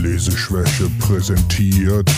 [0.00, 2.10] Leseschwäche präsentiert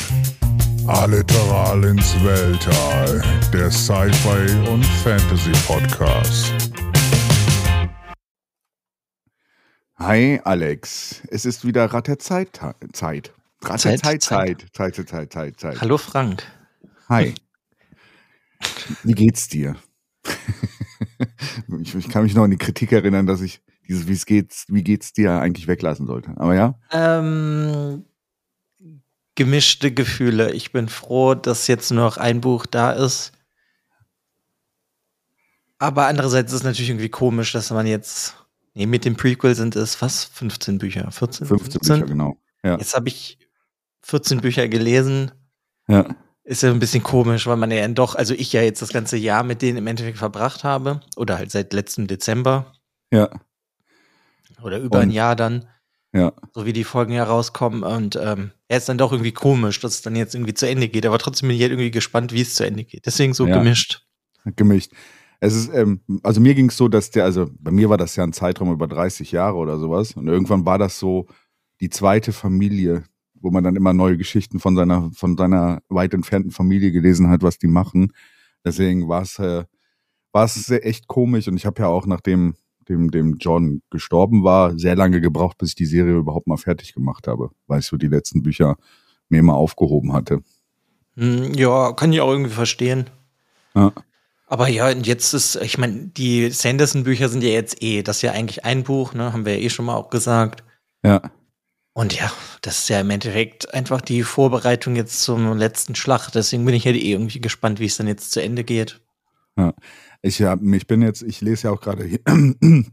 [0.86, 3.20] Alliteral ins Weltall,
[3.52, 6.52] der Sci-Fi und Fantasy Podcast.
[9.96, 12.60] Hi Alex, es ist wieder Rat der Zeit.
[12.92, 13.32] Zeit.
[13.62, 15.80] Rat der Zeit, Zeit, Zeit, Zeit, Zeit, Zeit, Zeit.
[15.80, 16.44] Hallo Frank.
[17.08, 17.34] Hi.
[19.02, 19.74] Wie geht's dir?
[21.80, 23.60] ich, ich kann mich noch an die Kritik erinnern, dass ich
[23.92, 26.32] dieses wie es geht's, wie geht's dir eigentlich weglassen sollte.
[26.36, 26.78] Aber ja.
[26.90, 28.04] Ähm,
[29.34, 30.52] gemischte Gefühle.
[30.52, 33.32] Ich bin froh, dass jetzt nur noch ein Buch da ist.
[35.78, 38.36] Aber andererseits ist es natürlich irgendwie komisch, dass man jetzt,
[38.74, 40.24] nee, mit dem Prequel sind es was?
[40.24, 41.10] 15 Bücher?
[41.10, 41.46] 14?
[41.46, 41.94] 15 15?
[41.94, 42.36] Bücher, genau.
[42.62, 42.78] Ja.
[42.78, 43.38] Jetzt habe ich
[44.02, 45.32] 14 Bücher gelesen.
[45.88, 46.06] Ja.
[46.44, 49.16] Ist ja ein bisschen komisch, weil man ja doch, also ich ja jetzt das ganze
[49.16, 51.00] Jahr mit denen im Endeffekt verbracht habe.
[51.16, 52.72] Oder halt seit letztem Dezember.
[53.12, 53.28] Ja.
[54.62, 55.66] Oder über und, ein Jahr dann.
[56.14, 56.32] Ja.
[56.52, 57.82] So wie die Folgen ja rauskommen.
[57.82, 60.88] Und ähm, er ist dann doch irgendwie komisch, dass es dann jetzt irgendwie zu Ende
[60.88, 61.06] geht.
[61.06, 63.06] Aber trotzdem bin ich halt irgendwie gespannt, wie es zu Ende geht.
[63.06, 63.58] Deswegen so ja.
[63.58, 64.06] gemischt.
[64.56, 64.92] Gemischt.
[65.40, 68.14] Es ist, ähm, also mir ging es so, dass der, also bei mir war das
[68.14, 70.12] ja ein Zeitraum über 30 Jahre oder sowas.
[70.12, 71.26] Und irgendwann war das so
[71.80, 73.04] die zweite Familie,
[73.34, 77.42] wo man dann immer neue Geschichten von seiner, von seiner weit entfernten Familie gelesen hat,
[77.42, 78.12] was die machen.
[78.64, 79.64] Deswegen war es, äh,
[80.30, 81.48] war es echt komisch.
[81.48, 82.54] Und ich habe ja auch, nachdem
[82.88, 86.94] dem, dem John gestorben war, sehr lange gebraucht, bis ich die Serie überhaupt mal fertig
[86.94, 88.76] gemacht habe, weil ich so die letzten Bücher
[89.28, 90.42] mir immer aufgehoben hatte.
[91.16, 93.10] Hm, ja, kann ich auch irgendwie verstehen.
[93.74, 93.92] Ja.
[94.46, 98.22] Aber ja, und jetzt ist, ich meine, die Sanderson-Bücher sind ja jetzt eh, das ist
[98.22, 100.62] ja eigentlich ein Buch, ne, haben wir ja eh schon mal auch gesagt.
[101.02, 101.22] Ja.
[101.94, 102.30] Und ja,
[102.62, 106.34] das ist ja im Endeffekt einfach die Vorbereitung jetzt zum letzten Schlacht.
[106.34, 109.00] Deswegen bin ich halt eh irgendwie gespannt, wie es dann jetzt zu Ende geht.
[109.58, 109.74] Ja.
[110.22, 112.08] Ich, ja, ich bin jetzt, ich lese ja auch gerade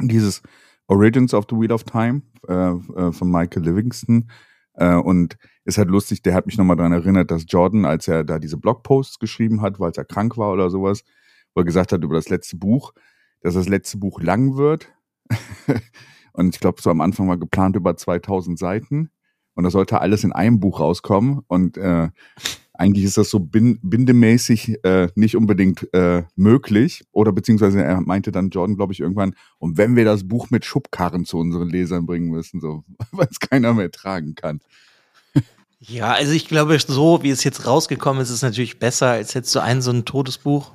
[0.00, 0.42] dieses
[0.86, 4.30] Origins of the Wheel of Time äh, äh, von Michael Livingston.
[4.74, 8.24] Äh, und ist halt lustig, der hat mich nochmal daran erinnert, dass Jordan, als er
[8.24, 11.04] da diese Blogposts geschrieben hat, weil er krank war oder sowas,
[11.54, 12.92] wo er gesagt hat über das letzte Buch,
[13.40, 14.92] dass das letzte Buch lang wird.
[16.32, 19.10] und ich glaube, so am Anfang war geplant über 2000 Seiten.
[19.54, 21.40] Und da sollte alles in einem Buch rauskommen.
[21.46, 22.08] Und äh,
[22.76, 27.04] eigentlich ist das so bindemäßig äh, nicht unbedingt äh, möglich.
[27.12, 30.64] Oder beziehungsweise er meinte dann Jordan, glaube ich, irgendwann, und wenn wir das Buch mit
[30.64, 34.60] Schubkarren zu unseren Lesern bringen müssen, so, weil es keiner mehr tragen kann.
[35.78, 39.34] Ja, also ich glaube, so wie es jetzt rausgekommen ist, ist es natürlich besser als
[39.34, 40.72] jetzt so ein so ein Todesbuch.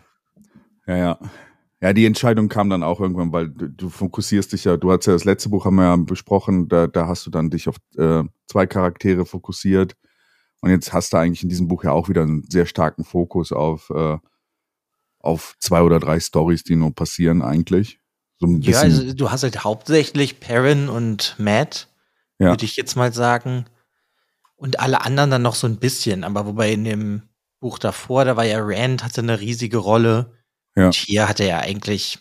[0.88, 1.20] Ja, ja.
[1.82, 5.06] Ja, die Entscheidung kam dann auch irgendwann, weil du, du fokussierst dich ja, du hast
[5.06, 7.78] ja das letzte Buch haben wir ja besprochen, da, da hast du dann dich auf
[7.98, 9.96] äh, zwei Charaktere fokussiert
[10.62, 13.52] und jetzt hast du eigentlich in diesem Buch ja auch wieder einen sehr starken Fokus
[13.52, 14.18] auf, äh,
[15.20, 18.00] auf zwei oder drei Stories, die nur passieren eigentlich.
[18.40, 21.88] So ein ja, also du hast halt hauptsächlich Perrin und Matt,
[22.40, 22.50] ja.
[22.50, 23.66] würde ich jetzt mal sagen.
[24.56, 26.26] Und alle anderen dann noch so ein bisschen.
[26.26, 27.22] Aber wobei in dem
[27.62, 30.34] Buch davor, da war ja Rand, hatte eine riesige Rolle.
[30.76, 30.88] Ja.
[30.88, 32.20] Und hier hat er ja eigentlich,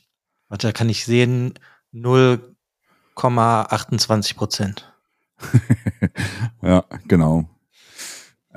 [0.48, 1.54] warte, kann ich sehen,
[1.92, 4.92] 0,28 Prozent.
[6.62, 7.48] ja, genau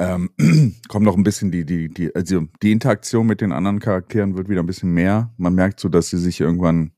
[0.01, 0.31] ähm,
[0.87, 4.49] kommt noch ein bisschen die, die, die, also die Interaktion mit den anderen Charakteren wird
[4.49, 5.31] wieder ein bisschen mehr.
[5.37, 6.91] Man merkt so, dass sie sich irgendwann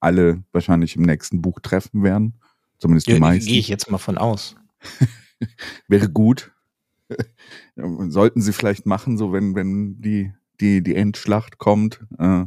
[0.00, 2.40] alle wahrscheinlich im nächsten Buch treffen werden.
[2.78, 3.48] Zumindest die ja, meisten.
[3.48, 4.56] Gehe ich jetzt mal von aus.
[5.88, 6.50] Wäre gut.
[7.76, 12.00] Sollten sie vielleicht machen, so wenn, wenn die, die, die Endschlacht kommt.
[12.18, 12.46] Äh,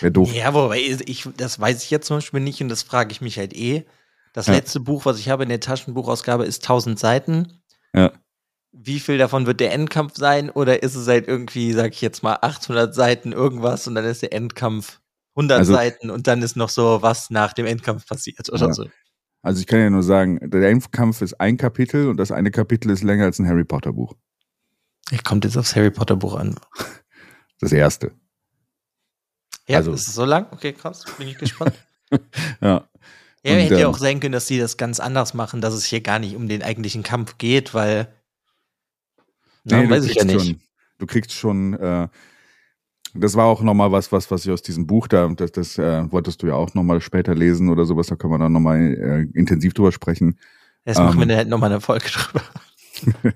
[0.00, 0.32] Wäre doof.
[0.32, 3.38] Ja, wobei ich, das weiß ich jetzt zum Beispiel nicht und das frage ich mich
[3.38, 3.84] halt eh.
[4.32, 4.54] Das ja.
[4.54, 7.52] letzte Buch, was ich habe in der Taschenbuchausgabe, ist 1000 Seiten.
[7.94, 8.12] Ja
[8.72, 10.50] wie viel davon wird der Endkampf sein?
[10.50, 14.22] Oder ist es halt irgendwie, sag ich jetzt mal, 800 Seiten irgendwas und dann ist
[14.22, 15.00] der Endkampf
[15.36, 18.72] 100 also, Seiten und dann ist noch so, was nach dem Endkampf passiert oder ja.
[18.72, 18.86] so.
[19.42, 22.90] Also ich kann ja nur sagen, der Endkampf ist ein Kapitel und das eine Kapitel
[22.90, 24.14] ist länger als ein Harry Potter Buch.
[25.10, 26.56] Ich kommt jetzt aufs Harry Potter Buch an.
[27.60, 28.12] Das erste.
[29.66, 30.46] Ja, also, ist es so lang?
[30.52, 31.74] Okay, krass, bin ich gespannt.
[32.60, 32.88] ja.
[33.42, 35.74] Ja, und, hätte ja ähm, auch sein können, dass sie das ganz anders machen, dass
[35.74, 38.14] es hier gar nicht um den eigentlichen Kampf geht, weil
[39.70, 40.46] Nee, ja, weiß ich ja nicht.
[40.46, 40.60] Schon,
[40.98, 42.08] du kriegst schon, äh,
[43.14, 46.10] das war auch nochmal was, was, was ich aus diesem Buch da, das, das äh,
[46.10, 48.78] wolltest du ja auch nochmal später lesen oder sowas, da können wir dann nochmal
[49.34, 50.38] äh, intensiv drüber sprechen.
[50.84, 52.42] Jetzt ähm, machen wir ähm, halt nochmal eine Folge drüber.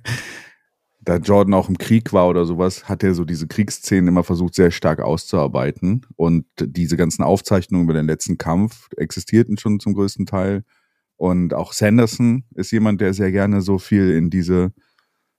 [1.05, 4.55] da Jordan auch im Krieg war oder sowas, hat er so diese Kriegsszenen immer versucht,
[4.55, 6.07] sehr stark auszuarbeiten.
[6.17, 10.65] Und diese ganzen Aufzeichnungen über den letzten Kampf existierten schon zum größten Teil.
[11.17, 14.73] Und auch Sanderson ist jemand, der sehr gerne so viel in diese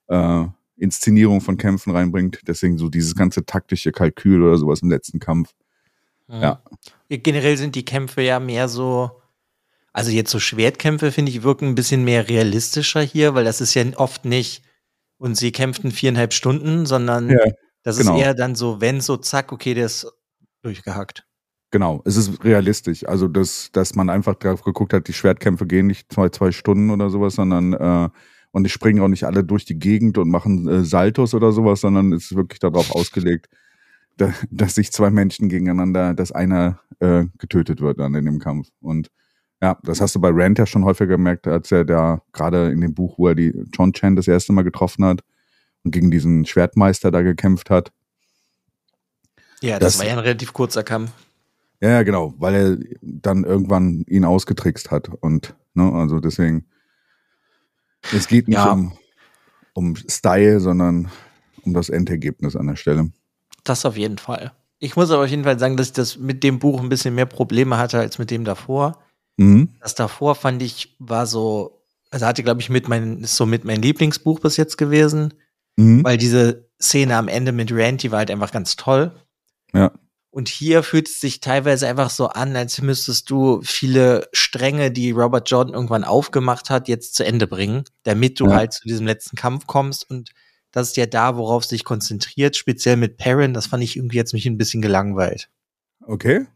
[0.08, 0.44] äh,
[0.76, 2.40] Inszenierung von Kämpfen reinbringt.
[2.46, 5.54] Deswegen so dieses ganze taktische Kalkül oder sowas im letzten Kampf.
[6.28, 6.40] Mhm.
[6.40, 6.62] Ja.
[7.08, 9.20] Generell sind die Kämpfe ja mehr so,
[9.92, 13.74] Also jetzt so Schwertkämpfe, finde ich, wirken ein bisschen mehr realistischer hier, weil das ist
[13.74, 14.64] ja oft nicht,
[15.18, 17.38] und sie kämpften viereinhalb Stunden, sondern ja,
[17.84, 18.16] das genau.
[18.16, 20.06] ist eher dann so, wenn so, zack, okay, der ist
[20.62, 21.24] durchgehackt.
[21.70, 23.06] Genau, es ist realistisch.
[23.06, 26.90] Also, dass, dass man einfach drauf geguckt hat, die Schwertkämpfe gehen nicht zwei, zwei Stunden
[26.90, 28.08] oder sowas, sondern äh,
[28.54, 31.80] und die springen auch nicht alle durch die Gegend und machen äh, Saltos oder sowas,
[31.80, 33.48] sondern es ist wirklich darauf ausgelegt,
[34.16, 38.68] da, dass sich zwei Menschen gegeneinander, dass einer äh, getötet wird dann in dem Kampf.
[38.80, 39.10] Und
[39.60, 42.80] ja, das hast du bei Rand ja schon häufiger gemerkt, als er da gerade in
[42.80, 45.22] dem Buch, wo er die John Chan das erste Mal getroffen hat
[45.82, 47.90] und gegen diesen Schwertmeister da gekämpft hat.
[49.62, 51.10] Ja, das, das war ja ein relativ kurzer Kampf.
[51.80, 56.66] Ja, ja, genau, weil er dann irgendwann ihn ausgetrickst hat und ne, also deswegen
[58.12, 58.72] es geht nicht ja.
[58.72, 58.92] um,
[59.74, 61.10] um Style, sondern
[61.62, 63.10] um das Endergebnis an der Stelle.
[63.64, 64.52] Das auf jeden Fall.
[64.78, 67.14] Ich muss aber auf jeden Fall sagen, dass ich das mit dem Buch ein bisschen
[67.14, 68.98] mehr Probleme hatte als mit dem davor.
[69.36, 69.70] Mhm.
[69.80, 73.64] Das davor fand ich war so, also hatte glaube ich mit mein ist so mit
[73.64, 75.34] mein Lieblingsbuch bis jetzt gewesen,
[75.76, 76.04] mhm.
[76.04, 79.12] weil diese Szene am Ende mit Randy war halt einfach ganz toll.
[79.72, 79.90] Ja.
[80.34, 85.12] Und hier fühlt es sich teilweise einfach so an, als müsstest du viele Stränge, die
[85.12, 88.56] Robert Jordan irgendwann aufgemacht hat, jetzt zu Ende bringen, damit du ja.
[88.56, 90.10] halt zu diesem letzten Kampf kommst.
[90.10, 90.32] Und
[90.72, 93.54] das ist ja da, worauf es sich konzentriert, speziell mit Perrin.
[93.54, 95.50] Das fand ich irgendwie jetzt mich ein bisschen gelangweilt.
[96.00, 96.46] Okay.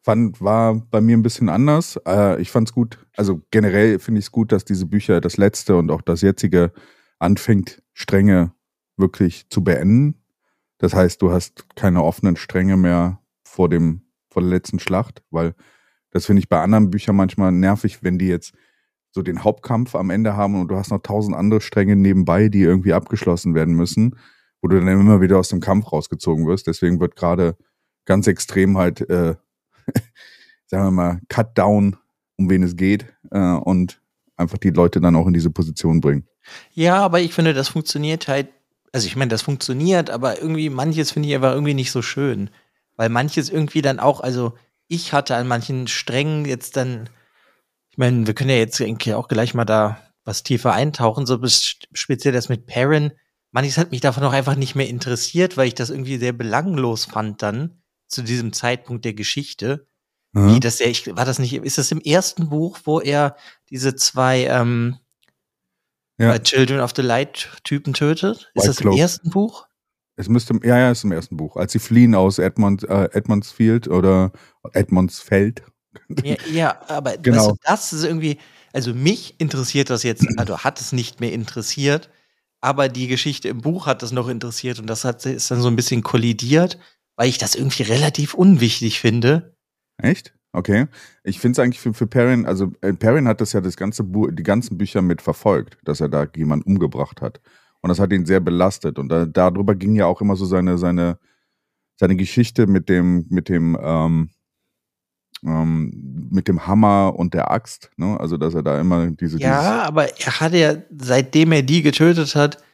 [0.00, 2.00] Fand, war bei mir ein bisschen anders.
[2.06, 2.98] Äh, ich fand es gut.
[3.14, 6.72] Also generell finde ich es gut, dass diese Bücher, das letzte und auch das jetzige,
[7.18, 8.54] anfängt, Stränge
[8.96, 10.14] wirklich zu beenden
[10.78, 15.54] das heißt, du hast keine offenen Stränge mehr vor dem, vor der letzten Schlacht, weil
[16.10, 18.54] das finde ich bei anderen Büchern manchmal nervig, wenn die jetzt
[19.10, 22.60] so den Hauptkampf am Ende haben und du hast noch tausend andere Stränge nebenbei, die
[22.60, 24.16] irgendwie abgeschlossen werden müssen,
[24.60, 26.66] wo du dann immer wieder aus dem Kampf rausgezogen wirst.
[26.66, 27.56] Deswegen wird gerade
[28.04, 29.36] ganz extrem halt, äh,
[30.66, 31.96] sagen wir mal, Cut down,
[32.36, 34.02] um wen es geht, äh, und
[34.36, 36.28] einfach die Leute dann auch in diese Position bringen.
[36.72, 38.48] Ja, aber ich finde, das funktioniert halt
[38.92, 42.50] also ich meine, das funktioniert, aber irgendwie manches finde ich aber irgendwie nicht so schön.
[42.96, 44.54] Weil manches irgendwie dann auch, also
[44.88, 47.08] ich hatte an manchen Strängen jetzt dann,
[47.90, 51.38] ich meine, wir können ja jetzt eigentlich auch gleich mal da was tiefer eintauchen, so
[51.92, 53.12] speziell das mit Perrin.
[53.52, 57.04] Manches hat mich davon auch einfach nicht mehr interessiert, weil ich das irgendwie sehr belanglos
[57.04, 59.86] fand dann zu diesem Zeitpunkt der Geschichte.
[60.32, 60.54] Mhm.
[60.54, 63.36] Wie das ja, ich, war das nicht, ist das im ersten Buch, wo er
[63.70, 64.98] diese zwei ähm,
[66.18, 66.32] ja.
[66.32, 68.50] Bei Children of the Light Typen tötet.
[68.54, 68.98] Ist White das im Cloak.
[68.98, 69.66] ersten Buch?
[70.16, 71.56] Es müsste, ja, ja, ist im ersten Buch.
[71.56, 74.32] Als sie fliehen aus Edmond, äh, Edmondsfield oder
[74.72, 75.62] Edmondsfeld.
[76.24, 77.38] Ja, ja aber genau.
[77.38, 78.38] weißt du, das ist irgendwie,
[78.72, 82.10] also mich interessiert das jetzt, also hat es nicht mehr interessiert,
[82.60, 85.68] aber die Geschichte im Buch hat das noch interessiert und das hat, ist dann so
[85.68, 86.78] ein bisschen kollidiert,
[87.16, 89.56] weil ich das irgendwie relativ unwichtig finde.
[89.98, 90.35] Echt?
[90.56, 90.86] Okay.
[91.22, 94.02] Ich finde es eigentlich für, für Perrin, also äh, Perrin hat das ja das ganze
[94.02, 97.42] Bu die ganzen Bücher mit verfolgt, dass er da jemanden umgebracht hat.
[97.82, 98.98] Und das hat ihn sehr belastet.
[98.98, 101.18] Und da, darüber ging ja auch immer so seine, seine,
[101.96, 104.30] seine Geschichte mit dem, mit dem, ähm,
[105.44, 108.18] ähm, mit dem Hammer und der Axt, ne?
[108.18, 109.38] Also dass er da immer diese.
[109.38, 112.64] Ja, aber er hat ja, seitdem er die getötet hat,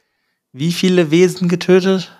[0.52, 2.16] wie viele Wesen getötet?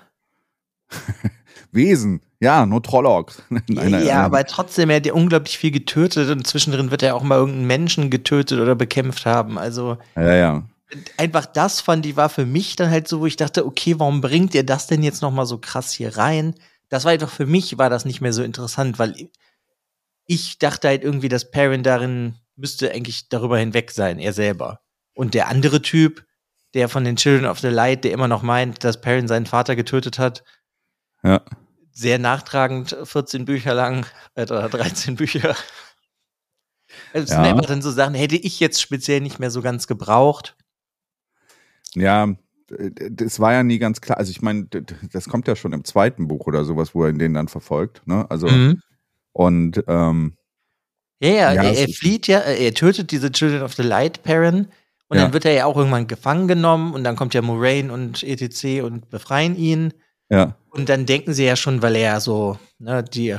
[1.70, 2.20] Wesen.
[2.42, 3.40] Ja, nur Trollocs.
[3.68, 7.22] ja, ja, aber trotzdem, er hat ja unglaublich viel getötet und zwischendrin wird er auch
[7.22, 9.58] mal irgendeinen Menschen getötet oder bekämpft haben.
[9.58, 9.96] Also.
[10.16, 10.62] Ja, ja.
[11.16, 14.20] Einfach das fand ich war für mich dann halt so, wo ich dachte, okay, warum
[14.20, 16.56] bringt ihr das denn jetzt noch mal so krass hier rein?
[16.88, 19.30] Das war doch für mich war das nicht mehr so interessant, weil
[20.26, 24.80] ich dachte halt irgendwie, dass Perrin darin müsste eigentlich darüber hinweg sein, er selber.
[25.14, 26.25] Und der andere Typ,
[26.75, 29.76] der von den Children of the Light, der immer noch meint, dass Perrin seinen Vater
[29.76, 30.42] getötet hat,
[31.22, 31.40] ja
[31.92, 35.54] sehr nachtragend, 14 Bücher lang äh, oder 13 Bücher.
[37.12, 37.37] Das ja.
[37.37, 40.56] sind einfach dann so Sachen, hätte ich jetzt speziell nicht mehr so ganz gebraucht.
[41.94, 42.28] Ja,
[42.68, 44.18] das war ja nie ganz klar.
[44.18, 44.66] Also ich meine,
[45.12, 48.02] das kommt ja schon im zweiten Buch oder sowas, wo er den dann verfolgt.
[48.06, 48.30] Ne?
[48.30, 48.80] Also mhm.
[49.32, 50.34] und ähm,
[51.20, 54.68] ja, ja, ja er, er flieht ja, er tötet diese Children of the Light Perrin
[55.08, 55.25] und ja.
[55.25, 58.82] dann wird er ja auch irgendwann gefangen genommen und dann kommt ja Moraine und etc.
[58.82, 59.92] und befreien ihn.
[60.30, 60.56] Ja.
[60.73, 63.37] Und dann denken sie ja schon, weil er so ne, die,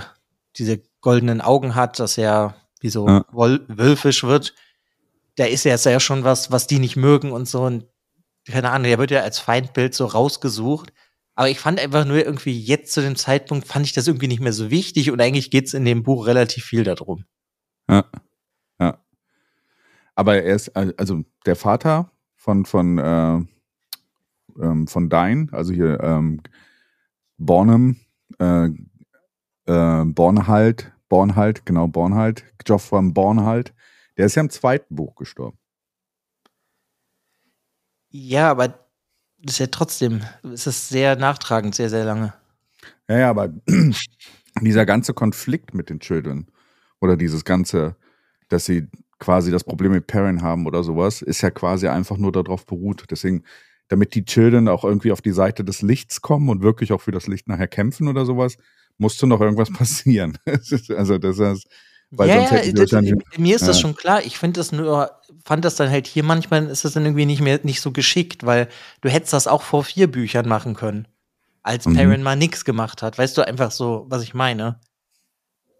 [0.55, 3.25] diese goldenen Augen hat, dass er wie so ja.
[3.31, 4.53] wölfisch wird.
[5.35, 7.63] Da ist ja sehr schon was, was die nicht mögen und so.
[7.63, 7.87] Und
[8.47, 10.93] keine Ahnung, der wird ja als Feindbild so rausgesucht.
[11.33, 14.41] Aber ich fand einfach nur irgendwie jetzt zu dem Zeitpunkt fand ich das irgendwie nicht
[14.41, 17.25] mehr so wichtig und eigentlich geht es in dem Buch relativ viel darum.
[17.89, 18.05] Ja.
[18.79, 19.03] Ja.
[20.13, 23.39] Aber er ist, also der Vater von, von, äh,
[24.61, 26.41] ähm, von Dein, also hier ähm,
[27.45, 27.97] Bornham,
[28.39, 28.69] äh,
[29.65, 33.73] äh, Bornhalt, Bornhalt, genau, Bornhalt, Geoffrey Bornhalt,
[34.17, 35.57] Der ist ja im zweiten Buch gestorben.
[38.09, 38.67] Ja, aber
[39.39, 42.33] das ist ja trotzdem, es ist sehr nachtragend, sehr, sehr lange.
[43.09, 43.49] Ja, ja, aber
[44.61, 46.47] dieser ganze Konflikt mit den Children
[47.01, 47.95] oder dieses ganze,
[48.49, 48.87] dass sie
[49.19, 53.05] quasi das Problem mit Perrin haben oder sowas, ist ja quasi einfach nur darauf beruht.
[53.09, 53.43] Deswegen,
[53.93, 57.11] damit die Children auch irgendwie auf die Seite des Lichts kommen und wirklich auch für
[57.11, 58.57] das Licht nachher kämpfen oder sowas,
[58.97, 60.37] musste noch irgendwas passieren.
[60.45, 61.67] also das ist,
[62.09, 63.67] weil ja, sonst ja, das, mir ist ja.
[63.67, 64.25] das schon klar.
[64.25, 65.11] Ich finde das nur,
[65.45, 68.45] fand das dann halt hier manchmal ist das dann irgendwie nicht mehr nicht so geschickt,
[68.45, 68.67] weil
[69.01, 71.07] du hättest das auch vor vier Büchern machen können,
[71.61, 71.93] als mhm.
[71.93, 73.19] Perrin mal nichts gemacht hat.
[73.19, 74.79] Weißt du einfach so, was ich meine?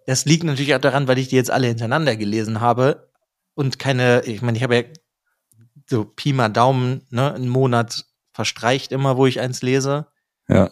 [0.06, 3.10] Das liegt natürlich auch daran, weil ich die jetzt alle hintereinander gelesen habe
[3.56, 4.84] und keine, ich meine, ich habe ja
[5.90, 10.08] so Pi mal Daumen, ne, einen Monat verstreicht immer, wo ich eins lese.
[10.48, 10.72] Ja.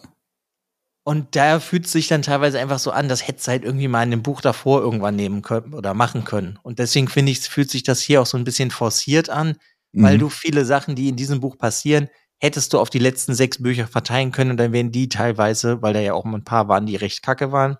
[1.04, 3.88] Und da fühlt es sich dann teilweise einfach so an, das hätte es halt irgendwie
[3.88, 6.58] mal in dem Buch davor irgendwann nehmen können oder machen können.
[6.62, 9.56] Und deswegen finde ich, fühlt sich das hier auch so ein bisschen forciert an,
[9.92, 10.02] mhm.
[10.02, 13.62] weil du viele Sachen, die in diesem Buch passieren, hättest du auf die letzten sechs
[13.62, 16.86] Bücher verteilen können und dann wären die teilweise, weil da ja auch ein paar waren,
[16.86, 17.78] die recht kacke waren,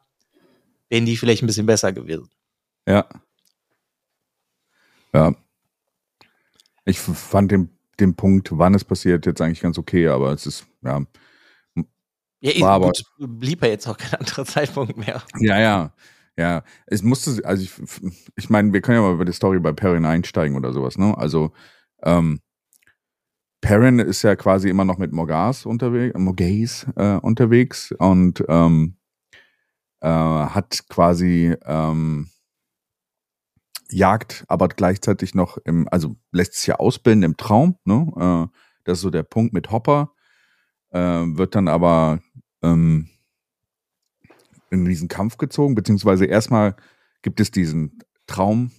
[0.89, 2.29] wären die vielleicht ein bisschen besser gewesen.
[2.89, 3.07] Ja.
[5.13, 5.35] Ja.
[6.85, 7.71] Ich fand den,
[8.01, 11.03] den Punkt, wann es passiert, jetzt eigentlich ganz okay, aber es ist, ja,
[12.41, 15.23] ja, war aber, gut, blieb ja jetzt auch kein anderer Zeitpunkt mehr.
[15.39, 15.93] Ja, ja.
[16.39, 17.71] Ja, es musste, also ich,
[18.37, 21.17] ich meine, wir können ja mal über die Story bei Perrin einsteigen oder sowas, ne?
[21.17, 21.53] Also,
[22.03, 22.41] ähm,
[23.61, 28.97] Perrin ist ja quasi immer noch mit Morgas unterwegs, Morgaze äh, unterwegs und ähm,
[30.01, 32.29] äh, hat quasi ähm,
[33.91, 38.49] Jagd, aber gleichzeitig noch im, also lässt sich ja ausbilden im Traum, ne?
[38.51, 40.13] Äh, das ist so der Punkt mit Hopper,
[40.91, 42.21] äh, wird dann aber
[42.63, 43.09] ähm,
[44.71, 46.77] in diesen Kampf gezogen, beziehungsweise erstmal
[47.23, 48.73] gibt es diesen Traum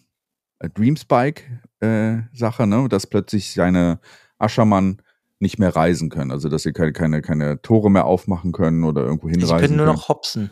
[0.60, 1.44] äh, Dream Spike
[1.80, 4.00] äh, Sache, ne, dass plötzlich seine
[4.38, 5.02] Aschermann
[5.40, 9.04] nicht mehr reisen können, also dass sie keine, keine, keine Tore mehr aufmachen können oder
[9.04, 9.58] irgendwo hinreisen.
[9.58, 9.98] Sie können nur können.
[9.98, 10.50] noch hopsen.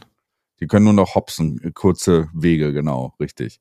[0.60, 3.60] Die können nur noch hopsen, kurze Wege, genau, richtig.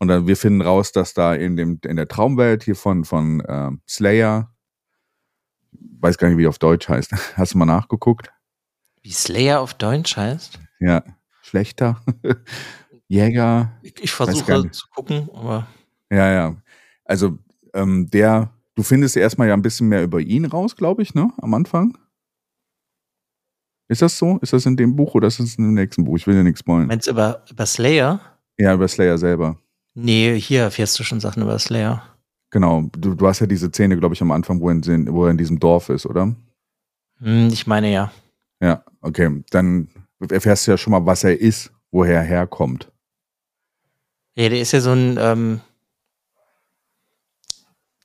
[0.00, 3.40] Und dann wir finden raus, dass da in dem in der Traumwelt hier von von
[3.40, 4.50] äh, Slayer,
[5.72, 7.12] weiß gar nicht wie auf Deutsch heißt.
[7.36, 8.32] Hast du mal nachgeguckt?
[9.02, 10.58] Wie Slayer auf Deutsch heißt?
[10.80, 11.04] Ja,
[11.42, 12.02] schlechter.
[13.08, 13.78] Jäger.
[13.82, 15.66] Ich, ich versuche zu gucken, aber.
[16.10, 16.56] Ja, ja.
[17.04, 17.38] Also,
[17.74, 21.30] ähm, der, du findest erstmal ja ein bisschen mehr über ihn raus, glaube ich, ne?
[21.38, 21.98] Am Anfang.
[23.88, 24.38] Ist das so?
[24.38, 26.16] Ist das in dem Buch oder ist das in dem nächsten Buch?
[26.16, 26.86] Ich will ja nichts spoilen.
[26.86, 28.20] Meinst du über, über Slayer?
[28.56, 29.58] Ja, über Slayer selber.
[29.94, 32.02] Nee, hier erfährst du schon Sachen über Slayer.
[32.50, 32.82] Genau.
[32.92, 35.30] Du, du hast ja diese Szene, glaube ich, am Anfang, wo er, in, wo er
[35.30, 36.34] in diesem Dorf ist, oder?
[37.18, 38.12] Hm, ich meine ja.
[38.60, 39.42] Ja, okay.
[39.50, 39.88] Dann
[40.28, 42.90] erfährst du ja schon mal, was er ist, woher er herkommt.
[44.34, 45.60] Ja, der ist ja so ein ähm,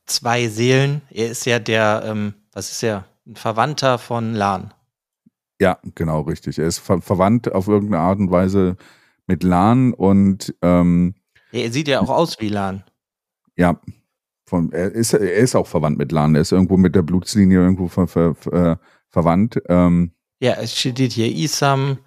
[0.06, 1.01] zwei Seelen.
[1.10, 3.06] Er ist ja der, ähm, was ist er?
[3.25, 4.74] Ein Verwandter von Lan.
[5.60, 6.60] Ja, genau, richtig.
[6.60, 8.75] Er ist ver verwandt auf irgendeine Art und Weise
[9.27, 11.15] mit Lan und ähm,
[11.55, 12.83] ja, er sieht ja auch aus wie Lan.
[13.55, 13.79] Ja,
[14.45, 16.35] von, er, ist, er ist auch verwandt mit Lan.
[16.35, 19.62] Er ist irgendwo mit der Blutslinie irgendwo ver, ver, ver, verwandt.
[19.69, 21.97] Ähm, ja, es steht hier Isam.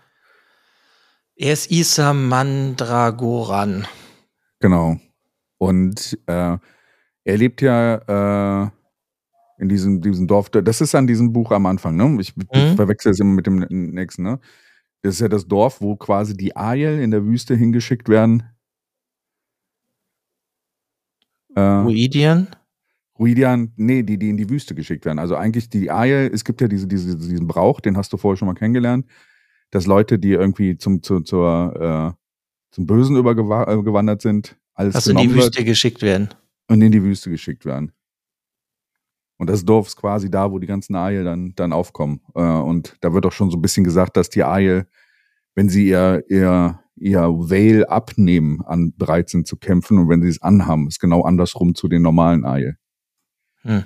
[1.34, 3.86] Er ist Isam Mandragoran.
[4.60, 5.00] Genau.
[5.58, 6.58] Und äh,
[7.24, 8.70] er lebt ja äh,
[9.58, 10.50] in diesem, diesem Dorf.
[10.50, 12.20] Das ist an diesem Buch am Anfang, ne?
[12.20, 12.76] Ich, mhm.
[12.76, 14.40] verwechsel es immer mit dem nächsten, ne?
[15.02, 18.42] Das ist ja das Dorf, wo quasi die Aiel in der Wüste hingeschickt werden.
[21.58, 22.48] Äh, Ruidian?
[23.18, 25.18] Ruidian, nee, die, die in die Wüste geschickt werden.
[25.18, 28.36] Also eigentlich die Aie, es gibt ja diese, diese, diesen Brauch, den hast du vorher
[28.36, 29.06] schon mal kennengelernt,
[29.70, 32.24] dass Leute, die irgendwie zum, zu, zur, äh,
[32.70, 36.28] zum Bösen übergewandert äh, sind, alles also in die Wüste geschickt werden.
[36.68, 37.92] Und in die Wüste geschickt werden.
[39.38, 42.20] Und das Dorf ist quasi da, wo die ganzen Aie dann, dann aufkommen.
[42.34, 44.86] Äh, und da wird auch schon so ein bisschen gesagt, dass die Aie,
[45.54, 50.28] wenn sie ihr, ihr, ihr Veil abnehmen, an bereit sind zu kämpfen und wenn sie
[50.28, 52.76] es anhaben, ist genau andersrum zu den normalen Aie.
[53.62, 53.84] Hm.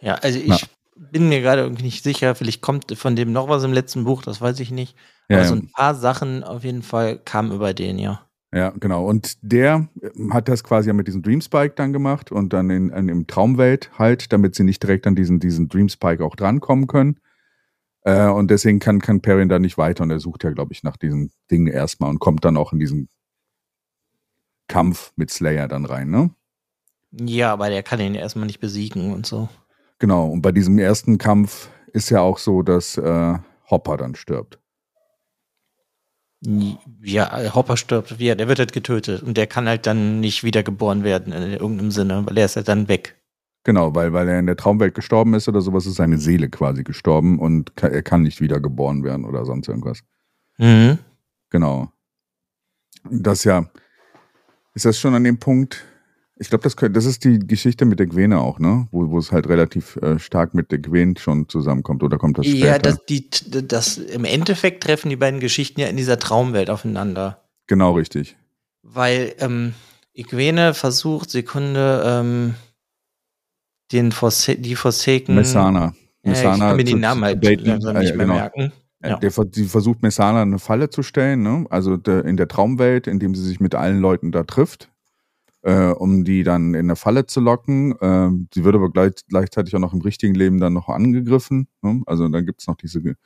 [0.00, 0.66] Ja, also ich ja.
[1.10, 2.34] bin mir gerade irgendwie nicht sicher.
[2.34, 4.96] Vielleicht kommt von dem noch was im letzten Buch, das weiß ich nicht.
[5.28, 8.20] Aber ja, so ein paar Sachen auf jeden Fall kamen über den, ja.
[8.54, 9.08] Ja, genau.
[9.08, 9.88] Und der
[10.30, 14.32] hat das quasi mit diesem Dreamspike dann gemacht und dann in, in, im Traumwelt halt,
[14.32, 17.18] damit sie nicht direkt an diesen, diesen Dreamspike auch drankommen können.
[18.04, 20.82] Äh, und deswegen kann, kann Perrin da nicht weiter und er sucht ja, glaube ich,
[20.82, 23.08] nach diesen Dingen erstmal und kommt dann auch in diesen
[24.68, 26.30] Kampf mit Slayer dann rein, ne?
[27.12, 29.48] Ja, aber der kann ihn erstmal nicht besiegen und so.
[29.98, 33.38] Genau, und bei diesem ersten Kampf ist ja auch so, dass äh,
[33.70, 34.58] Hopper dann stirbt.
[37.02, 41.02] Ja, Hopper stirbt, ja, der wird halt getötet und der kann halt dann nicht wiedergeboren
[41.04, 43.16] werden in irgendeinem Sinne, weil er ist halt dann weg.
[43.64, 46.84] Genau, weil, weil er in der Traumwelt gestorben ist oder sowas, ist seine Seele quasi
[46.84, 50.00] gestorben und er kann nicht wiedergeboren werden oder sonst irgendwas.
[50.58, 50.98] Mhm.
[51.48, 51.90] Genau.
[53.10, 53.66] Das ja,
[54.74, 55.84] ist das schon an dem Punkt,
[56.36, 58.88] ich glaube, das, das ist die Geschichte mit der Gwene auch, ne?
[58.90, 62.46] Wo, wo es halt relativ äh, stark mit der Gwen schon zusammenkommt oder kommt das
[62.46, 62.66] später?
[62.66, 63.30] Ja, das, die,
[63.66, 67.44] das, im Endeffekt treffen die beiden Geschichten ja in dieser Traumwelt aufeinander.
[67.68, 68.36] Genau, richtig.
[68.82, 69.74] Weil ähm,
[70.12, 72.54] Igwene versucht, Sekunde, ähm,
[73.92, 75.34] den Forsa die Forsaken.
[75.34, 75.94] Messana.
[76.22, 78.38] Messana äh, ich kann mir den Namen halt langsam nicht mehr genau.
[78.38, 78.72] merken.
[79.02, 79.18] Ja.
[79.18, 81.66] Der, die versucht Messana eine Falle zu stellen, ne?
[81.68, 84.88] also der, in der Traumwelt, indem sie sich mit allen Leuten da trifft
[85.64, 87.92] äh, um die dann in eine Falle zu locken.
[87.98, 91.68] Äh, sie wird aber gleich, gleichzeitig auch noch im richtigen Leben dann noch angegriffen.
[91.82, 92.02] Ne?
[92.06, 93.16] Also dann gibt's noch diese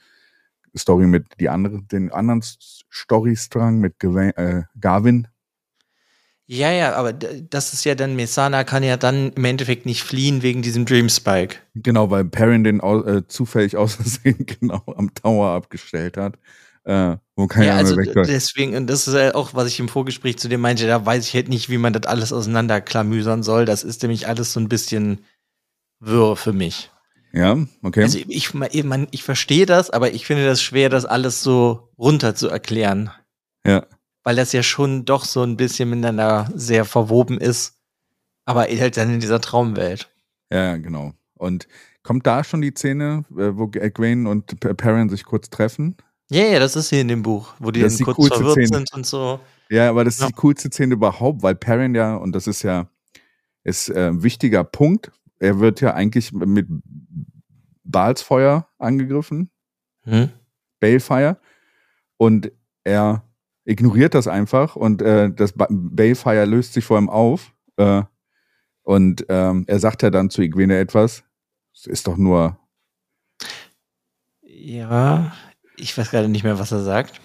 [0.76, 5.26] Story mit die andere, den anderen Storystrang mit Gawain, äh, Garvin.
[6.50, 10.42] Ja, ja, aber das ist ja dann, Mesana kann ja dann im Endeffekt nicht fliehen
[10.42, 11.56] wegen diesem Dream Spike.
[11.74, 16.38] Genau, weil Perrin den äh, zufällig aus Versehen genau am Tower abgestellt hat.
[16.84, 19.90] Äh, wo keiner ja, also mehr deswegen, und das ist ja auch, was ich im
[19.90, 23.66] Vorgespräch zu dir meinte, da weiß ich halt nicht, wie man das alles auseinanderklamüsern soll.
[23.66, 25.26] Das ist nämlich alles so ein bisschen
[26.00, 26.90] wirr für mich.
[27.34, 28.04] Ja, okay.
[28.04, 32.34] Also ich, man, ich verstehe das, aber ich finde das schwer, das alles so runter
[32.34, 33.10] zu erklären.
[33.66, 33.84] Ja.
[34.28, 37.78] Weil das ja schon doch so ein bisschen miteinander sehr verwoben ist,
[38.44, 40.10] aber halt dann in dieser Traumwelt.
[40.52, 41.14] Ja, genau.
[41.38, 41.66] Und
[42.02, 45.96] kommt da schon die Szene, äh, wo Egwene und Perrin sich kurz treffen?
[46.28, 48.66] Ja, ja, das ist hier in dem Buch, wo die dann kurz verwirrt Szene.
[48.66, 49.40] sind und so.
[49.70, 50.26] Ja, aber das ist ja.
[50.26, 52.86] die coolste Szene überhaupt, weil Perrin ja, und das ist ja
[53.64, 56.66] ist äh, ein wichtiger Punkt, er wird ja eigentlich mit
[57.82, 59.48] Balsfeuer angegriffen,
[60.02, 60.28] hm?
[60.80, 61.38] Balefire,
[62.18, 62.52] und
[62.84, 63.22] er
[63.68, 68.02] ignoriert das einfach und äh, das Balefire löst sich vor ihm auf äh,
[68.82, 71.24] und ähm, er sagt ja dann zu Igwene etwas,
[71.74, 72.58] es ist doch nur
[74.42, 75.32] ja,
[75.76, 77.20] ich weiß gerade nicht mehr, was er sagt.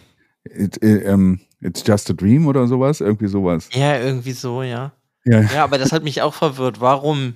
[0.46, 3.70] It, it, um, it's just a dream oder sowas, irgendwie sowas.
[3.74, 4.92] Ja, irgendwie so, ja.
[5.26, 6.80] Ja, ja aber das hat mich auch verwirrt.
[6.80, 7.34] Warum,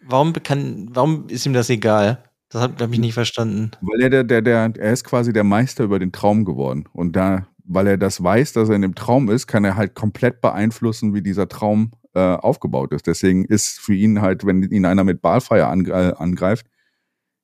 [0.00, 2.22] warum kann, warum ist ihm das egal?
[2.48, 3.72] Das habe ich nicht verstanden.
[3.80, 6.88] Weil er der, der, der, er ist quasi der Meister über den Traum geworden.
[6.92, 9.94] Und da, weil er das weiß, dass er in dem Traum ist, kann er halt
[9.94, 13.06] komplett beeinflussen, wie dieser Traum äh, aufgebaut ist.
[13.06, 16.66] Deswegen ist für ihn halt, wenn ihn einer mit Balfire angreift,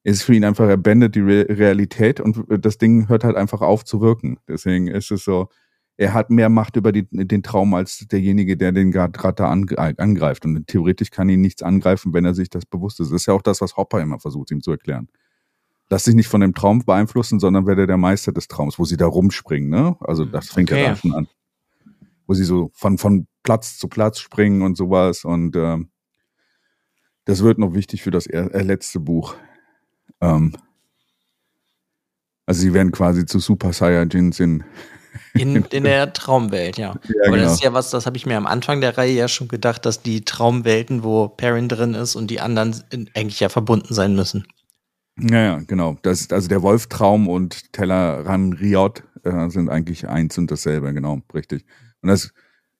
[0.02, 3.60] ist für ihn einfach, er bändet die Re Realität und das Ding hört halt einfach
[3.60, 4.38] auf zu wirken.
[4.48, 5.48] Deswegen ist es so,
[5.96, 10.44] er hat mehr Macht über die, den Traum als derjenige, der den gerade angreift.
[10.44, 13.12] Und theoretisch kann ihn nichts angreifen, wenn er sich das bewusst ist.
[13.12, 15.08] Das ist ja auch das, was Hopper immer versucht, ihm zu erklären.
[15.88, 18.96] Lass dich nicht von dem Traum beeinflussen, sondern werde der Meister des Traums, wo sie
[18.96, 19.96] da rumspringen, ne?
[20.01, 20.83] Also das fängt okay.
[20.83, 21.29] ja da schon an.
[22.27, 25.25] Wo sie so von, von Platz zu Platz springen und sowas.
[25.25, 25.90] Und ähm,
[27.25, 29.37] das wird noch wichtig für das er, äh, letzte Buch.
[30.20, 30.57] Ähm,
[32.46, 34.64] also sie werden quasi zu Super Saiyajins in
[35.35, 36.88] in, in der Traumwelt, ja.
[36.88, 37.44] ja Aber genau.
[37.44, 39.87] das ist ja was, das habe ich mir am Anfang der Reihe ja schon gedacht,
[39.87, 42.75] dass die Traumwelten, wo Perrin drin ist und die anderen
[43.14, 44.46] eigentlich ja verbunden sein müssen.
[45.18, 45.96] Ja, ja, genau.
[46.02, 51.64] Das, also der Wolftraum und Tellerran Riot äh, sind eigentlich eins und dasselbe, genau, richtig.
[52.02, 52.33] Und das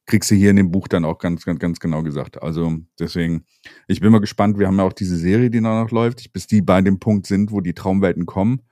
[0.05, 2.43] kriegst du hier in dem Buch dann auch ganz, ganz, ganz genau gesagt.
[2.43, 3.45] Also deswegen,
[3.89, 4.59] ich bin mal gespannt.
[4.59, 7.53] Wir haben ja auch diese Serie, die noch läuft, bis die bei dem Punkt sind,
[7.53, 8.63] wo die Traumwelten kommen.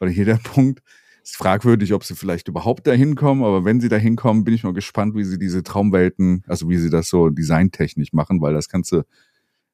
[0.00, 0.82] Oder hier der Punkt.
[1.22, 4.62] Ist fragwürdig, ob sie vielleicht überhaupt dahin kommen, aber wenn sie dahin kommen, bin ich
[4.62, 8.68] mal gespannt, wie sie diese Traumwelten, also wie sie das so designtechnisch machen, weil das
[8.68, 9.04] kannst du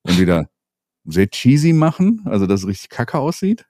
[0.05, 0.49] entweder
[1.05, 3.67] sehr cheesy machen, also dass es richtig kacke aussieht,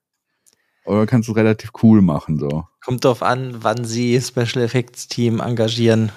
[0.84, 2.64] oder kannst du relativ cool machen, so.
[2.82, 6.10] Kommt drauf an, wann sie Special Effects Team engagieren.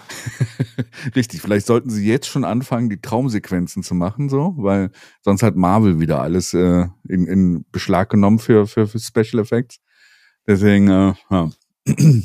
[1.15, 4.89] Richtig, vielleicht sollten sie jetzt schon anfangen, die Traumsequenzen zu machen, so, weil
[5.21, 9.79] sonst hat Marvel wieder alles äh, in, in Beschlag genommen für, für, für Special Effects.
[10.47, 11.49] Deswegen, äh, ja.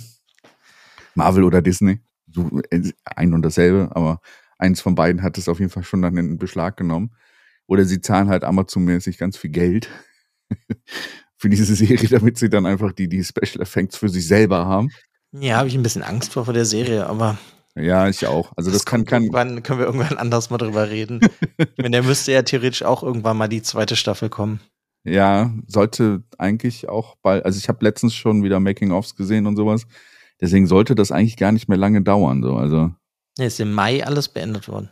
[1.14, 2.00] Marvel oder Disney,
[2.32, 4.20] so äh, ein und dasselbe, aber
[4.56, 7.10] eins von beiden hat es auf jeden Fall schon dann in Beschlag genommen.
[7.68, 9.88] Oder sie zahlen halt Amazon-mäßig ganz viel Geld
[11.36, 14.90] für diese Serie, damit sie dann einfach die, die Special Effects für sich selber haben.
[15.32, 17.38] Ja, habe ich ein bisschen Angst vor, vor der Serie, aber.
[17.76, 18.52] Ja, ich auch.
[18.56, 19.24] Also das, das kann, kann.
[19.24, 21.20] Irgendwann können wir irgendwann anders mal drüber reden.
[21.76, 24.60] Wenn der müsste ja theoretisch auch irgendwann mal die zweite Staffel kommen.
[25.04, 27.44] Ja, sollte eigentlich auch bald.
[27.44, 29.86] Also ich habe letztens schon wieder Making-ofs gesehen und sowas.
[30.40, 32.42] Deswegen sollte das eigentlich gar nicht mehr lange dauern.
[32.42, 32.56] So.
[32.56, 32.90] Also.
[33.36, 34.90] Ja, ist im Mai alles beendet worden.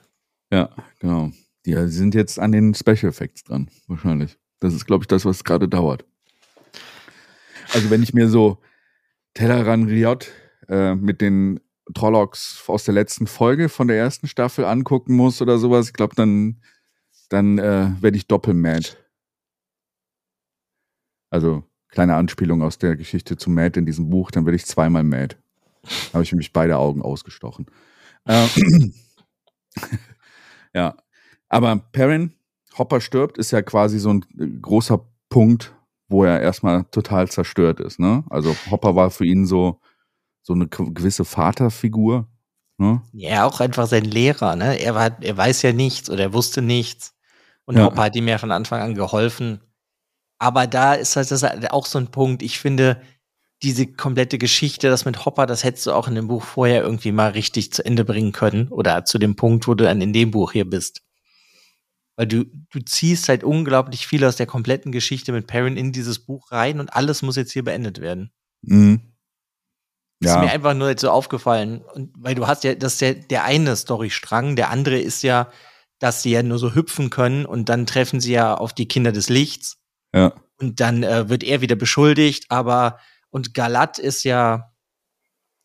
[0.53, 1.33] Ja, genau.
[1.67, 4.39] Die sind jetzt an den Special Effects dran, wahrscheinlich.
[4.61, 6.05] Das ist, glaube ich, das, was gerade dauert.
[7.75, 8.59] Also wenn ich mir so
[9.35, 10.31] Tellerran Riot
[10.69, 11.61] äh, mit den
[11.93, 16.15] Trollocs aus der letzten Folge von der ersten Staffel angucken muss oder sowas, ich glaube,
[16.15, 16.63] dann,
[17.29, 18.97] dann äh, werde ich doppelmad.
[21.31, 25.03] Also kleine Anspielung aus der Geschichte zu Mad in diesem Buch, dann werde ich zweimal
[25.03, 25.37] mad.
[26.13, 27.67] Habe ich mich beide Augen ausgestochen.
[28.27, 28.95] Ähm,
[30.75, 30.97] ja,
[31.49, 32.33] aber Perrin,
[32.79, 35.75] Hopper stirbt, ist ja quasi so ein äh, großer Punkt,
[36.09, 37.99] wo er erstmal total zerstört ist.
[37.99, 38.25] Ne?
[38.31, 39.81] Also Hopper war für ihn so,
[40.43, 42.29] so eine gewisse Vaterfigur.
[42.79, 43.03] Ne?
[43.13, 44.57] Ja, auch einfach sein Lehrer.
[44.57, 44.81] Ne?
[44.81, 47.15] Er, war, er weiß ja nichts oder er wusste nichts.
[47.65, 47.85] Und ja.
[47.85, 49.61] Hopper hat ihm ja von Anfang an geholfen.
[50.39, 52.43] Aber da ist halt das auch so ein Punkt.
[52.43, 53.01] Ich finde,
[53.63, 57.11] diese komplette Geschichte, das mit Hopper, das hättest du auch in dem Buch vorher irgendwie
[57.11, 58.69] mal richtig zu Ende bringen können.
[58.69, 61.03] Oder zu dem Punkt, wo du dann in dem Buch hier bist.
[62.17, 66.19] Weil du, du ziehst halt unglaublich viel aus der kompletten Geschichte mit Perrin in dieses
[66.19, 68.31] Buch rein und alles muss jetzt hier beendet werden.
[68.63, 69.13] Mhm.
[70.23, 70.37] Ja.
[70.37, 71.83] Ist mir einfach nur jetzt so aufgefallen.
[71.83, 75.51] Und weil du hast ja, das ist ja der eine Storystrang, der andere ist ja,
[75.99, 79.13] dass sie ja nur so hüpfen können und dann treffen sie ja auf die Kinder
[79.13, 79.79] des Lichts.
[80.15, 80.33] Ja.
[80.59, 82.99] Und dann äh, wird er wieder beschuldigt, aber
[83.29, 84.73] und Galat ist ja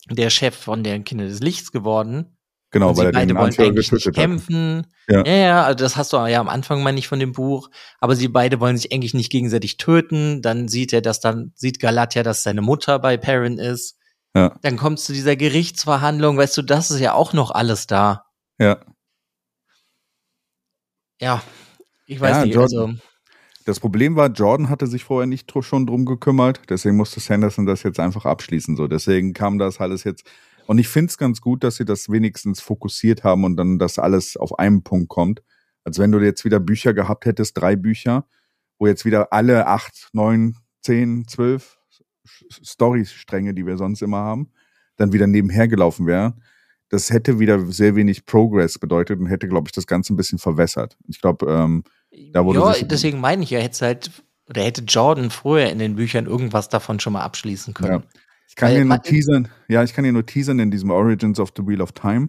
[0.10, 2.31] der Chef von den Kindern des Lichts geworden.
[2.72, 4.88] Genau, und weil er beide wollen eigentlich nicht kämpfen.
[5.10, 5.26] Ja.
[5.26, 7.70] ja, ja, also das hast du ja am Anfang mal nicht von dem Buch.
[8.00, 10.42] Aber sie beide wollen sich eigentlich nicht gegenseitig töten.
[10.42, 13.98] Dann sieht er, dass dann sieht Galat ja, dass seine Mutter bei Perrin ist.
[14.34, 14.56] Ja.
[14.62, 16.38] Dann kommt es zu dieser Gerichtsverhandlung.
[16.38, 18.24] Weißt du, das ist ja auch noch alles da.
[18.58, 18.80] Ja.
[21.20, 21.44] Ja,
[22.08, 22.56] ich weiß ja, nicht.
[22.56, 23.02] Jordan, also.
[23.66, 26.62] Das Problem war, Jordan hatte sich vorher nicht schon drum gekümmert.
[26.70, 28.76] Deswegen musste Sanderson das jetzt einfach abschließen.
[28.76, 30.24] So, deswegen kam das alles jetzt
[30.68, 34.00] und ich finde es ganz gut, dass sie das wenigstens fokussiert haben und dann das
[34.00, 35.42] alles auf einen Punkt kommt.
[35.84, 38.26] Als wenn du jetzt wieder Bücher gehabt hättest, drei Bücher,
[38.78, 41.78] wo jetzt wieder alle acht, neun, zehn, zwölf
[42.64, 44.52] Story-Stränge, die wir sonst immer haben,
[44.98, 46.42] dann wieder nebenher gelaufen wären.
[46.90, 50.40] Das hätte wieder sehr wenig Progress bedeutet und hätte, glaube ich, das Ganze ein bisschen
[50.40, 50.98] verwässert.
[51.08, 51.84] Ich glaube, ähm,
[52.34, 52.60] da wurde.
[52.60, 54.12] Ja, deswegen meine ich, er hätte halt,
[54.50, 58.04] oder hätte Jordan früher in den Büchern irgendwas davon schon mal abschließen können.
[58.04, 58.22] Ja.
[58.52, 61.54] Ich kann dir nur teasern, ja, ich kann dir nur teasern in diesem Origins of
[61.56, 62.28] the Wheel of Time,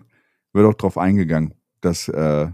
[0.52, 2.48] wird auch drauf eingegangen, dass, äh,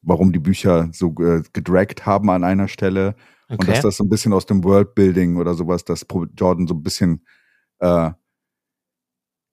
[0.00, 3.16] warum die Bücher so äh, gedragt haben an einer Stelle
[3.50, 3.56] okay.
[3.58, 6.06] und dass das so ein bisschen aus dem Worldbuilding oder sowas, dass
[6.38, 7.26] Jordan so ein bisschen,
[7.80, 8.12] äh,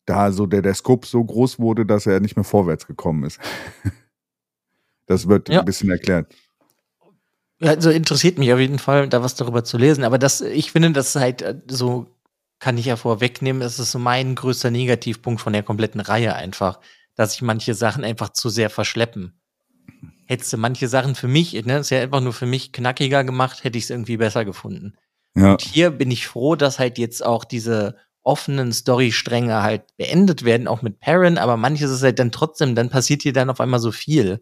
[0.05, 3.41] da so der, der Scope so groß wurde, dass er nicht mehr vorwärts gekommen ist.
[5.05, 5.59] das wird ja.
[5.59, 6.33] ein bisschen erklärt.
[7.59, 10.05] Also interessiert mich auf jeden Fall, da was darüber zu lesen.
[10.05, 12.07] Aber das, ich finde, das halt äh, so
[12.61, 16.79] kann ich ja vorwegnehmen, es ist so mein größter Negativpunkt von der kompletten Reihe einfach,
[17.15, 19.33] dass sich manche Sachen einfach zu sehr verschleppen.
[20.25, 23.63] Hättest du manche Sachen für mich, ne, ist ja einfach nur für mich knackiger gemacht,
[23.63, 24.93] hätte ich es irgendwie besser gefunden.
[25.35, 25.53] Ja.
[25.53, 30.67] Und hier bin ich froh, dass halt jetzt auch diese offenen Storystränge halt beendet werden,
[30.67, 33.79] auch mit Perrin, aber manches ist halt dann trotzdem, dann passiert hier dann auf einmal
[33.79, 34.39] so viel.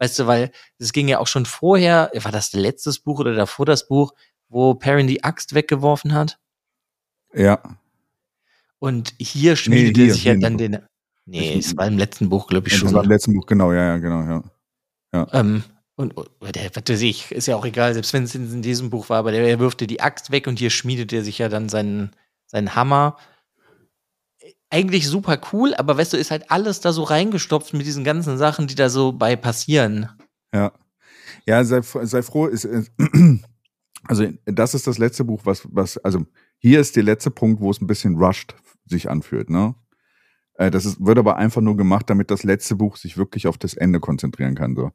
[0.00, 3.66] Weißt du, weil es ging ja auch schon vorher, war das letztes Buch oder davor
[3.66, 4.14] das Buch,
[4.48, 6.40] wo Perrin die Axt weggeworfen hat?
[7.34, 7.60] Ja.
[8.78, 10.78] Und hier schmiedet nee, er sich ja dann den.
[11.24, 12.88] Nee, es war im letzten Buch, glaube ich, schon.
[12.88, 14.42] Das war im letzten Buch, genau, ja, ja, genau, ja.
[15.14, 15.28] ja.
[15.32, 15.62] Ähm,
[15.94, 18.90] und, und der, was weiß ich, ist ja auch egal, selbst wenn es in, diesem
[18.90, 21.38] Buch war, aber der, er wirft dir die Axt weg und hier schmiedet er sich
[21.38, 22.10] ja dann seinen,
[22.46, 23.18] seinen Hammer.
[24.68, 28.38] Eigentlich super cool, aber weißt du, ist halt alles da so reingestopft mit diesen ganzen
[28.38, 30.08] Sachen, die da so bei passieren.
[30.52, 30.72] Ja.
[31.46, 32.66] Ja, sei, sei froh, ist,
[34.08, 36.26] also das ist das letzte Buch, was, was, also
[36.58, 38.54] hier ist der letzte Punkt, wo es ein bisschen rushed
[38.86, 39.74] sich anfühlt, ne?
[40.54, 43.58] Äh, das ist, wird aber einfach nur gemacht, damit das letzte Buch sich wirklich auf
[43.58, 44.76] das Ende konzentrieren kann.
[44.76, 44.90] So.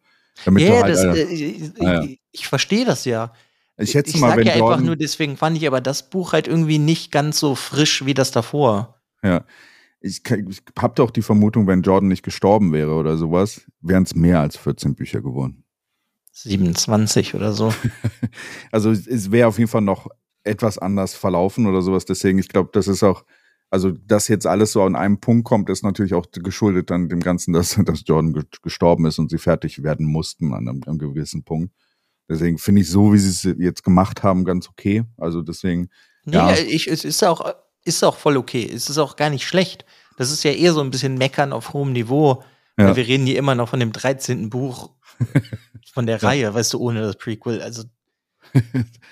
[0.45, 2.03] Damit yeah, halt, das, äh, ich, ja.
[2.03, 3.33] ich, ich verstehe das ja.
[3.77, 6.09] Ich schätze ich mal, sag wenn ja Jordan, einfach nur, deswegen fand ich aber das
[6.09, 8.99] Buch halt irgendwie nicht ganz so frisch wie das davor.
[9.23, 9.45] Ja.
[9.99, 14.15] Ich, ich habe doch die Vermutung, wenn Jordan nicht gestorben wäre oder sowas, wären es
[14.15, 15.63] mehr als 14 Bücher geworden.
[16.43, 17.73] 27 oder so.
[18.71, 20.07] also es wäre auf jeden Fall noch
[20.43, 22.05] etwas anders verlaufen oder sowas.
[22.05, 23.23] Deswegen, ich glaube, das ist auch,
[23.69, 27.19] also dass jetzt alles so an einem Punkt kommt, ist natürlich auch geschuldet dann dem
[27.19, 31.43] Ganzen, dass, dass Jordan gestorben ist und sie fertig werden mussten an einem, einem gewissen
[31.43, 31.73] Punkt.
[32.29, 35.03] Deswegen finde ich so, wie sie es jetzt gemacht haben, ganz okay.
[35.17, 35.89] Also deswegen.
[36.25, 36.53] Nee, ja.
[36.53, 37.53] ich, es ist auch,
[37.85, 38.69] ist auch voll okay.
[38.69, 39.85] Es ist auch gar nicht schlecht.
[40.17, 42.43] Das ist ja eher so ein bisschen Meckern auf hohem Niveau.
[42.77, 42.95] Ja.
[42.95, 44.49] wir reden hier immer noch von dem 13.
[44.49, 44.91] Buch
[45.93, 46.27] von der ja.
[46.27, 47.61] Reihe, weißt du, ohne das Prequel.
[47.61, 47.83] Also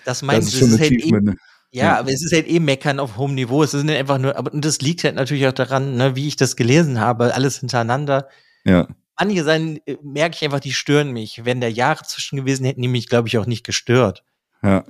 [0.06, 1.36] das meinst du, das ist, halt eben, ne?
[1.72, 3.64] ja, ja, aber es ist halt eben Meckern auf hohem Niveau.
[3.64, 6.36] Es ist einfach nur, aber und das liegt halt natürlich auch daran, ne, wie ich
[6.36, 8.30] das gelesen habe, alles hintereinander.
[8.66, 8.88] Ja.
[9.18, 11.44] Manche Sachen äh, merke ich einfach, die stören mich.
[11.46, 14.24] Wenn da Jahre zwischen gewesen, hätten die mich, glaube ich, auch nicht gestört.
[14.62, 14.84] Ja,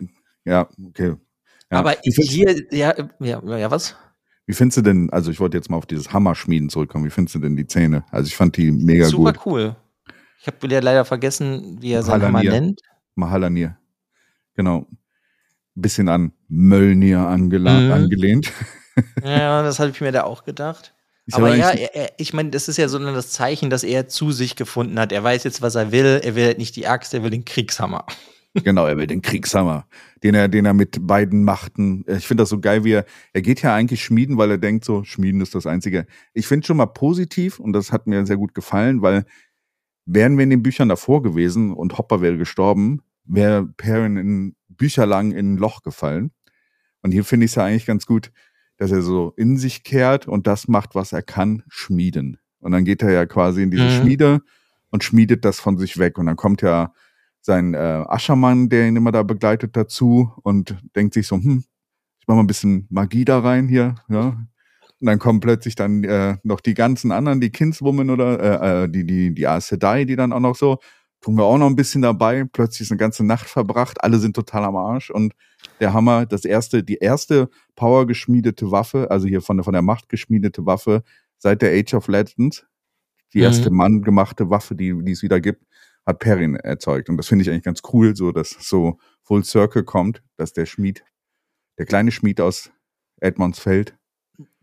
[0.44, 1.16] ja, okay.
[1.72, 1.78] Ja.
[1.80, 3.96] Aber hier, ja, ja, ja, was?
[4.48, 7.36] Wie findest du denn, also ich wollte jetzt mal auf dieses Hammerschmieden zurückkommen, wie findest
[7.36, 8.04] du denn die Zähne?
[8.12, 9.44] Also ich fand die mega Super gut.
[9.44, 9.76] Super cool.
[10.40, 12.82] Ich habe wieder leider vergessen, wie er seinen Hammer nennt.
[13.16, 13.78] Mahalanier.
[14.54, 14.86] Genau.
[15.74, 17.92] Bisschen an Möllnir mhm.
[17.92, 18.52] angelehnt.
[19.24, 20.94] Ja, das habe ich mir da auch gedacht.
[21.26, 24.08] Ich aber ja, er, er, ich meine, das ist ja so das Zeichen, dass er
[24.08, 25.12] zu sich gefunden hat.
[25.12, 26.22] Er weiß jetzt, was er will.
[26.24, 28.06] Er will halt nicht die Axt, er will den Kriegshammer.
[28.64, 29.86] Genau, er will den Kriegshammer,
[30.24, 32.06] den er, den er mit beiden Machten.
[32.08, 34.86] Ich finde das so geil, wie er, er geht ja eigentlich schmieden, weil er denkt
[34.86, 36.06] so, schmieden ist das Einzige.
[36.34, 39.26] Ich finde schon mal positiv und das hat mir sehr gut gefallen, weil
[40.06, 45.06] wären wir in den Büchern davor gewesen und Hopper wäre gestorben, wäre Perrin in Bücher
[45.06, 46.32] lang in ein Loch gefallen.
[47.02, 48.32] Und hier finde ich es ja eigentlich ganz gut,
[48.78, 52.38] dass er so in sich kehrt und das macht, was er kann, schmieden.
[52.60, 54.02] Und dann geht er ja quasi in diese mhm.
[54.02, 54.42] Schmiede
[54.90, 56.18] und schmiedet das von sich weg.
[56.18, 56.94] Und dann kommt ja
[57.46, 57.78] sein äh,
[58.08, 61.64] Aschermann, der ihn immer da begleitet, dazu und denkt sich so, hm,
[62.20, 64.36] ich mach mal ein bisschen Magie da rein hier, ja.
[65.00, 68.90] Und dann kommen plötzlich dann äh, noch die ganzen anderen, die Kinswoman oder äh, äh,
[68.90, 70.80] die, die, die Aes Sedai, die dann auch noch so,
[71.22, 72.46] tun wir auch noch ein bisschen dabei.
[72.52, 75.34] Plötzlich ist eine ganze Nacht verbracht, alle sind total am Arsch und
[75.80, 79.84] der Hammer, das erste, die erste Power geschmiedete Waffe, also hier von der, von der
[79.84, 81.04] Macht geschmiedete Waffe
[81.38, 82.66] seit der Age of Legends,
[83.34, 83.78] die erste mhm.
[83.78, 85.64] Mann gemachte Waffe, die, die es wieder gibt,
[86.06, 87.10] hat Perrin erzeugt.
[87.10, 90.66] Und das finde ich eigentlich ganz cool, so dass so Full Circle kommt, dass der
[90.66, 91.04] Schmied,
[91.78, 92.72] der kleine Schmied aus
[93.20, 93.96] Edmondsfeld.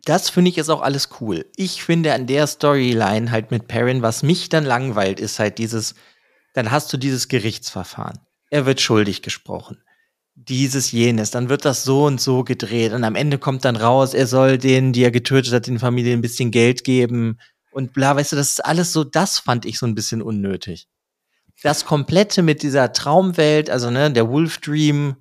[0.05, 1.46] Das finde ich ist auch alles cool.
[1.57, 5.94] Ich finde an der Storyline halt mit Perrin, was mich dann langweilt, ist halt dieses,
[6.55, 8.18] dann hast du dieses Gerichtsverfahren.
[8.50, 9.83] Er wird schuldig gesprochen.
[10.35, 14.14] Dieses, jenes, dann wird das so und so gedreht und am Ende kommt dann raus,
[14.14, 17.38] er soll denen, die er getötet hat, den Familien ein bisschen Geld geben
[17.70, 20.88] und bla, weißt du, das ist alles so, das fand ich so ein bisschen unnötig.
[21.62, 25.16] Das Komplette mit dieser Traumwelt, also ne, der Wolf Dream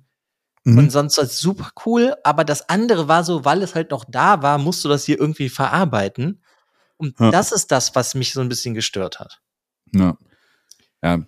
[0.64, 0.78] mhm.
[0.78, 4.42] und sonst was super cool, aber das andere war so, weil es halt noch da
[4.42, 6.42] war, musst du das hier irgendwie verarbeiten.
[6.96, 7.30] Und ja.
[7.30, 9.40] das ist das, was mich so ein bisschen gestört hat.
[9.92, 10.16] Ja.
[11.02, 11.18] Ja,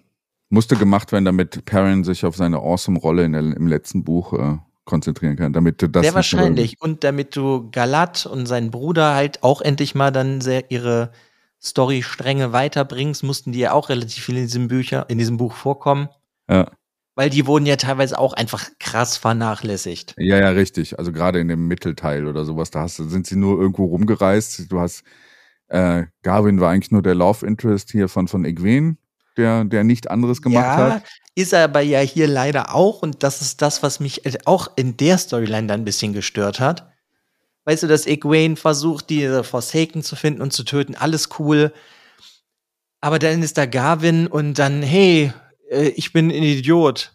[0.50, 5.53] musste gemacht werden, damit Perrin sich auf seine Awesome-Rolle im letzten Buch äh, konzentrieren kann,
[5.53, 6.03] damit du das.
[6.03, 6.81] Sehr wahrscheinlich.
[6.81, 11.11] Und damit du Galat und seinen Bruder halt auch endlich mal dann sehr ihre
[11.64, 16.09] Story-Stränge weiterbringst, mussten die ja auch relativ viel in diesem Bücher, in diesem Buch vorkommen.
[16.48, 16.70] Ja.
[17.16, 20.14] Weil die wurden ja teilweise auch einfach krass vernachlässigt.
[20.18, 20.98] Ja, ja, richtig.
[20.98, 24.70] Also gerade in dem Mittelteil oder sowas, da hast, sind sie nur irgendwo rumgereist.
[24.70, 25.05] Du hast,
[25.68, 28.96] äh, Garvin war eigentlich nur der Love Interest hier von, von Egwene
[29.37, 31.05] der, der nicht anderes gemacht ja, hat.
[31.35, 34.96] Ist er aber ja hier leider auch und das ist das, was mich auch in
[34.96, 36.92] der Storyline dann ein bisschen gestört hat.
[37.64, 41.72] Weißt du, dass Egwene versucht, diese Forsaken zu finden und zu töten, alles cool.
[43.00, 45.33] Aber dann ist da Garvin und dann, hey,
[45.70, 47.12] äh, ich bin ein Idiot.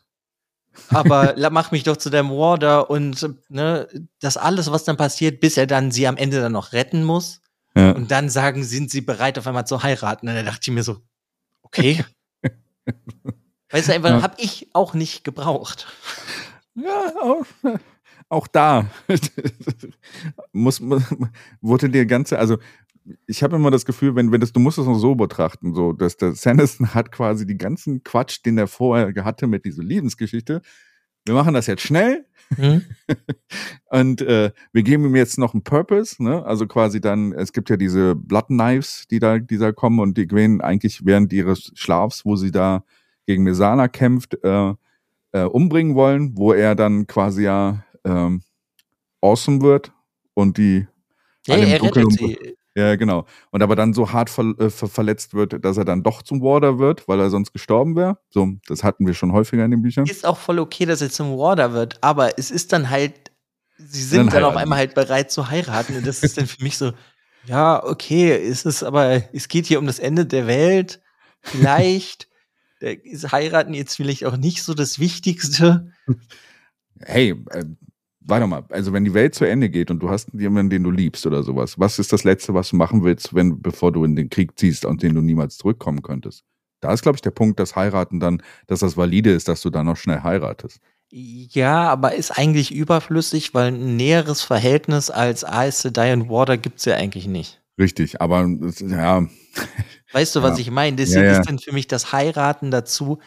[0.89, 3.87] Aber mach mich doch zu deinem Warder und ne,
[4.19, 7.41] das alles, was dann passiert, bis er dann sie am Ende dann noch retten muss.
[7.75, 7.91] Ja.
[7.91, 10.27] Und dann sagen, sind sie bereit, auf einmal zu heiraten.
[10.27, 10.97] Und dann dachte ich mir so,
[11.69, 12.03] Okay.
[13.69, 14.21] weißt du, einfach ja.
[14.21, 15.87] habe ich auch nicht gebraucht.
[16.73, 17.45] Ja, auch,
[18.29, 18.89] auch da
[20.53, 20.81] muss,
[21.61, 22.57] wurde dir ganze, also
[23.25, 25.93] ich habe immer das Gefühl, wenn, wenn das, du musst es noch so betrachten, so,
[25.93, 30.61] dass der Sanderson hat quasi die ganzen Quatsch, den er vorher hatte mit dieser Lebensgeschichte.
[31.25, 32.25] Wir machen das jetzt schnell.
[32.57, 32.83] Mhm.
[33.89, 36.45] und äh, wir geben ihm jetzt noch einen Purpose, ne?
[36.45, 40.17] Also quasi dann, es gibt ja diese Blood Knives, die da, die da kommen und
[40.17, 42.83] die Gwen eigentlich während ihres Schlafs, wo sie da
[43.25, 44.73] gegen Mesana kämpft, äh,
[45.31, 48.43] äh, umbringen wollen, wo er dann quasi ja ähm,
[49.21, 49.91] awesome wird
[50.33, 50.87] und die
[51.47, 52.55] ja, er rettet sie.
[52.75, 53.25] Ja, genau.
[53.51, 56.79] Und aber dann so hart ver äh, verletzt wird, dass er dann doch zum Warder
[56.79, 58.19] wird, weil er sonst gestorben wäre.
[58.29, 60.05] So, das hatten wir schon häufiger in den Büchern.
[60.05, 63.31] Ist auch voll okay, dass er zum Warder wird, aber es ist dann halt,
[63.77, 65.97] sie sind dann, dann auf einmal halt bereit zu heiraten.
[65.97, 66.93] Und das ist dann für mich so,
[67.45, 71.01] ja, okay, ist es aber, es geht hier um das Ende der Welt.
[71.41, 72.29] Vielleicht
[72.79, 75.91] ist heiraten jetzt vielleicht auch nicht so das Wichtigste.
[77.01, 77.63] Hey, äh,
[78.29, 80.91] warte mal, also wenn die Welt zu Ende geht und du hast jemanden, den du
[80.91, 84.15] liebst oder sowas, was ist das Letzte, was du machen willst, wenn, bevor du in
[84.15, 86.43] den Krieg ziehst, und den du niemals zurückkommen könntest?
[86.81, 89.69] Da ist, glaube ich, der Punkt, dass heiraten dann, dass das valide ist, dass du
[89.69, 90.79] dann noch schnell heiratest.
[91.11, 96.85] Ja, aber ist eigentlich überflüssig, weil ein näheres Verhältnis als Ice, Die and Water gibt's
[96.85, 97.61] ja eigentlich nicht.
[97.79, 98.47] Richtig, aber
[98.79, 99.25] ja.
[100.11, 100.61] Weißt du, was ja.
[100.61, 100.97] ich meine?
[100.97, 101.39] Deswegen ja, ja.
[101.39, 103.19] ist dann für mich das Heiraten dazu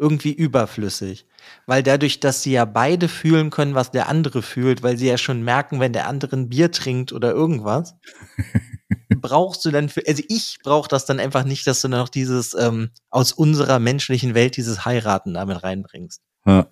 [0.00, 1.26] irgendwie überflüssig
[1.66, 5.18] weil dadurch, dass sie ja beide fühlen können, was der andere fühlt, weil sie ja
[5.18, 7.94] schon merken, wenn der andere ein Bier trinkt oder irgendwas,
[9.20, 12.54] brauchst du dann für, also ich brauche das dann einfach nicht, dass du noch dieses
[12.54, 16.22] ähm, aus unserer menschlichen Welt dieses Heiraten damit reinbringst.
[16.46, 16.66] Ja.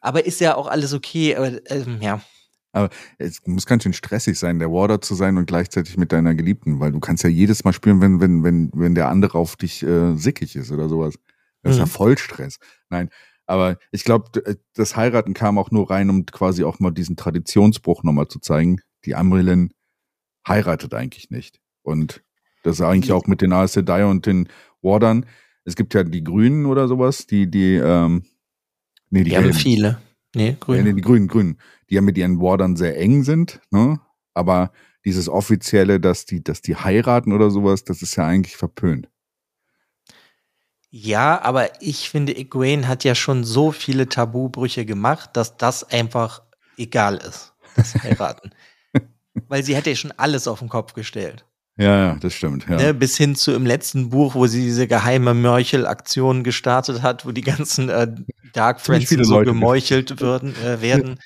[0.00, 2.20] Aber ist ja auch alles okay, aber ähm, ja.
[2.72, 6.36] Aber es muss ganz schön stressig sein, der Warder zu sein und gleichzeitig mit deiner
[6.36, 9.56] Geliebten, weil du kannst ja jedes Mal spielen, wenn, wenn, wenn, wenn der andere auf
[9.56, 11.16] dich äh, sickig ist oder sowas.
[11.62, 11.84] Das ist mhm.
[11.84, 12.58] ja voll Stress.
[12.88, 13.10] Nein,
[13.46, 17.16] aber ich glaube, äh, das Heiraten kam auch nur rein, um quasi auch mal diesen
[17.16, 18.80] Traditionsbruch nochmal zu zeigen.
[19.04, 19.72] Die Amrilin
[20.46, 21.60] heiratet eigentlich nicht.
[21.82, 22.22] Und
[22.62, 24.48] das ist eigentlich auch mit den Aes Sedai und den
[24.82, 25.26] Wardern.
[25.64, 28.24] Es gibt ja die Grünen oder sowas, die, die, ähm,
[29.10, 30.00] nee, die, die haben viele.
[30.34, 30.84] Nee, Grünen.
[30.84, 31.58] Nee, die Grünen, Grünen.
[31.88, 34.00] Die ja mit ihren Wardern sehr eng sind, ne?
[34.32, 34.70] Aber
[35.04, 39.08] dieses offizielle, dass die, dass die heiraten oder sowas, das ist ja eigentlich verpönt.
[40.90, 46.42] Ja, aber ich finde, Egwene hat ja schon so viele Tabubrüche gemacht, dass das einfach
[46.76, 48.50] egal ist, das Heiraten.
[49.48, 51.44] Weil sie hat ja schon alles auf den Kopf gestellt.
[51.76, 52.68] Ja, ja, das stimmt.
[52.68, 52.76] Ja.
[52.76, 57.30] Ne, bis hin zu im letzten Buch, wo sie diese geheime Mörchelaktion gestartet hat, wo
[57.30, 58.12] die ganzen äh,
[58.52, 61.20] Dark Friends so Leute gemeuchelt würden, äh, werden.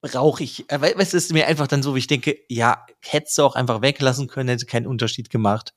[0.00, 3.38] Brauche ich, äh, weißt du, ist mir einfach dann so, wie ich denke, ja, hättest
[3.38, 5.72] du auch einfach weglassen können, hätte keinen Unterschied gemacht.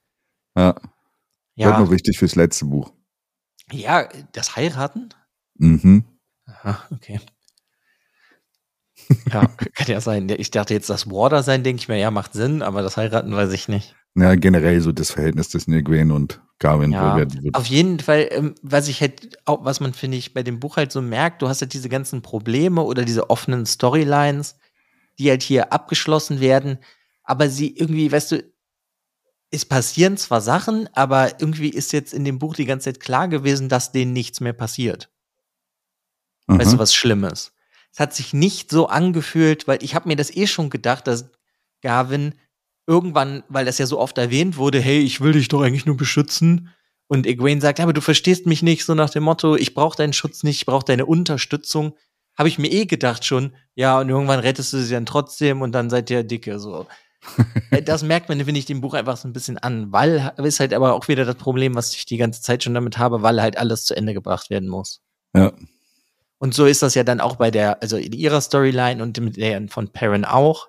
[0.58, 0.76] Ja.
[1.56, 1.68] Ja.
[1.68, 2.92] Wird nur wichtig fürs letzte Buch.
[3.72, 5.10] Ja, das Heiraten?
[5.56, 6.04] Mhm.
[6.46, 7.20] Aha, okay.
[9.32, 10.30] ja, kann ja sein.
[10.30, 13.36] Ich dachte jetzt, das Warder sein, denke ich mir, ja, macht Sinn, aber das Heiraten
[13.36, 13.96] weiß ich nicht.
[14.16, 16.92] Ja, generell so das Verhältnis des Neguen und Garwin.
[16.92, 20.60] Ja, auf jeden Fall, ähm, was ich halt, auch, was man, finde ich, bei dem
[20.60, 24.58] Buch halt so merkt, du hast halt diese ganzen Probleme oder diese offenen Storylines,
[25.18, 26.78] die halt hier abgeschlossen werden,
[27.24, 28.53] aber sie irgendwie, weißt du,
[29.54, 33.28] es passieren zwar Sachen, aber irgendwie ist jetzt in dem Buch die ganze Zeit klar
[33.28, 35.12] gewesen, dass denen nichts mehr passiert.
[36.48, 36.60] Mhm.
[36.60, 37.54] Weißt du, was Schlimmes?
[37.92, 41.30] Es hat sich nicht so angefühlt, weil ich habe mir das eh schon gedacht, dass
[41.82, 42.34] Gavin
[42.88, 45.98] irgendwann, weil das ja so oft erwähnt wurde, hey, ich will dich doch eigentlich nur
[45.98, 46.72] beschützen.
[47.06, 50.14] Und Egwene sagt, aber du verstehst mich nicht, so nach dem Motto, ich brauche deinen
[50.14, 51.96] Schutz nicht, ich brauche deine Unterstützung.
[52.36, 55.74] Habe ich mir eh gedacht schon, ja, und irgendwann rettest du sie dann trotzdem und
[55.74, 56.88] dann seid ihr dicke, so.
[57.72, 60.60] Äh, das merkt man, finde ich, dem Buch einfach so ein bisschen an, weil ist
[60.60, 63.42] halt aber auch wieder das Problem, was ich die ganze Zeit schon damit habe, weil
[63.42, 65.02] halt alles zu Ende gebracht werden muss.
[65.36, 65.52] Ja.
[66.38, 69.38] Und so ist das ja dann auch bei der, also in ihrer Storyline und mit
[69.38, 70.68] der von Perrin auch.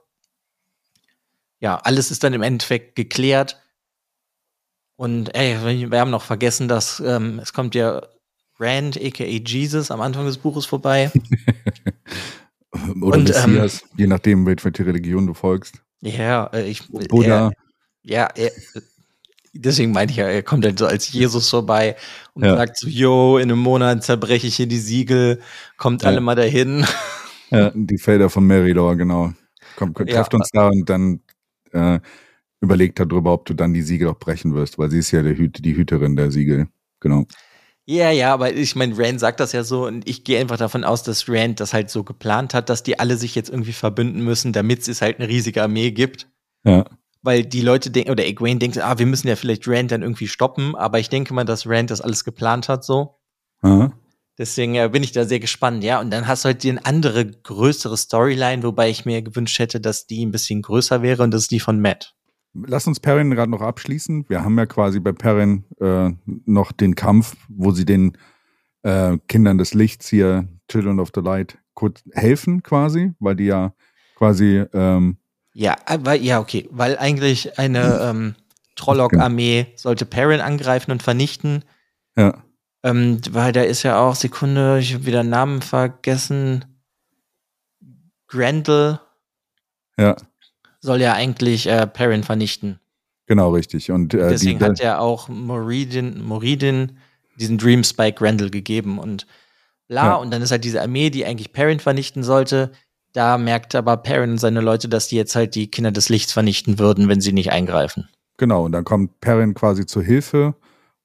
[1.60, 3.60] Ja, alles ist dann im Endeffekt geklärt.
[4.96, 8.02] Und ey, wir haben noch vergessen, dass ähm, es kommt ja
[8.60, 11.10] Rand, aka Jesus, am Anfang des Buches vorbei.
[13.00, 15.83] Oder und, Messias, ähm, je nachdem, welche Religion du folgst.
[16.04, 16.88] Ja, äh, ich.
[16.88, 17.50] Buddha.
[18.02, 18.50] ja, er,
[19.54, 21.96] deswegen meinte ich ja, er kommt dann so als Jesus vorbei
[22.34, 22.56] und ja.
[22.56, 25.40] sagt so, yo, in einem Monat zerbreche ich hier die Siegel,
[25.76, 26.08] kommt ja.
[26.08, 26.84] alle mal dahin.
[27.50, 29.32] Ja, die Felder von Meridor, genau.
[29.76, 30.38] Kommt, trefft ja.
[30.38, 31.20] uns da und dann
[31.70, 32.00] äh,
[32.60, 35.64] überlegt darüber, ob du dann die Siegel auch brechen wirst, weil sie ist ja Hüt,
[35.64, 36.66] die Hüterin der Siegel.
[36.98, 37.26] Genau.
[37.86, 40.84] Ja, ja, aber ich meine, Rand sagt das ja so und ich gehe einfach davon
[40.84, 44.24] aus, dass Rand das halt so geplant hat, dass die alle sich jetzt irgendwie verbünden
[44.24, 46.26] müssen, damit es halt eine riesige Armee gibt.
[46.64, 46.84] Ja.
[47.20, 50.28] Weil die Leute denken, oder Egwene denkt, ah, wir müssen ja vielleicht Rand dann irgendwie
[50.28, 53.18] stoppen, aber ich denke mal, dass Rand das alles geplant hat so.
[53.62, 53.92] Ja.
[54.38, 56.00] Deswegen ja, bin ich da sehr gespannt, ja.
[56.00, 60.06] Und dann hast du halt die andere größere Storyline, wobei ich mir gewünscht hätte, dass
[60.06, 62.14] die ein bisschen größer wäre und das ist die von Matt.
[62.54, 64.28] Lass uns Perrin gerade noch abschließen.
[64.28, 68.16] Wir haben ja quasi bei Perrin äh, noch den Kampf, wo sie den
[68.82, 73.74] äh, Kindern des Lichts hier, Children of the Light, kurz helfen quasi, weil die ja
[74.16, 75.18] quasi ähm,
[75.52, 78.34] ja, aber ja, okay, weil eigentlich eine ähm,
[78.74, 81.64] Trolloc-Armee sollte Perrin angreifen und vernichten.
[82.16, 82.42] Ja.
[82.82, 86.64] Ähm, weil da ist ja auch, Sekunde, ich habe wieder Namen vergessen.
[88.26, 88.98] Grendel.
[89.96, 90.16] Ja
[90.84, 92.78] soll ja eigentlich äh, Perrin vernichten.
[93.26, 93.90] Genau, richtig.
[93.90, 96.98] Und äh, deswegen die, hat er auch Moridin, Moridin
[97.36, 99.26] diesen Dream Spike Randall gegeben und
[99.88, 100.04] bla.
[100.04, 100.14] Ja.
[100.16, 102.70] Und dann ist halt diese Armee, die eigentlich Perrin vernichten sollte.
[103.14, 106.32] Da merkt aber Perrin und seine Leute, dass die jetzt halt die Kinder des Lichts
[106.32, 108.08] vernichten würden, wenn sie nicht eingreifen.
[108.36, 110.54] Genau, und dann kommt Perrin quasi zur Hilfe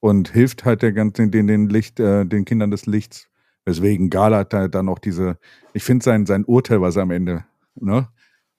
[0.00, 3.28] und hilft halt der ganzen, den, den Licht, äh, den Kindern des Lichts.
[3.64, 5.38] Weswegen Galat da dann auch diese,
[5.72, 7.44] ich finde sein, sein Urteil, was er am Ende,
[7.76, 8.08] ne,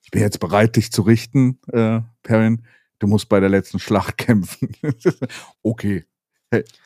[0.03, 2.65] ich bin jetzt bereit, dich zu richten, äh, Perrin.
[2.99, 4.75] Du musst bei der letzten Schlacht kämpfen.
[5.63, 6.05] okay.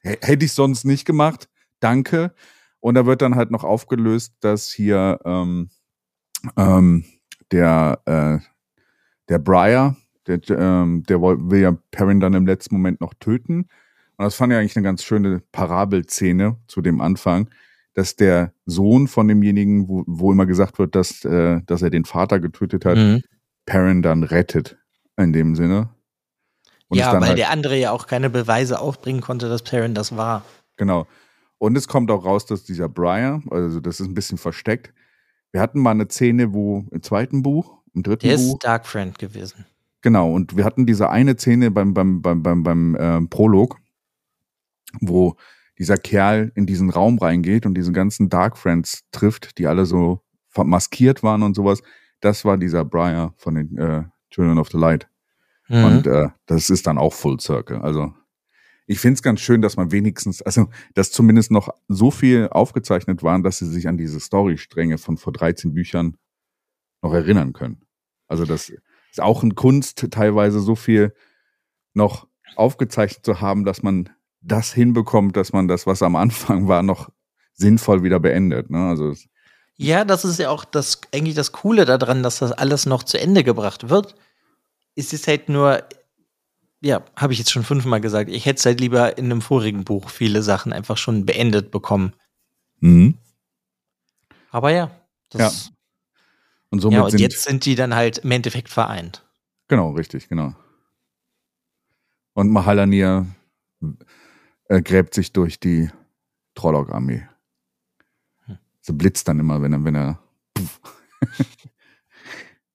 [0.04, 1.50] Hätte ich sonst nicht gemacht.
[1.80, 2.34] Danke.
[2.80, 5.70] Und da wird dann halt noch aufgelöst, dass hier ähm,
[6.56, 7.04] ähm,
[7.52, 8.46] der, äh,
[9.28, 13.68] der Briar, der, ähm, der will ja Perrin dann im letzten Moment noch töten.
[14.18, 17.50] Und das fand ich eigentlich eine ganz schöne Parabelszene zu dem Anfang,
[17.96, 22.06] dass der Sohn von demjenigen, wo, wo immer gesagt wird, dass, äh, dass er den
[22.06, 23.24] Vater getötet hat, mhm.
[23.66, 24.78] Perrin dann rettet.
[25.18, 25.90] In dem Sinne.
[26.90, 30.18] Und ja, weil halt, der andere ja auch keine Beweise aufbringen konnte, dass Perrin das
[30.18, 30.44] war.
[30.76, 31.08] Genau.
[31.58, 34.94] Und es kommt auch raus, dass dieser Briar, also das ist ein bisschen versteckt,
[35.54, 38.56] wir hatten mal eine Szene, wo im zweiten Buch, im dritten Der Buch.
[38.56, 39.66] ist Dark Friend gewesen.
[40.02, 43.78] Genau, und wir hatten diese eine Szene beim, beim, beim, beim, beim äh, Prolog,
[45.00, 45.38] wo
[45.78, 50.22] dieser Kerl in diesen Raum reingeht und diese ganzen Dark Friends trifft, die alle so
[50.58, 51.82] maskiert waren und sowas.
[52.22, 55.10] Das war dieser Briar von den äh, Children of the Light.
[55.68, 55.84] Mhm.
[55.84, 57.82] Und äh, das ist dann auch Full Circle.
[57.82, 58.14] Also
[58.88, 63.24] ich finde es ganz schön, dass man wenigstens, also dass zumindest noch so viel aufgezeichnet
[63.24, 66.18] waren, dass sie sich an diese Storystränge von vor 13 Büchern
[67.02, 67.82] noch erinnern können.
[68.28, 71.14] Also das ist auch eine Kunst, teilweise so viel
[71.94, 74.10] noch aufgezeichnet zu haben, dass man
[74.46, 77.10] das hinbekommt, dass man das, was am Anfang war, noch
[77.54, 78.70] sinnvoll wieder beendet.
[78.70, 78.90] Ne?
[78.90, 79.14] Also
[79.78, 83.20] ja, das ist ja auch das eigentlich das Coole daran, dass das alles noch zu
[83.20, 84.16] Ende gebracht wird.
[84.96, 85.84] Es ist halt nur,
[86.80, 89.84] ja, habe ich jetzt schon fünfmal gesagt, ich hätte es halt lieber in einem vorigen
[89.84, 92.14] Buch viele Sachen einfach schon beendet bekommen.
[92.80, 93.18] Mhm.
[94.52, 94.92] Aber ja,
[95.30, 95.66] das.
[95.66, 95.72] Ja.
[96.70, 99.26] Und somit ja, und sind jetzt sind die dann halt im Endeffekt vereint.
[99.68, 100.54] Genau, richtig, genau.
[102.34, 103.28] Und Mahalanir
[104.68, 105.90] äh, gräbt sich durch die
[106.56, 107.28] Trolloc-Armee.
[108.46, 108.58] Hm.
[108.82, 110.20] So blitzt dann immer, wenn er, wenn er.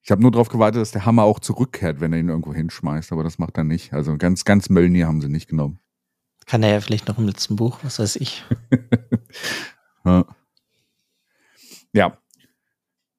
[0.02, 3.12] ich habe nur darauf gewartet, dass der Hammer auch zurückkehrt, wenn er ihn irgendwo hinschmeißt,
[3.12, 3.92] aber das macht er nicht.
[3.92, 5.80] Also ganz, ganz Mölnir haben sie nicht genommen.
[6.46, 8.44] Kann er ja vielleicht noch im letzten Buch, was weiß ich.
[10.04, 10.24] ja.
[11.92, 12.18] ja.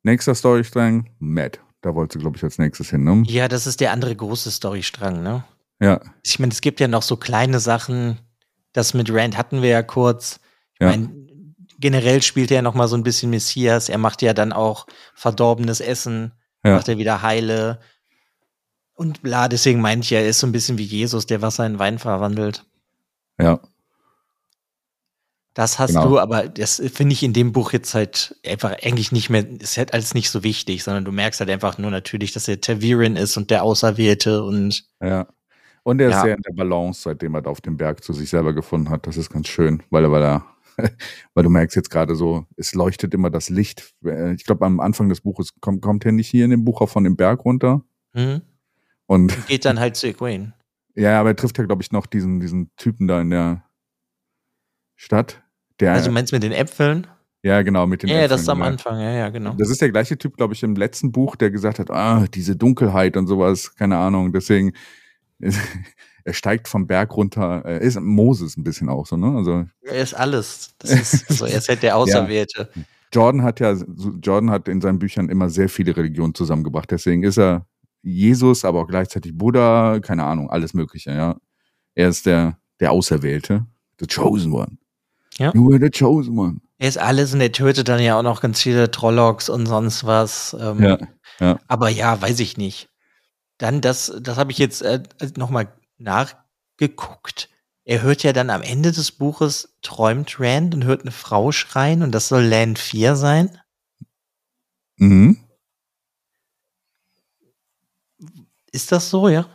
[0.04, 1.62] Nächster Storystrang, Matt.
[1.82, 3.24] Da wollte sie, glaube ich, als nächstes hin, ne?
[3.26, 5.44] Ja, das ist der andere große Storystrang, ne?
[5.80, 6.00] Ja.
[6.24, 8.20] Ich meine, es gibt ja noch so kleine Sachen,
[8.74, 10.40] das mit Rand hatten wir ja kurz.
[10.74, 10.88] Ich ja.
[10.88, 11.10] meine,
[11.80, 13.90] generell spielt er ja noch mal so ein bisschen Messias.
[13.90, 16.76] Er macht ja dann auch verdorbenes Essen, ja.
[16.76, 17.80] macht er wieder heile.
[18.94, 21.80] Und bla, deswegen meinte ich, er ist so ein bisschen wie Jesus, der Wasser in
[21.80, 22.66] Wein verwandelt.
[23.40, 23.60] Ja.
[25.54, 26.08] Das hast genau.
[26.08, 29.78] du, aber das finde ich in dem Buch jetzt halt einfach eigentlich nicht mehr, ist
[29.78, 33.18] halt alles nicht so wichtig, sondern du merkst halt einfach nur natürlich, dass er Tavirin
[33.18, 34.86] ist und der Auserwählte und.
[35.02, 35.28] Ja.
[35.84, 36.22] Und er ist ja.
[36.22, 39.08] sehr in der Balance, seitdem er da auf dem Berg zu sich selber gefunden hat.
[39.08, 40.46] Das ist ganz schön, weil weil er,
[41.34, 43.94] weil du merkst jetzt gerade so, es leuchtet immer das Licht.
[44.06, 46.82] Äh, ich glaube, am Anfang des Buches kommt, kommt er nicht hier in dem Buch
[46.82, 47.84] auch von dem Berg runter.
[48.14, 48.42] Mhm.
[49.08, 50.54] Und, und geht dann halt zu Egwene.
[50.94, 53.64] Ja, aber er trifft ja, glaube ich, noch diesen, diesen Typen da in der
[54.98, 55.42] Stadt.
[55.80, 57.08] Der, also meinst du mit den Äpfeln?
[57.44, 58.72] Ja, genau, mit den Ja, Äpfeln, das ist am genau.
[58.72, 59.54] Anfang, ja, ja, genau.
[59.54, 62.58] Das ist der gleiche Typ, glaube ich, im letzten Buch, der gesagt hat, ah, diese
[62.58, 64.34] Dunkelheit und sowas, keine Ahnung.
[64.34, 64.74] Deswegen,
[66.24, 67.64] er steigt vom Berg runter.
[67.66, 69.36] Er ist Moses ein bisschen auch so, ne?
[69.36, 70.74] Also er ist alles.
[70.80, 72.70] Das ist, also er ist halt der Auserwählte.
[72.74, 72.82] Ja.
[73.14, 73.76] Jordan hat ja,
[74.24, 76.90] Jordan hat in seinen Büchern immer sehr viele Religionen zusammengebracht.
[76.92, 77.66] Deswegen ist er
[78.04, 81.38] Jesus, aber auch gleichzeitig Buddha, keine Ahnung, alles Mögliche, ja.
[81.94, 83.66] Er ist der, der Auserwählte,
[84.00, 84.78] the chosen one.
[85.38, 85.52] Ja.
[85.54, 86.62] You were the chosen one.
[86.78, 90.06] Er ist alles und er tötet dann ja auch noch ganz viele Trollocks und sonst
[90.06, 90.56] was.
[90.60, 90.98] Ähm, ja,
[91.40, 91.60] ja.
[91.68, 92.90] Aber ja, weiß ich nicht.
[93.62, 95.04] Dann, das, das habe ich jetzt äh,
[95.38, 97.48] nochmal nachgeguckt.
[97.84, 102.02] Er hört ja dann am Ende des Buches, träumt Rand und hört eine Frau schreien
[102.02, 103.56] und das soll Land 4 sein.
[104.98, 105.38] Mhm.
[108.72, 109.48] Ist das so, ja?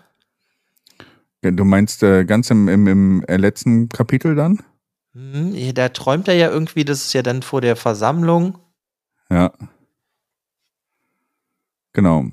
[1.43, 4.63] Du meinst äh, ganz im, im, im äh, letzten Kapitel dann?
[5.15, 8.57] Mhm, da träumt er ja irgendwie, das ist ja dann vor der Versammlung.
[9.31, 9.53] Ja.
[11.93, 12.27] Genau.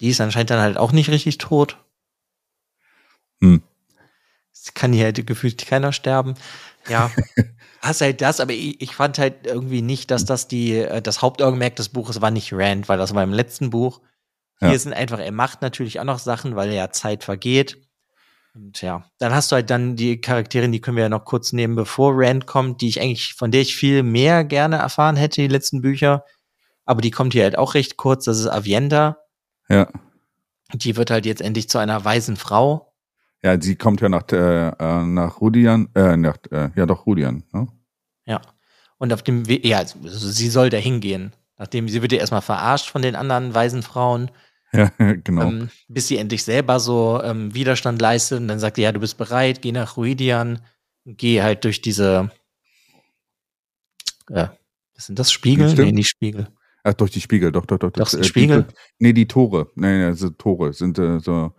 [0.00, 1.78] Die ist anscheinend dann halt auch nicht richtig tot.
[3.40, 3.62] Hm.
[4.52, 6.34] Es kann hier halt gefühlt keiner sterben.
[6.88, 7.10] Ja.
[7.80, 11.22] Hast halt das, aber ich, ich, fand halt irgendwie nicht, dass das die, äh, das
[11.22, 14.00] Hauptaugenmerk des Buches war nicht Rand, weil das war im letzten Buch.
[14.58, 14.78] Hier ja.
[14.78, 17.78] sind einfach, er macht natürlich auch noch Sachen, weil ja Zeit vergeht.
[18.54, 21.52] Und ja, dann hast du halt dann die Charaktere, die können wir ja noch kurz
[21.52, 25.42] nehmen, bevor Rand kommt, die ich eigentlich, von der ich viel mehr gerne erfahren hätte,
[25.42, 26.24] die letzten Bücher.
[26.84, 29.18] Aber die kommt hier halt auch recht kurz, das ist Avienda.
[29.68, 29.88] Ja.
[30.74, 32.92] Die wird halt jetzt endlich zu einer weisen Frau.
[33.42, 37.44] Ja, sie kommt ja nach, äh, äh, nach Rudian, äh, nach, äh, ja doch, Rudian,
[37.52, 37.68] ne?
[38.26, 38.40] Ja.
[38.98, 41.32] Und auf dem Weg, ja, also sie soll da hingehen.
[41.56, 44.30] Nachdem sie wird ja erstmal verarscht von den anderen weisen Frauen.
[44.72, 44.90] Ja,
[45.24, 45.42] genau.
[45.42, 49.16] Ähm, bis sie endlich selber so ähm, Widerstand leistet und dann sagt, ja, du bist
[49.18, 50.60] bereit, geh nach Ruidian,
[51.04, 52.30] geh halt durch diese,
[54.28, 54.56] ja,
[54.94, 55.72] was sind das, Spiegel?
[55.74, 56.48] Nee, nicht Spiegel.
[56.88, 57.90] Ach, durch die Spiegel, doch, doch, doch.
[57.90, 58.62] Das, äh, Spiegel?
[58.64, 59.70] Die, nee, die Tore.
[59.74, 61.52] Nee, also Tore sind äh, so.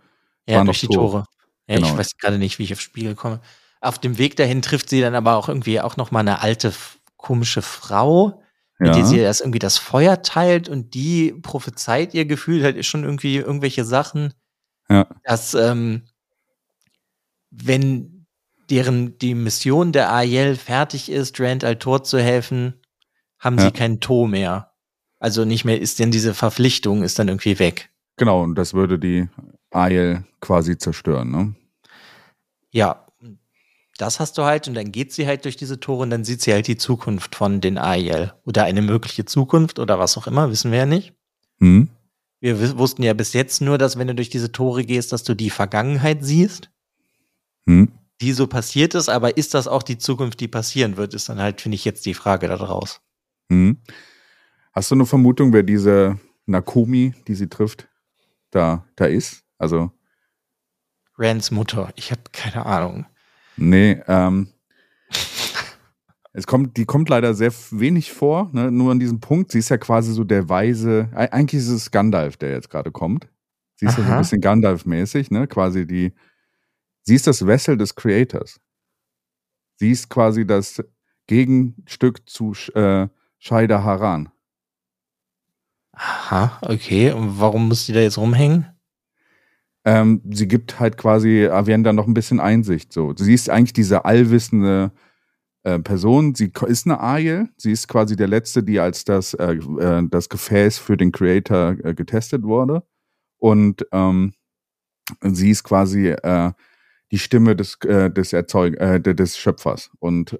[0.46, 1.10] Ja, durch die Tore.
[1.10, 1.24] Tore.
[1.68, 1.88] Ja, genau.
[1.88, 3.40] ich weiß gerade nicht, wie ich auf Spiegel komme.
[3.80, 6.72] Auf dem Weg dahin trifft sie dann aber auch irgendwie auch noch mal eine alte,
[7.16, 8.42] komische Frau,
[8.78, 8.94] mit ja.
[8.94, 13.36] der sie erst irgendwie das Feuer teilt und die prophezeit ihr Gefühl halt schon irgendwie
[13.36, 14.34] irgendwelche Sachen,
[14.88, 15.06] ja.
[15.22, 16.08] dass ähm,
[17.50, 18.26] wenn
[18.68, 22.80] deren die Mission der Ariel fertig ist, Rand Altor zu helfen,
[23.38, 23.64] haben ja.
[23.64, 24.69] sie keinen To mehr.
[25.20, 27.90] Also nicht mehr ist denn diese Verpflichtung ist dann irgendwie weg.
[28.16, 29.28] Genau, und das würde die
[29.70, 31.54] Aiel quasi zerstören, ne?
[32.72, 33.06] Ja,
[33.98, 36.40] das hast du halt und dann geht sie halt durch diese Tore und dann sieht
[36.40, 40.50] sie halt die Zukunft von den Aiel oder eine mögliche Zukunft oder was auch immer,
[40.50, 41.12] wissen wir ja nicht.
[41.58, 41.90] Hm.
[42.40, 45.34] Wir wussten ja bis jetzt nur, dass wenn du durch diese Tore gehst, dass du
[45.34, 46.70] die Vergangenheit siehst,
[47.66, 47.92] hm.
[48.22, 51.38] die so passiert ist, aber ist das auch die Zukunft, die passieren wird, ist dann
[51.38, 53.02] halt, finde ich, jetzt die Frage daraus.
[53.50, 53.76] Hm.
[54.72, 57.88] Hast du eine Vermutung, wer diese Nakumi, die sie trifft,
[58.50, 59.42] da, da ist?
[59.58, 59.90] Also.
[61.18, 63.06] Rands Mutter, ich habe keine Ahnung.
[63.56, 64.48] Nee, ähm,
[66.32, 68.70] es kommt, die kommt leider sehr wenig vor, ne?
[68.70, 69.50] nur an diesem Punkt.
[69.50, 73.28] Sie ist ja quasi so der weise, eigentlich ist es Gandalf, der jetzt gerade kommt.
[73.76, 74.00] Sie ist Aha.
[74.00, 75.46] ja so ein bisschen Gandalf-mäßig, ne?
[75.46, 76.12] Quasi die,
[77.02, 78.60] sie ist das Wessel des Creators.
[79.76, 80.82] Sie ist quasi das
[81.26, 83.08] Gegenstück zu äh,
[83.38, 84.30] Scheida Haran.
[85.92, 87.12] Aha, okay.
[87.12, 88.66] Und warum muss die da jetzt rumhängen?
[89.84, 92.92] ähm, sie gibt halt quasi Avienda noch ein bisschen Einsicht.
[92.92, 93.14] So.
[93.16, 94.92] Sie ist eigentlich diese allwissende
[95.62, 96.34] äh, Person.
[96.34, 97.48] Sie ist eine Ariel.
[97.56, 101.76] Sie ist quasi der Letzte, die als das, äh, äh, das Gefäß für den Creator
[101.82, 102.82] äh, getestet wurde.
[103.38, 104.34] Und ähm,
[105.22, 106.52] sie ist quasi äh,
[107.10, 110.38] die Stimme des, äh, des, Erzeug des Schöpfers und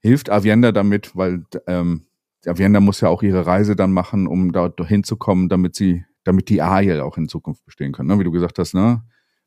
[0.00, 2.06] hilft Avienda damit, weil ähm,
[2.48, 6.62] Avienda muss ja auch ihre Reise dann machen, um dort hinzukommen, damit sie damit die
[6.62, 8.06] Ariel auch in Zukunft bestehen kann.
[8.06, 8.18] Ne?
[8.18, 9.02] Wie du gesagt hast, ne?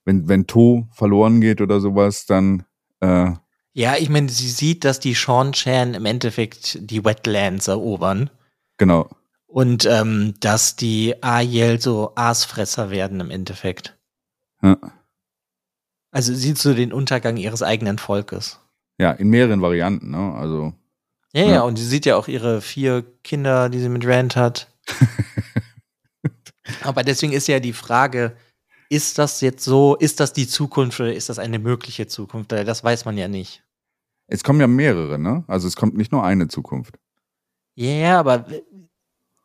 [0.06, 2.64] Wenn, wenn To verloren geht oder sowas, dann
[3.02, 3.32] äh,
[3.78, 8.32] ja, ich meine, sie sieht, dass die Sean Chan im Endeffekt die Wetlands erobern.
[8.78, 9.08] Genau.
[9.46, 13.96] Und ähm, dass die Ariel so Aasfresser werden im Endeffekt.
[14.64, 14.78] Ja.
[16.10, 18.60] Also sieht so den Untergang ihres eigenen Volkes.
[18.98, 20.34] Ja, in mehreren Varianten, ne?
[20.34, 20.74] Also.
[21.38, 24.36] Ja, ja, ja, und sie sieht ja auch ihre vier Kinder, die sie mit Rand
[24.36, 24.74] hat.
[26.82, 28.36] Aber deswegen ist ja die Frage,
[28.90, 32.52] ist das jetzt so, ist das die Zukunft oder ist das eine mögliche Zukunft?
[32.52, 33.62] Das weiß man ja nicht.
[34.26, 35.44] Es kommen ja mehrere, ne?
[35.48, 36.98] Also es kommt nicht nur eine Zukunft.
[37.76, 38.48] Ja, yeah, aber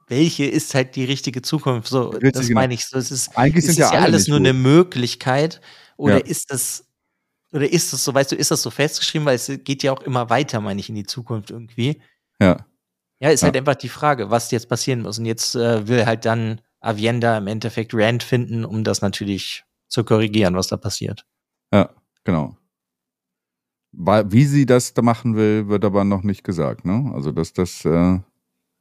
[0.08, 1.88] welche ist halt die richtige Zukunft?
[1.88, 2.60] So, Richtig, das genau.
[2.60, 2.96] meine ich so.
[2.96, 5.60] Es ist, Eigentlich sind es ja, ja alles nur eine Möglichkeit
[5.98, 6.24] oder ja.
[6.24, 6.86] ist das
[7.52, 10.02] oder ist das so, weißt du, ist das so festgeschrieben, weil es geht ja auch
[10.02, 12.00] immer weiter, meine ich, in die Zukunft irgendwie.
[12.40, 12.66] Ja.
[13.20, 13.46] Ja, ist ja.
[13.46, 15.18] halt einfach die Frage, was jetzt passieren muss.
[15.18, 20.02] Und jetzt äh, will halt dann Avienda im Endeffekt Rand finden, um das natürlich zu
[20.02, 21.24] korrigieren, was da passiert.
[21.72, 21.90] Ja,
[22.24, 22.56] genau.
[23.92, 27.12] Wie sie das da machen will, wird aber noch nicht gesagt, ne?
[27.14, 27.84] Also, dass das.
[27.84, 28.18] Äh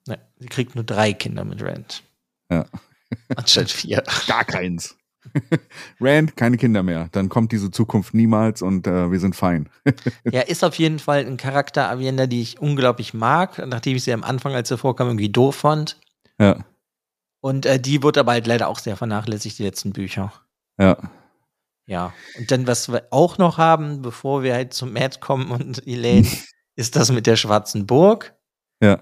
[0.08, 2.02] nee, sie kriegt nur drei Kinder mit Rand.
[2.50, 2.66] Ja.
[3.36, 4.02] Anstatt vier.
[4.26, 4.98] Gar keins.
[6.00, 7.10] Rand, keine Kinder mehr.
[7.12, 9.70] Dann kommt diese Zukunft niemals und äh, wir sind fein.
[10.32, 14.14] ja, ist auf jeden Fall ein Charakter, Avienda, die ich unglaublich mag, nachdem ich sie
[14.14, 16.00] am Anfang, als sie vorkam, irgendwie doof fand.
[16.40, 16.66] Ja.
[17.42, 20.32] Und äh, die wurde aber halt leider auch sehr vernachlässigt, die letzten Bücher.
[20.80, 20.98] Ja.
[21.88, 22.14] Ja.
[22.38, 26.28] Und dann, was wir auch noch haben, bevor wir halt zum Matt kommen und Elaine,
[26.76, 28.36] ist das mit der Schwarzen Burg.
[28.82, 29.00] Ja.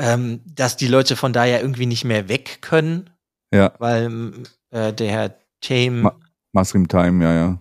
[0.00, 3.10] Ähm, dass die Leute von da ja irgendwie nicht mehr weg können.
[3.52, 3.72] Ja.
[3.78, 4.32] Weil
[4.70, 6.02] äh, der Herr Tame.
[6.02, 6.16] Ma
[6.52, 7.58] Masrim Time, ja, ja.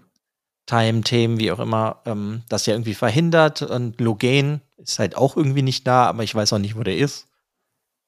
[0.65, 3.61] Time, Tame, wie auch immer, ähm, das ja irgendwie verhindert.
[3.61, 6.97] Und Logan ist halt auch irgendwie nicht da, aber ich weiß auch nicht, wo der
[6.97, 7.27] ist.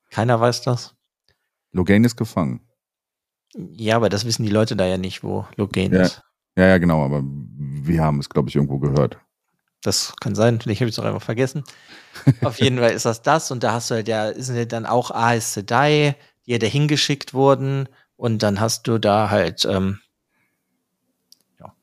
[0.09, 0.95] Keiner weiß das.
[1.71, 2.61] Logan ist gefangen.
[3.55, 6.01] Ja, aber das wissen die Leute da ja nicht, wo Logan ja.
[6.01, 6.21] ist.
[6.57, 9.17] Ja, ja, genau, aber wir haben es, glaube ich, irgendwo gehört.
[9.81, 11.63] Das kann sein, vielleicht habe ich es auch einfach vergessen.
[12.43, 14.85] Auf jeden Fall ist das das und da hast du halt ja, sind ja dann
[14.85, 16.15] auch Aes Sedai,
[16.49, 19.99] die ja da hingeschickt wurden und dann hast du da halt, ähm,
[21.59, 21.75] ja,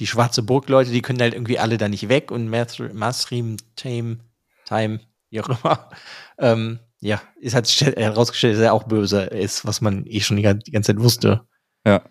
[0.00, 4.18] die schwarze Burgleute, die können halt irgendwie alle da nicht weg und Masrim, Tame,
[4.64, 5.90] Time, wie auch immer,
[6.38, 10.42] ähm, ja, es hat herausgestellt, dass er auch böse ist, was man eh schon die,
[10.42, 11.46] ganze Zeit wusste.
[11.84, 12.02] Ja.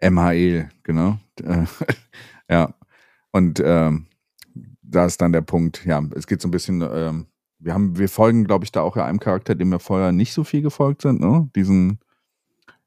[0.00, 1.18] MHL, genau.
[2.48, 2.74] ja.
[3.30, 4.06] Und ähm,
[4.80, 7.26] da ist dann der Punkt, ja, es geht so ein bisschen, ähm,
[7.62, 10.32] wir haben, wir folgen, glaube ich, da auch ja einem Charakter, dem wir vorher nicht
[10.32, 11.48] so viel gefolgt sind, ne?
[11.54, 12.00] Diesen,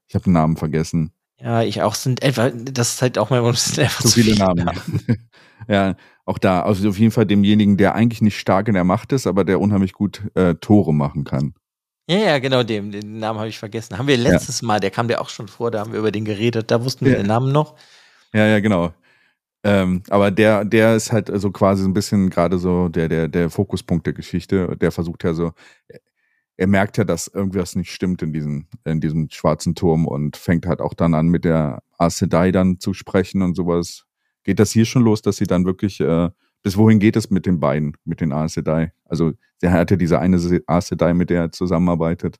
[0.07, 1.11] ich habe den Namen vergessen.
[1.39, 4.65] Ja, ich auch sind etwa, das ist halt auch mal einfach zu viele, viele Namen.
[4.65, 5.29] Namen.
[5.67, 5.95] ja,
[6.25, 9.27] auch da, also auf jeden Fall demjenigen, der eigentlich nicht stark in der Macht ist,
[9.27, 11.53] aber der unheimlich gut äh, Tore machen kann.
[12.07, 13.97] Ja, ja, genau, dem, den Namen habe ich vergessen.
[13.97, 14.67] Haben wir letztes ja.
[14.67, 17.05] Mal, der kam ja auch schon vor, da haben wir über den geredet, da wussten
[17.05, 17.17] wir ja.
[17.17, 17.75] den Namen noch.
[18.33, 18.93] Ja, ja, genau.
[19.65, 23.27] Ähm, aber der, der ist halt so quasi so ein bisschen gerade so der, der,
[23.27, 24.77] der Fokuspunkt der Geschichte.
[24.77, 25.53] Der versucht ja so,
[26.55, 30.67] er merkt ja, dass irgendwas nicht stimmt in diesem, in diesem schwarzen Turm und fängt
[30.67, 34.05] halt auch dann an, mit der Aes Sedai dann zu sprechen und sowas
[34.43, 36.29] geht das hier schon los, dass sie dann wirklich äh,
[36.65, 38.91] bis wohin geht es mit den beiden, mit den Aes Sedai?
[39.05, 42.37] Also, der hatte diese eine Aes Sedai, mit der er zusammenarbeitet.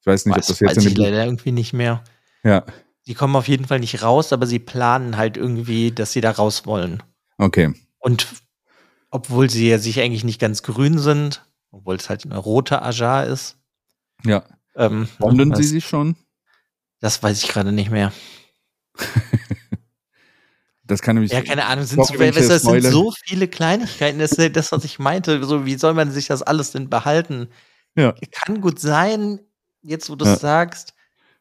[0.00, 2.04] Ich weiß nicht, weiß, ob das jetzt weiß in ich leider irgendwie nicht mehr.
[2.42, 2.66] Ja.
[3.06, 6.30] Die kommen auf jeden Fall nicht raus, aber sie planen halt irgendwie, dass sie da
[6.30, 7.02] raus wollen.
[7.38, 7.74] Okay.
[7.98, 8.26] Und
[9.10, 13.26] obwohl sie ja sich eigentlich nicht ganz grün sind, obwohl es halt eine rote Ajar
[13.26, 13.58] ist.
[14.24, 14.44] Ja.
[14.74, 16.16] Ähm, Bonden sie sich schon?
[17.00, 18.12] Das weiß ich gerade nicht mehr.
[20.84, 21.32] das kann nämlich.
[21.32, 24.18] Ja, keine Ahnung, sind, so, das sind so viele Kleinigkeiten.
[24.18, 25.44] Das ist das, was ich meinte.
[25.44, 27.48] So, wie soll man sich das alles denn behalten?
[27.96, 28.14] Ja.
[28.32, 29.40] Kann gut sein,
[29.82, 30.38] jetzt wo du es ja.
[30.38, 30.94] sagst.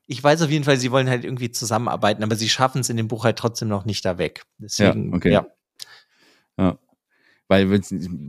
[0.06, 2.98] Ich weiß auf jeden Fall, sie wollen halt irgendwie zusammenarbeiten, aber sie schaffen es in
[2.98, 4.44] dem Buch halt trotzdem noch nicht da weg.
[4.58, 5.32] Deswegen, ja, okay.
[5.32, 5.48] Ja.
[6.58, 6.78] ja.
[7.48, 7.82] Weil,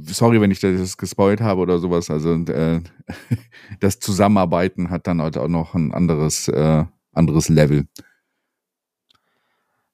[0.07, 2.81] sorry, wenn ich das gespoilt habe oder sowas, also äh,
[3.81, 7.87] das Zusammenarbeiten hat dann halt auch noch ein anderes, äh, anderes Level.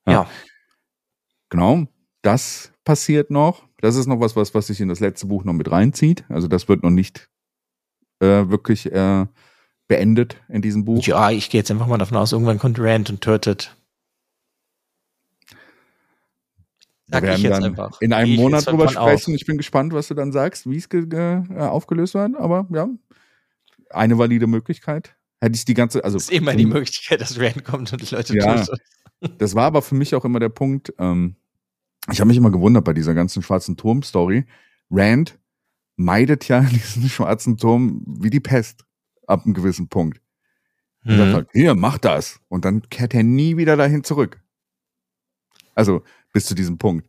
[0.07, 0.13] Ja.
[0.13, 0.31] ja.
[1.49, 1.87] Genau,
[2.23, 3.69] das passiert noch.
[3.79, 6.25] Das ist noch was, was, was sich in das letzte Buch noch mit reinzieht.
[6.29, 7.31] Also das wird noch nicht
[8.21, 9.27] äh, wirklich äh,
[9.91, 11.05] beendet in diesem Buch.
[11.05, 13.77] Ja, ich gehe jetzt einfach mal davon aus, irgendwann kommt Rand und tötet.
[17.09, 18.01] Sag wir werden dann einfach.
[18.01, 19.35] in einem Monat drüber sprechen.
[19.35, 19.41] Auf.
[19.41, 22.37] Ich bin gespannt, was du dann sagst, wie es äh, aufgelöst wird.
[22.37, 22.89] Aber ja,
[23.91, 25.17] eine valide Möglichkeit.
[25.41, 26.19] Hätte ich die ganze, also.
[26.19, 28.81] Es ist immer die Möglichkeit, dass Rand kommt und die Leute ja, tötet.
[29.39, 30.95] Das war aber für mich auch immer der Punkt.
[31.01, 31.35] Ähm,
[32.13, 34.45] ich habe mich immer gewundert bei dieser ganzen schwarzen Turm-Story.
[34.89, 35.37] Rand
[35.97, 38.85] meidet ja diesen schwarzen Turm wie die Pest
[39.31, 40.21] ab einem gewissen Punkt.
[41.05, 41.19] Und mhm.
[41.19, 42.41] sagt halt, hier, mach das.
[42.49, 44.43] Und dann kehrt er nie wieder dahin zurück.
[45.75, 46.03] Also
[46.33, 47.09] bis zu diesem Punkt.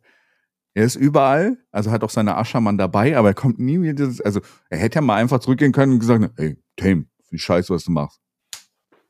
[0.74, 4.40] Er ist überall, also hat auch seine Aschermann dabei, aber er kommt nie wieder, also
[4.70, 7.92] er hätte ja mal einfach zurückgehen können und gesagt, ey, Tame, wie scheiße, was du
[7.92, 8.20] machst.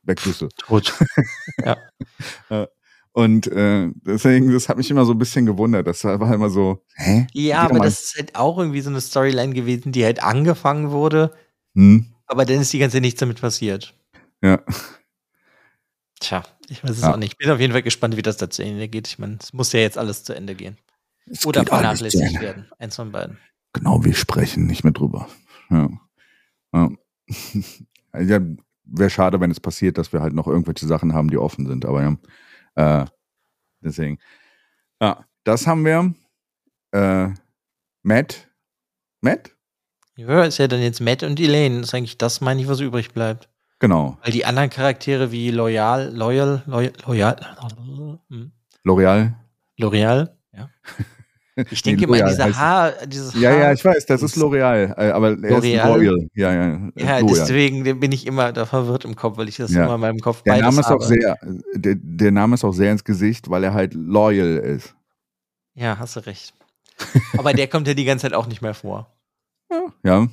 [0.03, 0.49] Weg bist du.
[0.57, 0.93] Tot.
[1.65, 2.67] ja.
[3.13, 5.87] Und äh, deswegen, das hat mich immer so ein bisschen gewundert.
[5.87, 7.27] Das war immer so, hä?
[7.31, 11.31] Ja, aber das ist halt auch irgendwie so eine Storyline gewesen, die halt angefangen wurde.
[11.75, 12.12] Hm.
[12.33, 13.93] Aber dann ist die ganze Zeit nichts damit passiert.
[14.41, 14.59] Ja.
[16.19, 17.13] Tja, ich weiß es ja.
[17.13, 17.33] auch nicht.
[17.33, 19.07] Ich bin auf jeden Fall gespannt, wie das da zu Ende geht.
[19.07, 20.79] Ich meine, es muss ja jetzt alles zu Ende gehen.
[21.27, 22.71] Es Oder vernachlässigt werden.
[22.79, 23.37] Eins von beiden.
[23.73, 25.29] Genau, wir sprechen nicht mehr drüber.
[25.69, 25.89] Ja.
[26.73, 26.89] ja.
[28.19, 28.39] ja
[28.85, 31.85] Wäre schade, wenn es passiert, dass wir halt noch irgendwelche Sachen haben, die offen sind.
[31.85, 33.05] Aber ja, äh,
[33.79, 34.17] deswegen.
[34.99, 36.15] Ja, das haben wir.
[36.93, 37.29] Äh,
[38.01, 38.49] Matt.
[39.21, 39.52] Matt?
[40.15, 41.79] Ja, ist ja dann jetzt Matt und Elaine.
[41.79, 43.49] Das ist eigentlich das, meine ich, was übrig bleibt.
[43.79, 44.17] Genau.
[44.23, 47.35] Weil die anderen Charaktere wie Loyal, Loyal, Loyal, Loyal,
[48.29, 48.51] hm.
[48.85, 49.33] L'Oreal.
[49.77, 50.69] L'Oreal, ja.
[51.69, 54.37] Ich denke nee, immer an diese Haar, dieses Ja, Haar ja, ich weiß, das ist
[54.37, 56.27] L'Oreal, äh, aber er ist Loyal.
[56.33, 56.89] Ja, ja.
[56.95, 59.85] Ja, deswegen bin ich immer da verwirrt im Kopf, weil ich das ja.
[59.85, 60.95] immer in meinem Kopf der Name ist habe.
[60.97, 61.37] auch sehr,
[61.75, 64.95] der, der Name ist auch sehr ins Gesicht, weil er halt loyal ist.
[65.75, 66.55] Ja, hast du recht.
[67.37, 69.13] aber der kommt ja die ganze Zeit auch nicht mehr vor.
[70.03, 70.27] Ja.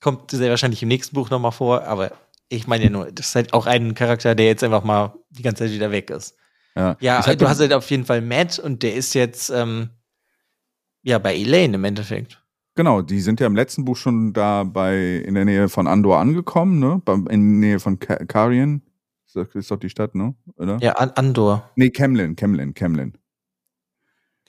[0.00, 2.12] Kommt sehr wahrscheinlich im nächsten Buch nochmal vor, aber
[2.48, 5.42] ich meine ja nur, das ist halt auch ein Charakter, der jetzt einfach mal die
[5.42, 6.36] ganze Zeit wieder weg ist.
[6.76, 9.90] Ja, ja halt du hast halt auf jeden Fall Matt und der ist jetzt ähm,
[11.02, 12.42] ja bei Elaine im Endeffekt.
[12.74, 16.20] Genau, die sind ja im letzten Buch schon da bei in der Nähe von Andor
[16.20, 17.02] angekommen, ne?
[17.28, 18.82] In der Nähe von Karien.
[19.34, 20.34] Das ist doch die Stadt, ne?
[20.56, 20.78] Oder?
[20.80, 21.68] Ja, Andor.
[21.74, 23.18] Nee, Kemlin, Kemlin, Kemlin.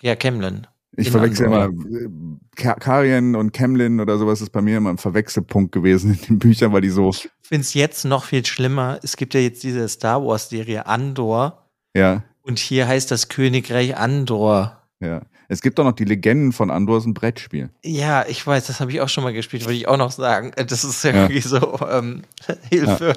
[0.01, 0.67] Ja, Kemlin.
[0.95, 2.09] Ich verwechsel immer äh,
[2.55, 6.73] Karien und Kemlin oder sowas ist bei mir immer ein Verwechselpunkt gewesen in den Büchern,
[6.73, 7.09] weil die so.
[7.09, 8.99] Ich finde es jetzt noch viel schlimmer.
[9.03, 11.69] Es gibt ja jetzt diese Star Wars-Serie Andor.
[11.95, 12.23] Ja.
[12.41, 14.83] Und hier heißt das Königreich Andor.
[14.99, 15.21] Ja.
[15.47, 17.71] Es gibt auch noch die Legenden von Andor, ist ein Brettspiel.
[17.83, 20.51] Ja, ich weiß, das habe ich auch schon mal gespielt, wollte ich auch noch sagen.
[20.55, 21.21] Das ist ja, ja.
[21.23, 22.21] irgendwie so ähm,
[22.69, 23.15] Hilfe.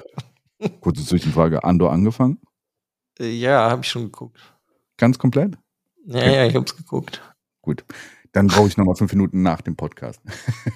[0.58, 0.68] Ja.
[0.80, 2.38] Kurze Zwischenfrage: Andor angefangen?
[3.18, 4.40] Ja, habe ich schon geguckt.
[4.96, 5.58] Ganz komplett?
[6.06, 7.20] Ja, ja, ich habe es geguckt.
[7.62, 7.84] Gut,
[8.32, 10.20] dann brauche ich noch mal fünf Minuten nach dem Podcast.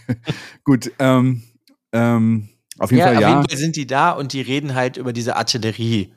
[0.65, 1.43] Gut, ähm,
[1.93, 3.29] ähm, auf jeden ja, Fall ja.
[3.29, 6.15] Auf jeden Fall sind die da und die reden halt über diese Artillerie.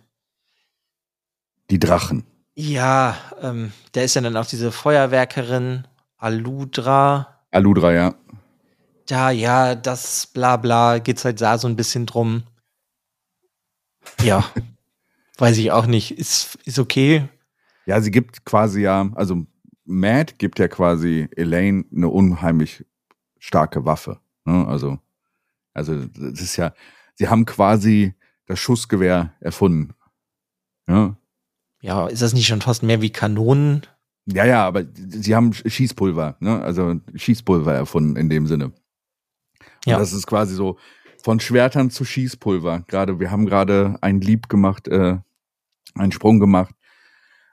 [1.72, 2.24] Die Drachen.
[2.56, 7.42] Ja, ähm, da ist ja dann auch diese Feuerwerkerin Aludra.
[7.52, 8.16] Aludra, ja.
[9.08, 12.44] Da, ja, das bla bla, geht's halt da so ein bisschen drum.
[14.22, 14.44] Ja,
[15.38, 16.12] weiß ich auch nicht.
[16.12, 17.28] Ist, ist okay.
[17.86, 19.46] Ja, sie gibt quasi ja, also
[19.90, 22.86] Matt gibt ja quasi Elaine eine unheimlich
[23.40, 24.20] starke Waffe.
[24.46, 24.68] Ne?
[24.68, 25.00] Also,
[25.74, 26.74] also das ist ja,
[27.16, 28.14] sie haben quasi
[28.46, 29.96] das Schussgewehr erfunden.
[30.88, 31.18] Ja?
[31.82, 33.82] ja, ist das nicht schon fast mehr wie Kanonen?
[34.26, 36.62] Ja, ja, aber sie haben Schießpulver, ne?
[36.62, 38.74] also Schießpulver erfunden in dem Sinne.
[39.86, 39.96] Ja.
[39.96, 40.78] Und das ist quasi so
[41.24, 42.84] von Schwertern zu Schießpulver.
[42.88, 45.18] Gerade, wir haben gerade einen Lieb gemacht, äh,
[45.96, 46.76] einen Sprung gemacht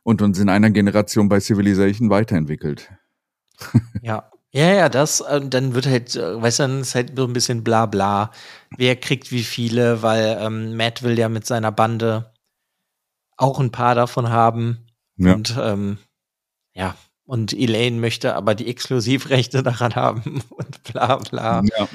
[0.07, 2.93] und uns in einer Generation bei Civilization weiterentwickelt.
[4.03, 7.25] Ja, Ja, ja, das, äh, dann wird halt, äh, weißt du, dann ist halt so
[7.25, 8.31] ein bisschen bla bla.
[8.77, 12.33] Wer kriegt wie viele, weil ähm, Matt will ja mit seiner Bande
[13.37, 14.87] auch ein paar davon haben.
[15.17, 15.35] Ja.
[15.35, 15.99] Und ähm,
[16.73, 16.95] ja,
[17.25, 21.63] und Elaine möchte aber die Exklusivrechte daran haben und bla bla.
[21.77, 21.89] Ja.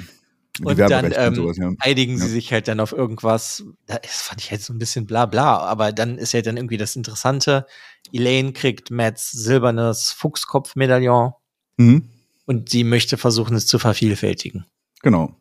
[0.59, 1.71] Und dann ähm, und sowas, ja.
[1.79, 2.25] einigen ja.
[2.25, 3.63] sie sich halt dann auf irgendwas.
[3.87, 6.77] Das fand ich halt so ein bisschen bla bla, aber dann ist ja dann irgendwie
[6.77, 7.65] das Interessante.
[8.11, 11.33] Elaine kriegt Matts silbernes Fuchskopf-Medaillon
[11.77, 12.09] mhm.
[12.45, 14.65] und sie möchte versuchen, es zu vervielfältigen.
[15.01, 15.35] Genau.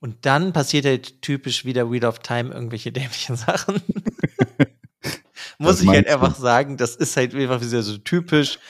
[0.00, 3.82] Und dann passiert halt typisch wieder Wheel of Time irgendwelche dämlichen Sachen.
[5.58, 6.40] Muss ich halt einfach du?
[6.40, 8.60] sagen, das ist halt einfach wieder so typisch.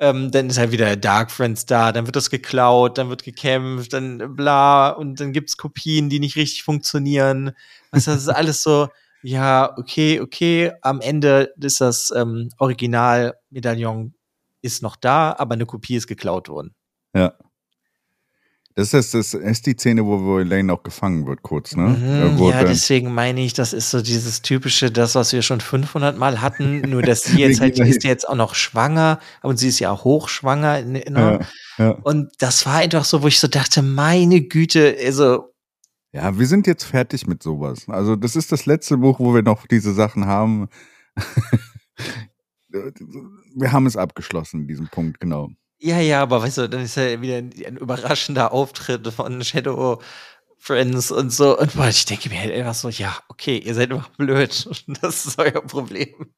[0.00, 3.92] Ähm, dann ist halt wieder Dark Friends da, dann wird das geklaut, dann wird gekämpft,
[3.92, 7.46] dann bla, und dann gibt's Kopien, die nicht richtig funktionieren.
[7.46, 7.52] Du,
[7.92, 8.88] das ist alles so,
[9.22, 14.14] ja, okay, okay, am Ende ist das ähm, Original-Medaillon
[14.62, 16.74] ist noch da, aber eine Kopie ist geklaut worden.
[17.14, 17.34] Ja.
[18.74, 21.88] Das ist, das ist die Szene, wo, wo Elaine auch gefangen wird, kurz, ne?
[21.88, 26.16] Mhm, ja, deswegen meine ich, das ist so dieses typische, das, was wir schon 500
[26.16, 29.80] Mal hatten, nur dass sie jetzt halt, ist jetzt auch noch schwanger und sie ist
[29.80, 30.82] ja auch hochschwanger.
[30.82, 31.40] Ne, ja,
[31.78, 31.90] ja.
[32.02, 35.52] Und das war einfach so, wo ich so dachte, meine Güte, also.
[36.12, 37.88] Ja, wir sind jetzt fertig mit sowas.
[37.88, 40.68] Also, das ist das letzte Buch, wo wir noch diese Sachen haben.
[42.68, 45.50] wir haben es abgeschlossen, diesen Punkt, genau.
[45.80, 50.00] Ja, ja, aber weißt du, dann ist ja wieder ein, ein überraschender Auftritt von Shadow
[50.58, 51.58] Friends und so.
[51.58, 54.68] Und boah, ich denke mir halt einfach so, ja, okay, ihr seid einfach blöd.
[55.00, 56.32] Das ist euer Problem.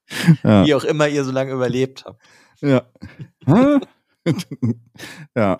[0.44, 0.64] Ja.
[0.64, 2.20] Wie auch immer ihr so lange überlebt habt.
[2.60, 2.82] Ja.
[5.34, 5.56] ja.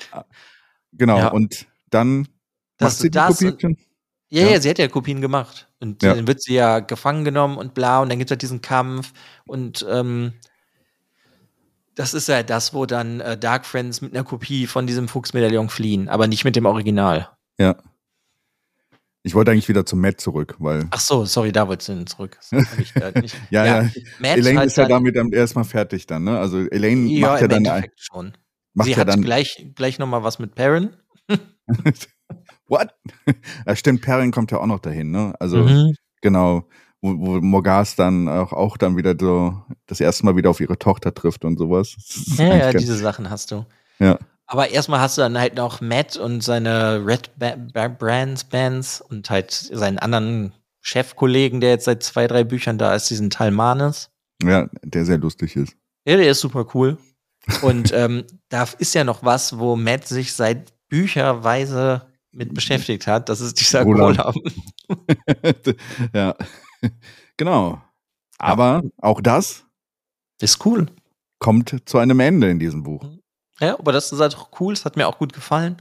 [0.92, 1.18] Genau.
[1.18, 1.28] Ja.
[1.28, 2.28] Und dann
[2.76, 3.78] das, macht sie die das Kopien.
[4.28, 5.68] Ja, ja, ja, sie hat ja Kopien gemacht.
[5.80, 6.14] Und ja.
[6.14, 8.02] dann wird sie ja gefangen genommen und bla.
[8.02, 9.12] Und dann gibt es halt diesen Kampf.
[9.46, 10.34] Und ähm,
[12.00, 15.68] das ist ja das, wo dann äh, Dark Friends mit einer Kopie von diesem Fuchsmedaillon
[15.68, 17.28] fliehen, aber nicht mit dem Original.
[17.58, 17.76] Ja.
[19.22, 20.86] Ich wollte eigentlich wieder zum Matt zurück, weil.
[20.92, 22.38] Ach so, sorry, da wolltest du zurück.
[22.78, 23.12] Ich, äh,
[23.50, 23.90] ja, ja, ja.
[24.22, 26.38] Elaine ist ja damit erstmal fertig dann, ne?
[26.38, 27.66] Also Elaine ja, macht ja dann.
[27.66, 28.32] Endeffekt schon.
[28.72, 30.96] Macht Sie ja hat dann gleich, gleich nochmal was mit Perrin.
[32.66, 32.94] What?
[33.66, 35.34] Ja, stimmt, Perrin kommt ja auch noch dahin, ne?
[35.38, 35.94] Also, mhm.
[36.22, 36.66] genau
[37.02, 39.54] wo, wo Morgas dann auch, auch dann wieder so
[39.86, 41.96] das erste Mal wieder auf ihre Tochter trifft und sowas.
[42.36, 43.64] Ja, ja, diese Sachen hast du.
[43.98, 44.18] Ja.
[44.46, 49.00] Aber erstmal hast du dann halt noch Matt und seine Red ba ba Brands Bands
[49.00, 54.10] und halt seinen anderen Chefkollegen, der jetzt seit zwei, drei Büchern da ist, diesen Talmanes.
[54.42, 55.74] Ja, der sehr lustig ist.
[56.04, 56.98] Ja, der ist super cool.
[57.62, 63.28] Und ähm, da ist ja noch was, wo Matt sich seit Bücherweise mit beschäftigt hat.
[63.28, 64.34] Das ist dieser Golam.
[66.14, 66.34] ja.
[67.36, 67.80] genau.
[68.38, 68.90] Aber ja.
[68.98, 69.64] auch das
[70.40, 70.86] ist cool.
[71.38, 73.04] Kommt zu einem Ende in diesem Buch.
[73.60, 74.72] Ja, aber das ist halt auch cool.
[74.72, 75.80] Es hat mir auch gut gefallen.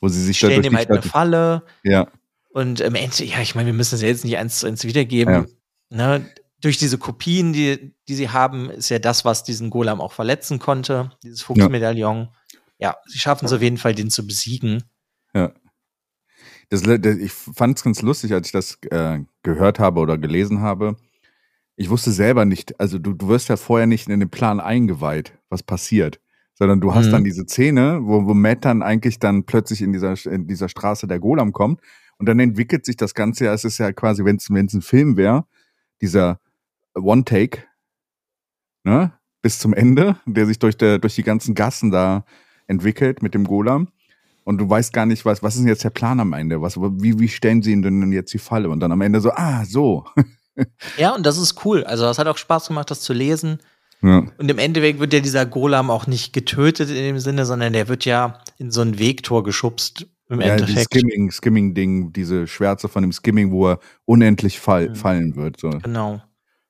[0.00, 1.64] Wo sie sich stellen ihm halt eine Falle.
[1.82, 2.08] Ja.
[2.50, 4.84] Und im Ende, ja, ich meine, wir müssen es ja jetzt nicht eins zu eins
[4.84, 5.46] wiedergeben.
[5.90, 6.18] Ja.
[6.18, 6.26] Ne?
[6.60, 10.58] Durch diese Kopien, die, die sie haben, ist ja das, was diesen Golem auch verletzen
[10.58, 12.28] konnte, dieses Fuchsmedaillon.
[12.78, 12.90] Ja.
[12.90, 14.84] ja, sie schaffen es auf jeden Fall, den zu besiegen.
[15.34, 15.52] Ja.
[16.72, 16.86] Das,
[17.18, 20.96] ich fand es ganz lustig, als ich das äh, gehört habe oder gelesen habe.
[21.76, 25.38] Ich wusste selber nicht, also du, du wirst ja vorher nicht in den Plan eingeweiht,
[25.50, 26.18] was passiert,
[26.54, 27.10] sondern du hast mhm.
[27.10, 31.06] dann diese Szene, wo, wo Matt dann eigentlich dann plötzlich in dieser, in dieser Straße
[31.06, 31.78] der Golam kommt
[32.16, 35.18] und dann entwickelt sich das Ganze ja, es ist ja quasi, wenn es ein Film
[35.18, 35.44] wäre,
[36.00, 36.40] dieser
[36.94, 37.64] One-Take,
[38.84, 39.12] ne,
[39.42, 42.24] bis zum Ende, der sich durch, der, durch die ganzen Gassen da
[42.66, 43.88] entwickelt mit dem Golam
[44.44, 46.60] und du weißt gar nicht, was, was ist denn jetzt der Plan am Ende?
[46.60, 48.68] Was, wie, wie stellen sie ihn denn jetzt die Falle?
[48.70, 50.04] Und dann am Ende so, ah, so.
[50.96, 51.84] ja, und das ist cool.
[51.84, 53.58] Also, es hat auch Spaß gemacht, das zu lesen.
[54.02, 54.24] Ja.
[54.36, 57.88] Und im Endeffekt wird ja dieser Golam auch nicht getötet in dem Sinne, sondern der
[57.88, 60.06] wird ja in so ein Wegtor geschubst.
[60.28, 60.92] Im ja, Endeffekt.
[60.92, 64.96] Skimming, Skimming-Ding, diese Schwärze von dem Skimming, wo er unendlich fall, mhm.
[64.96, 65.60] fallen wird.
[65.60, 65.70] So.
[65.70, 66.22] Genau.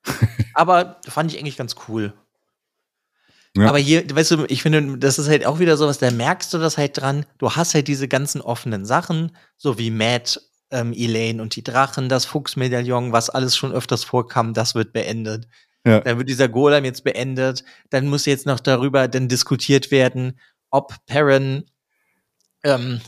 [0.55, 2.13] Aber fand ich eigentlich ganz cool.
[3.57, 3.69] Ja.
[3.69, 6.59] Aber hier, weißt du, ich finde, das ist halt auch wieder sowas, da merkst du
[6.59, 7.27] das halt dran.
[7.39, 10.41] Du hast halt diese ganzen offenen Sachen, so wie Matt,
[10.71, 15.49] ähm, Elaine und die Drachen, das Fuchsmedaillon, was alles schon öfters vorkam, das wird beendet.
[15.87, 16.01] Ja.
[16.01, 17.65] Dann wird dieser Golem jetzt beendet.
[17.91, 20.39] Dann muss jetzt noch darüber dann diskutiert werden,
[20.71, 21.65] ob Perrin
[22.65, 23.01] ähm,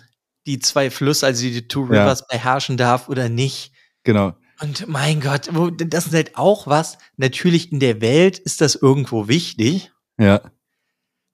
[0.47, 2.27] die zwei Flüsse, also die Two Rivers, ja.
[2.37, 3.73] beherrschen darf oder nicht.
[4.03, 4.35] Genau.
[4.61, 6.99] Und mein Gott, das ist halt auch was.
[7.17, 9.91] Natürlich in der Welt ist das irgendwo wichtig.
[10.19, 10.41] Ja.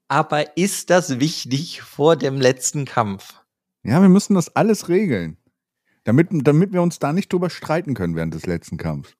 [0.08, 3.34] Aber ist das wichtig vor dem letzten Kampf?
[3.82, 5.36] Ja, wir müssen das alles regeln.
[6.04, 9.14] Damit, damit wir uns da nicht drüber streiten können während des letzten Kampfs.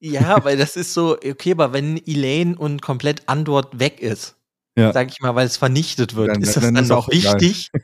[0.00, 4.36] Ja, weil das ist so, okay, aber wenn Elaine und komplett Andor weg ist,
[4.76, 4.92] ja.
[4.92, 6.28] sag ich mal, weil es vernichtet wird.
[6.28, 7.70] Dann, ist das dann, dann auch wichtig?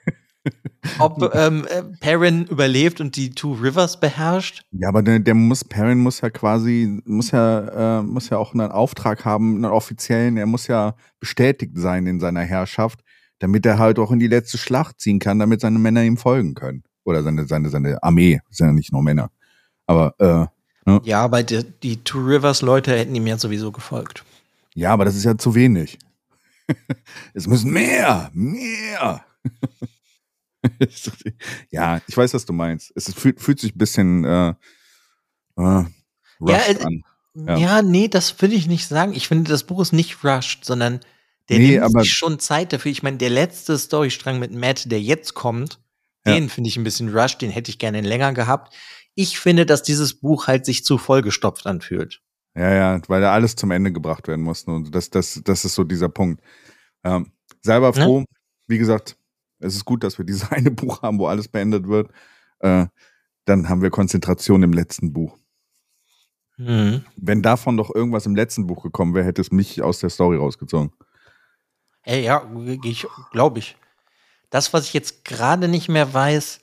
[0.99, 4.62] ob ähm, äh, Perrin überlebt und die Two Rivers beherrscht.
[4.70, 8.55] Ja, aber der, der muss, Perrin muss ja quasi, muss ja, äh, muss ja auch
[8.55, 13.01] einen Auftrag haben, einen offiziellen, er muss ja bestätigt sein in seiner Herrschaft,
[13.39, 16.55] damit er halt auch in die letzte Schlacht ziehen kann, damit seine Männer ihm folgen
[16.55, 16.85] können.
[17.05, 19.31] Oder seine, seine, seine Armee, sind ja nicht nur Männer.
[19.87, 21.01] Aber, äh, ne?
[21.05, 24.24] Ja, aber die, die Two Rivers Leute hätten ihm ja sowieso gefolgt.
[24.74, 25.99] Ja, aber das ist ja zu wenig.
[27.35, 29.24] es müssen mehr, mehr.
[31.70, 32.92] ja, ich weiß, was du meinst.
[32.94, 34.54] Es fühlt, fühlt sich ein bisschen äh,
[35.56, 35.84] äh,
[36.40, 37.02] rushed ja, an.
[37.34, 37.56] Ja.
[37.56, 39.12] ja, nee, das würde ich nicht sagen.
[39.14, 41.00] Ich finde, das Buch ist nicht rushed, sondern
[41.48, 42.90] der nee, nimmt sich schon Zeit dafür.
[42.90, 45.78] Ich meine, der letzte Storystrang mit Matt, der jetzt kommt,
[46.26, 46.34] ja.
[46.34, 48.74] den finde ich ein bisschen rushed, den hätte ich gerne länger gehabt.
[49.14, 52.20] Ich finde, dass dieses Buch halt sich zu vollgestopft anfühlt.
[52.54, 54.64] Ja, ja, weil da alles zum Ende gebracht werden muss.
[54.64, 56.42] Und das, das, das ist so dieser Punkt.
[57.04, 58.04] Ähm, selber ne?
[58.04, 58.26] froh, ne?
[58.66, 59.16] wie gesagt,
[59.61, 62.11] es ist gut, dass wir dieses eine Buch haben, wo alles beendet wird.
[62.61, 62.86] Äh,
[63.44, 65.36] dann haben wir Konzentration im letzten Buch.
[66.59, 67.04] Mhm.
[67.16, 70.36] Wenn davon doch irgendwas im letzten Buch gekommen wäre, hätte es mich aus der Story
[70.36, 70.92] rausgezogen.
[72.02, 72.42] Ey, ja,
[72.84, 73.76] ich glaube ich.
[74.50, 76.61] Das, was ich jetzt gerade nicht mehr weiß,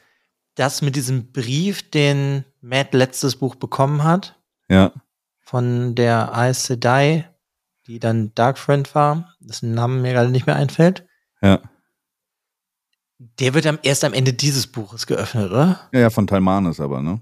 [0.56, 4.40] das mit diesem Brief, den Matt letztes Buch bekommen hat.
[4.70, 4.92] Ja.
[5.40, 7.30] Von der Aes Sedai,
[7.86, 11.06] die dann Dark Friend war, dessen Namen mir gerade nicht mehr einfällt.
[11.42, 11.62] Ja.
[13.18, 15.90] Der wird am, erst am Ende dieses Buches geöffnet, oder?
[15.94, 17.22] Ja, ja, von Talmanes aber, ne?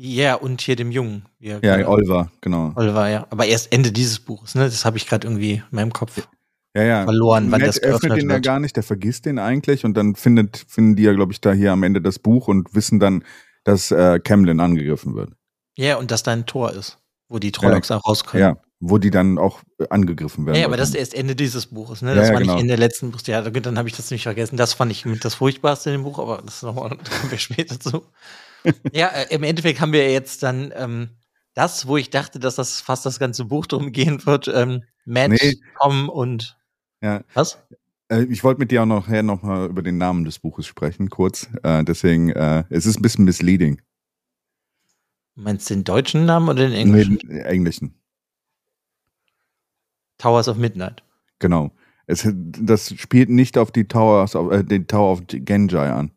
[0.00, 1.26] Ja, und hier dem Jungen.
[1.38, 2.72] Ja, ja Oliver, genau.
[2.76, 3.26] Oliver, ja.
[3.30, 4.64] Aber erst Ende dieses Buches, ne?
[4.64, 6.26] Das habe ich gerade irgendwie in meinem Kopf
[6.74, 7.04] ja, ja.
[7.04, 8.46] verloren, wann Matt das geöffnet öffnet den wird.
[8.46, 11.40] ja gar nicht, der vergisst den eigentlich und dann findet, finden die ja, glaube ich,
[11.40, 13.24] da hier am Ende das Buch und wissen dann,
[13.64, 15.32] dass äh, Camlin angegriffen wird.
[15.76, 18.40] Ja, und dass da ein Tor ist, wo die Trollocs ja, auch rauskommen.
[18.40, 20.58] Ja, wo die dann auch äh, angegriffen werden.
[20.58, 22.14] Ja, aber das ist erst Ende dieses Buches, ne?
[22.14, 22.54] Das ja, war genau.
[22.54, 23.26] nicht Ende letzten Buchs.
[23.26, 24.56] Ja, dann habe ich das nicht vergessen.
[24.56, 27.30] Das fand ich mit das Furchtbarste in dem Buch, aber das ist nochmal, da kommen
[27.30, 28.04] wir später zu.
[28.92, 31.10] ja, äh, im Endeffekt haben wir jetzt dann ähm,
[31.54, 35.30] das, wo ich dachte, dass das fast das ganze Buch drum gehen wird, ähm, Matt,
[35.30, 35.56] nee.
[35.80, 36.56] Tom und
[37.00, 37.22] ja.
[37.34, 37.58] Was?
[38.08, 41.10] Äh, ich wollte mit dir auch nachher noch mal über den Namen des Buches sprechen,
[41.10, 41.48] kurz.
[41.62, 43.80] Äh, deswegen, äh, es ist ein bisschen misleading.
[45.34, 47.18] Meinst du den deutschen Namen oder den englischen?
[47.24, 47.97] Nee, den englischen.
[50.18, 51.02] Towers of Midnight.
[51.38, 51.70] Genau.
[52.06, 56.10] Es, das spielt nicht auf die Towers, auf, äh, den Tower of Genjai an.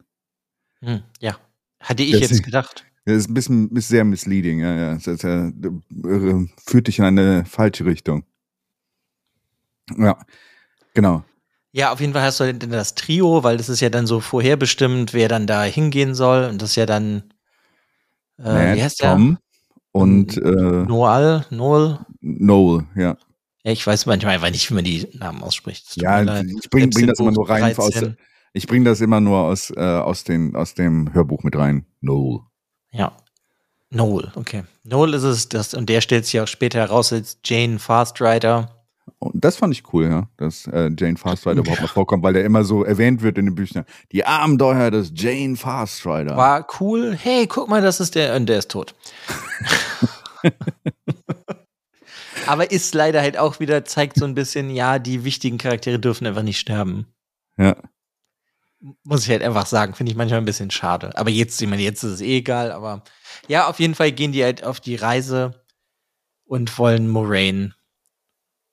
[0.81, 1.37] Hm, ja,
[1.79, 2.85] hatte ich das jetzt gedacht.
[3.05, 4.93] Das ist ein bisschen ist sehr misleading, ja, ja.
[4.93, 8.23] Das, das, das, führt dich in eine falsche Richtung.
[9.97, 10.17] Ja,
[10.93, 11.23] genau.
[11.73, 14.19] Ja, auf jeden Fall hast du dann das Trio, weil das ist ja dann so
[14.19, 16.45] vorherbestimmt, wer dann da hingehen soll.
[16.45, 17.23] Und das ist ja dann,
[18.37, 20.01] äh, Matt, wie heißt Tom der?
[20.01, 21.99] und äh, Noel, Noel.
[22.19, 23.17] Noel, ja.
[23.63, 25.95] Ich weiß manchmal einfach nicht, wie man die Namen ausspricht.
[25.95, 27.77] Ja, ich bringe bring das immer nur rein.
[27.77, 27.93] Aus,
[28.53, 31.85] ich bringe das immer nur aus, äh, aus, den, aus dem Hörbuch mit rein.
[32.01, 32.41] Noel.
[32.91, 33.15] Ja.
[33.91, 34.63] Noel, okay.
[34.83, 38.83] Noel ist es, das, und der stellt sich auch später heraus als Jane Fastrider.
[39.19, 41.61] Und das fand ich cool, ja, dass äh, Jane Fastrider ja.
[41.61, 43.85] überhaupt mal vorkommt, weil der immer so erwähnt wird in den Büchern.
[44.11, 46.37] Die Abenteuer des Jane Fastrider.
[46.37, 47.15] War cool.
[47.21, 48.95] Hey, guck mal, das ist der, und der ist tot.
[52.47, 56.27] Aber ist leider halt auch wieder, zeigt so ein bisschen, ja, die wichtigen Charaktere dürfen
[56.27, 57.07] einfach nicht sterben.
[57.57, 57.75] Ja.
[59.03, 61.15] Muss ich halt einfach sagen, finde ich manchmal ein bisschen schade.
[61.15, 63.03] Aber jetzt, ich meine, jetzt ist es eh egal, aber
[63.47, 65.63] ja, auf jeden Fall gehen die halt auf die Reise
[66.45, 67.75] und wollen Moraine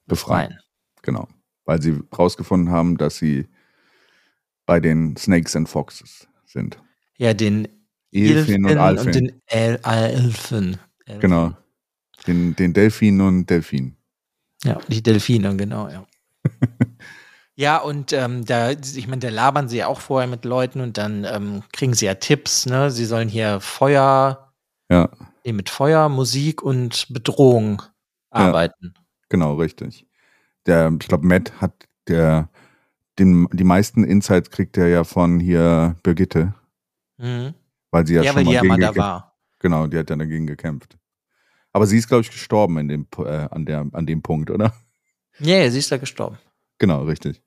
[0.07, 0.49] befreien.
[0.49, 0.61] befreien.
[1.03, 1.29] Genau.
[1.64, 3.49] Weil sie rausgefunden haben, dass sie
[4.64, 6.79] bei den Snakes and Foxes sind.
[7.19, 7.69] Ja, den
[8.12, 9.07] Elfen und Alfen.
[9.07, 10.79] Und den El Elfen.
[11.05, 11.21] Elfen.
[11.21, 11.57] Genau.
[12.27, 13.97] Den, den Delfin und Delfin.
[14.64, 16.07] Ja, die Delfine, genau, ja.
[17.55, 20.99] ja, und ähm, da, ich meine, da labern sie ja auch vorher mit Leuten und
[20.99, 22.91] dann ähm, kriegen sie ja Tipps, ne?
[22.91, 24.53] Sie sollen hier Feuer,
[24.91, 25.09] ja.
[25.45, 27.83] Nee, mit Feuer, Musik und Bedrohung
[28.31, 28.93] arbeiten.
[28.95, 30.07] Ja, genau, richtig.
[30.66, 31.73] Der, ich glaube, Matt hat
[32.09, 32.51] der
[33.19, 36.55] den, die meisten Insights kriegt er ja von hier Birgitte.
[37.16, 37.55] Mhm.
[37.91, 39.39] Weil sie ja, ja schon weil mal, die ja mal da war.
[39.61, 40.97] Genau, die hat ja dagegen gekämpft.
[41.79, 44.74] Aber sie ist, glaube ich, gestorben in dem, äh, an, der, an dem Punkt, oder?
[45.39, 46.37] Ja, yeah, sie ist da gestorben.
[46.79, 47.41] Genau, richtig.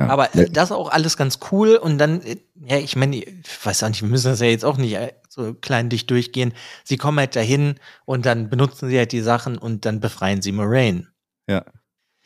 [0.00, 0.08] Ja.
[0.08, 1.76] Aber äh, das auch alles ganz cool.
[1.76, 4.64] Und dann, äh, ja, ich meine, ich weiß auch nicht, wir müssen das ja jetzt
[4.64, 6.54] auch nicht äh, so klein dich durchgehen.
[6.82, 10.50] Sie kommen halt dahin und dann benutzen sie halt die Sachen und dann befreien sie
[10.50, 11.06] Moraine.
[11.46, 11.64] Ja.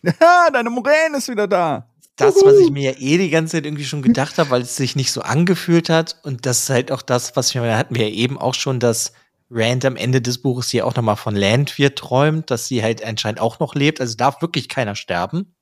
[0.00, 1.90] Ja, deine Moraine ist wieder da.
[2.16, 4.76] Das, was ich mir ja eh die ganze Zeit irgendwie schon gedacht habe, weil es
[4.76, 6.16] sich nicht so angefühlt hat.
[6.22, 9.12] Und das ist halt auch das, was wir, hatten wir ja eben auch schon, dass
[9.54, 13.40] Rand am Ende des Buches hier auch nochmal von Landwehr träumt, dass sie halt anscheinend
[13.40, 14.00] auch noch lebt.
[14.00, 15.54] Also darf wirklich keiner sterben.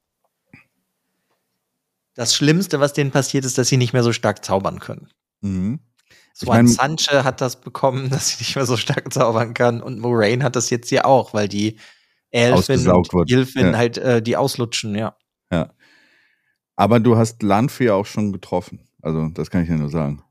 [2.15, 5.09] das Schlimmste, was denen passiert, ist, dass sie nicht mehr so stark zaubern können.
[5.41, 5.81] Mhm.
[6.35, 9.83] Swan Sanche hat das bekommen, dass sie nicht mehr so stark zaubern kann.
[9.83, 11.79] Und Moraine hat das jetzt hier auch, weil die
[12.31, 13.77] Elfin und Ilfin ja.
[13.77, 15.17] halt äh, die auslutschen, ja.
[15.51, 15.75] Ja.
[16.77, 18.89] Aber du hast Lanfear auch schon getroffen.
[19.03, 20.23] Also, das kann ich dir nur sagen.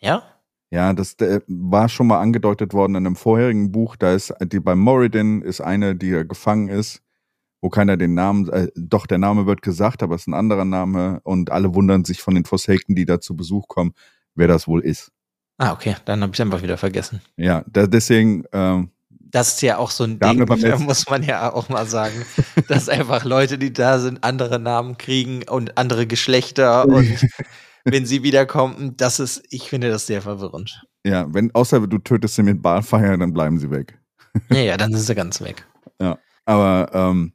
[0.00, 0.37] Ja?
[0.70, 3.96] Ja, das äh, war schon mal angedeutet worden in einem vorherigen Buch.
[3.96, 7.00] Da ist die bei Moradin ist eine, die gefangen ist,
[7.60, 10.66] wo keiner den Namen, äh, doch der Name wird gesagt, aber es ist ein anderer
[10.66, 13.92] Name und alle wundern sich von den Forsaken, die da zu Besuch kommen,
[14.34, 15.10] wer das wohl ist.
[15.56, 17.20] Ah, okay, dann habe ich einfach wieder vergessen.
[17.36, 18.44] Ja, da, deswegen.
[18.52, 18.90] Ähm,
[19.30, 22.14] das ist ja auch so ein Ding, da muss man ja auch mal sagen,
[22.68, 27.26] dass einfach Leute, die da sind, andere Namen kriegen und andere Geschlechter und
[27.84, 30.84] wenn sie wiederkommen, das ist, ich finde das sehr verwirrend.
[31.04, 33.98] Ja, wenn, außer du tötest sie mit Balfire, dann bleiben sie weg.
[34.50, 35.66] Ja, ja, dann sind sie ganz weg.
[36.00, 37.32] Ja, aber ähm,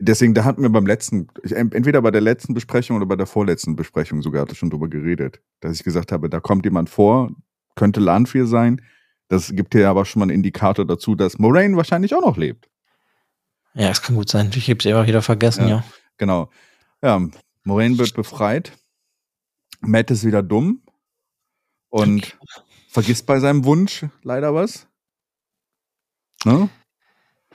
[0.00, 3.76] deswegen, da hatten wir beim letzten, entweder bei der letzten Besprechung oder bei der vorletzten
[3.76, 7.30] Besprechung sogar schon drüber geredet, dass ich gesagt habe, da kommt jemand vor,
[7.76, 8.82] könnte Lanfear sein.
[9.28, 12.68] Das gibt dir aber schon mal einen Indikator dazu, dass Moraine wahrscheinlich auch noch lebt.
[13.74, 14.50] Ja, es kann gut sein.
[14.54, 15.68] Ich habe es immer wieder vergessen, ja.
[15.68, 15.84] ja.
[16.18, 16.50] Genau.
[17.02, 17.20] Ja,
[17.64, 18.72] Moraine wird befreit.
[19.80, 20.82] Matt ist wieder dumm
[21.88, 22.64] und okay.
[22.88, 24.86] vergisst bei seinem Wunsch leider was.
[26.44, 26.68] Ne?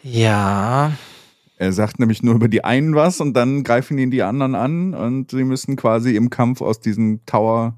[0.01, 0.93] Ja.
[1.57, 4.93] Er sagt nämlich nur über die einen was und dann greifen ihn die anderen an
[4.93, 7.77] und sie müssen quasi im Kampf aus diesem Tower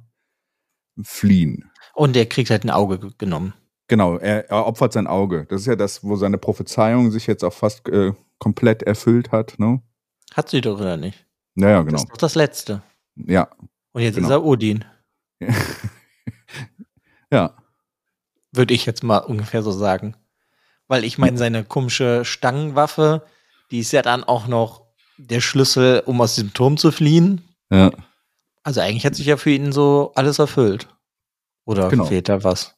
[1.01, 1.69] fliehen.
[1.93, 3.53] Und er kriegt halt ein Auge genommen.
[3.87, 5.45] Genau, er, er, opfert sein Auge.
[5.49, 9.57] Das ist ja das, wo seine Prophezeiung sich jetzt auch fast äh, komplett erfüllt hat,
[9.59, 9.81] ne?
[10.33, 11.25] Hat sie doch oder nicht?
[11.55, 11.93] Naja, genau.
[11.93, 12.83] Das ist doch das Letzte.
[13.15, 13.49] Ja.
[13.97, 14.27] Und jetzt genau.
[14.27, 14.85] ist er Odin.
[17.31, 17.57] ja.
[18.51, 20.15] Würde ich jetzt mal ungefähr so sagen.
[20.87, 23.25] Weil ich meine, seine komische Stangenwaffe,
[23.71, 24.85] die ist ja dann auch noch
[25.17, 27.41] der Schlüssel, um aus diesem Turm zu fliehen.
[27.71, 27.89] Ja.
[28.61, 30.87] Also eigentlich hat sich ja für ihn so alles erfüllt.
[31.65, 32.05] Oder genau.
[32.05, 32.75] fehlt da was?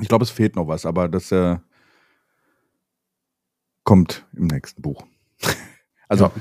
[0.00, 1.58] Ich glaube, es fehlt noch was, aber das äh,
[3.84, 5.04] kommt im nächsten Buch.
[6.08, 6.32] also,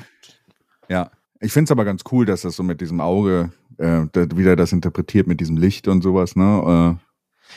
[0.87, 1.01] ja.
[1.01, 1.11] ja.
[1.41, 4.05] Ich finde es aber ganz cool, dass das so mit diesem Auge äh,
[4.35, 6.97] wieder das interpretiert mit diesem Licht und sowas, ne?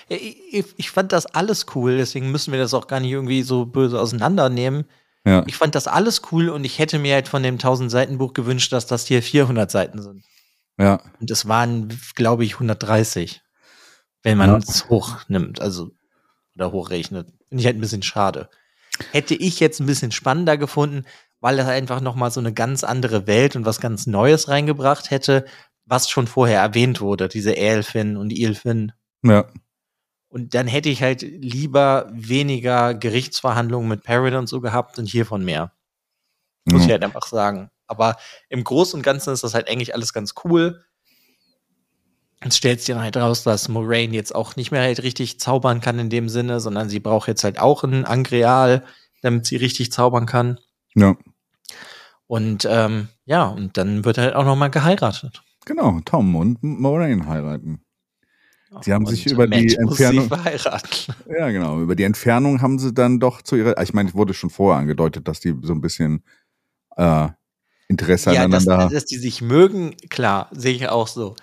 [0.08, 0.14] Äh.
[0.14, 0.16] Ja,
[0.50, 3.66] ich, ich, fand das alles cool, deswegen müssen wir das auch gar nicht irgendwie so
[3.66, 4.84] böse auseinandernehmen.
[5.26, 5.44] Ja.
[5.46, 8.32] Ich fand das alles cool und ich hätte mir halt von dem 1000 Seiten Buch
[8.32, 10.24] gewünscht, dass das hier 400 Seiten sind.
[10.78, 11.00] Ja.
[11.20, 13.42] Und es waren, glaube ich, 130,
[14.22, 14.88] wenn man es ja.
[14.88, 15.90] hochnimmt, also
[16.56, 17.28] oder hochrechnet.
[17.48, 18.48] Finde ich halt ein bisschen schade.
[19.10, 21.04] Hätte ich jetzt ein bisschen spannender gefunden,
[21.40, 25.10] weil er einfach noch mal so eine ganz andere Welt und was ganz Neues reingebracht
[25.10, 25.44] hätte,
[25.84, 28.92] was schon vorher erwähnt wurde, diese Elfin und Ilfin.
[29.22, 29.46] Ja.
[30.28, 35.44] Und dann hätte ich halt lieber weniger Gerichtsverhandlungen mit Parrot und so gehabt und hiervon
[35.44, 35.72] mehr.
[36.64, 36.86] Muss mhm.
[36.86, 37.70] ich halt einfach sagen.
[37.86, 38.16] Aber
[38.48, 40.84] im Großen und Ganzen ist das halt eigentlich alles ganz cool.
[42.42, 45.80] Jetzt stellt sich dann halt raus, dass Moraine jetzt auch nicht mehr halt richtig zaubern
[45.80, 48.84] kann in dem Sinne, sondern sie braucht jetzt halt auch ein Angreal,
[49.20, 50.58] damit sie richtig zaubern kann.
[50.94, 51.16] Ja.
[52.26, 55.42] Und ähm, ja, und dann wird halt auch noch mal geheiratet.
[55.64, 57.82] Genau, Tom und Moraine heiraten.
[58.80, 60.30] Sie haben und sich über Matt die Entfernung.
[61.38, 61.80] Ja, genau.
[61.80, 63.80] Über die Entfernung haben sie dann doch zu ihrer.
[63.82, 66.24] Ich meine, es wurde schon vorher angedeutet, dass die so ein bisschen
[66.96, 67.28] äh,
[67.88, 68.92] Interesse ja, aneinander haben.
[68.92, 71.36] Dass, dass die sich mögen, klar, sehe ich auch so.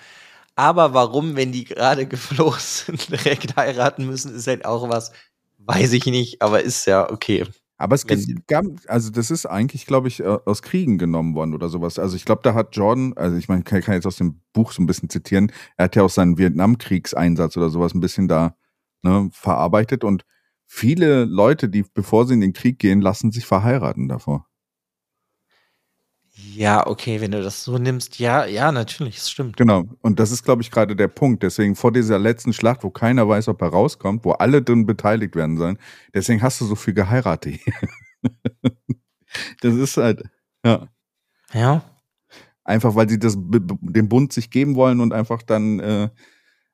[0.56, 5.12] Aber warum, wenn die gerade geflohen sind, direkt heiraten müssen, ist halt auch was,
[5.60, 7.46] weiß ich nicht, aber ist ja okay.
[7.80, 8.46] Aber es gibt,
[8.88, 11.98] also das ist eigentlich, glaube ich, aus Kriegen genommen worden oder sowas.
[11.98, 14.74] Also ich glaube, da hat Jordan, also ich meine, kann, kann jetzt aus dem Buch
[14.74, 18.58] so ein bisschen zitieren, er hat ja auch seinen Vietnamkriegseinsatz oder sowas ein bisschen da
[19.02, 20.26] ne, verarbeitet und
[20.66, 24.49] viele Leute, die bevor sie in den Krieg gehen, lassen sich verheiraten davor.
[26.56, 29.58] Ja, okay, wenn du das so nimmst, ja, ja, natürlich, es stimmt.
[29.58, 29.86] Genau.
[30.02, 31.44] Und das ist, glaube ich, gerade der Punkt.
[31.44, 35.36] Deswegen vor dieser letzten Schlacht, wo keiner weiß, ob er rauskommt, wo alle drin beteiligt
[35.36, 35.78] werden sollen,
[36.14, 37.60] deswegen hast du so viel geheiratet.
[39.62, 40.24] das ist halt,
[40.66, 40.88] ja.
[41.54, 41.84] Ja.
[42.64, 46.10] Einfach, weil sie das, den Bund sich geben wollen und einfach dann äh,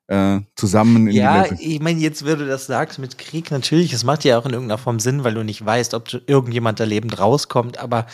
[0.08, 4.04] äh, zusammen in ja, ich meine, jetzt, wenn du das sagst mit Krieg, natürlich, es
[4.04, 7.18] macht ja auch in irgendeiner Form Sinn, weil du nicht weißt, ob irgendjemand da lebend
[7.18, 8.06] rauskommt, aber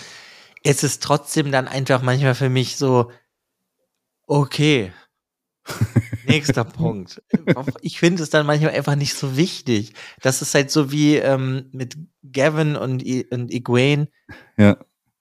[0.65, 3.11] es ist trotzdem dann einfach manchmal für mich so,
[4.27, 4.93] okay.
[6.27, 7.23] Nächster Punkt.
[7.83, 9.95] Ich finde es dann manchmal einfach nicht so wichtig.
[10.21, 11.97] Das ist halt so wie ähm, mit
[12.33, 14.09] Gavin und, I und Egwene.
[14.57, 14.77] Ja.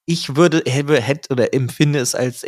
[0.05, 2.43] Ich würde, hätte oder empfinde es als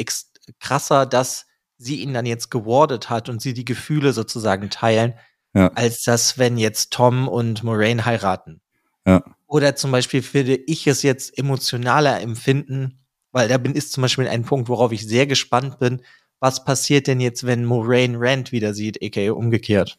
[0.60, 1.46] krasser, dass
[1.78, 5.14] sie ihn dann jetzt gewordet hat und sie die Gefühle sozusagen teilen,
[5.54, 5.68] ja.
[5.76, 8.62] als das, wenn jetzt Tom und Moraine heiraten.
[9.06, 9.24] Ja.
[9.48, 13.00] Oder zum Beispiel würde ich es jetzt emotionaler empfinden,
[13.34, 16.02] Weil da bin, ist zum Beispiel ein Punkt, worauf ich sehr gespannt bin.
[16.40, 19.98] Was passiert denn jetzt, wenn Moraine Rand wieder sieht, aka umgekehrt?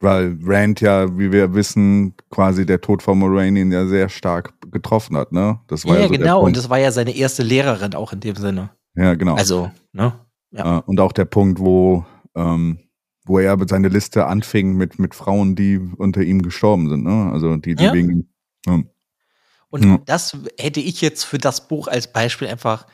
[0.00, 4.52] Weil Rand ja, wie wir wissen, quasi der Tod von Moraine ihn ja sehr stark
[4.72, 5.60] getroffen hat, ne?
[5.68, 8.20] Das war ja, ja so genau, und das war ja seine erste Lehrerin auch in
[8.20, 8.70] dem Sinne.
[8.96, 9.36] Ja, genau.
[9.36, 10.12] Also, ne?
[10.50, 10.78] Ja.
[10.78, 12.80] Und auch der Punkt, wo, ähm,
[13.24, 17.30] wo er seine Liste anfing mit, mit Frauen, die unter ihm gestorben sind, ne?
[17.32, 17.92] Also die, die ja.
[17.92, 18.28] wegen.
[18.66, 18.82] Ja.
[19.70, 19.98] Und ja.
[20.04, 22.86] das hätte ich jetzt für das Buch als Beispiel einfach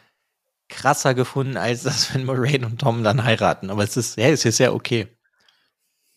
[0.69, 3.71] krasser gefunden, als das, wenn Moraine und Tom dann heiraten.
[3.71, 5.09] Aber es ist, ja, es ist ja okay.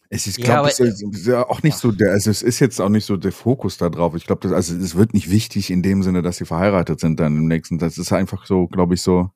[0.10, 2.90] Es ist, glaube ich, ist ja auch nicht so der, also es ist jetzt auch
[2.90, 4.14] nicht so der Fokus da drauf.
[4.14, 7.36] Ich glaube, also es wird nicht wichtig in dem Sinne, dass sie verheiratet sind dann
[7.36, 7.80] im nächsten.
[7.80, 9.32] Das ist einfach so, glaube ich, so,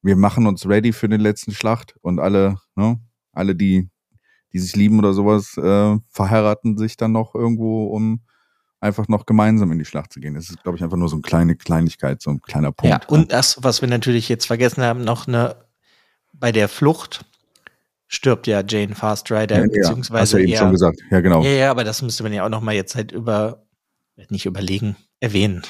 [0.00, 2.98] wir machen uns ready für den letzten Schlacht und alle, ne,
[3.32, 3.90] alle, die,
[4.54, 8.20] die sich lieben oder sowas, äh, verheiraten sich dann noch irgendwo, um
[8.80, 10.34] einfach noch gemeinsam in die Schlacht zu gehen.
[10.34, 12.90] Das ist, glaube ich, einfach nur so eine kleine Kleinigkeit, so ein kleiner Punkt.
[12.90, 15.56] Ja, und das, was wir natürlich jetzt vergessen haben, noch eine
[16.32, 17.24] bei der Flucht
[18.06, 20.20] stirbt ja Jane Fast Rider, ja, beziehungsweise.
[20.20, 21.42] Hast du eben schon gesagt, ja, genau.
[21.42, 23.64] Ja, ja, aber das müsste man ja auch noch mal jetzt halt über,
[24.28, 25.62] nicht überlegen, erwähnen.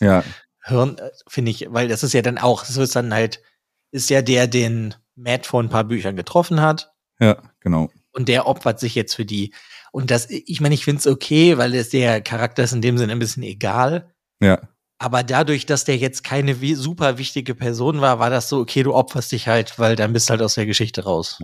[0.00, 0.24] Ja.
[0.62, 3.42] Hören, äh, finde ich, weil das ist ja dann auch, das ist dann halt,
[3.90, 6.92] ist ja der, den Matt vor ein paar Büchern getroffen hat.
[7.18, 7.90] Ja, genau.
[8.12, 9.52] Und der opfert sich jetzt für die.
[9.92, 12.98] Und das, ich meine, ich finde es okay, weil es der Charakter ist in dem
[12.98, 14.12] Sinne ein bisschen egal.
[14.40, 14.60] Ja.
[14.98, 18.94] Aber dadurch, dass der jetzt keine super wichtige Person war, war das so, okay, du
[18.94, 21.38] opferst dich halt, weil dann bist du halt aus der Geschichte raus.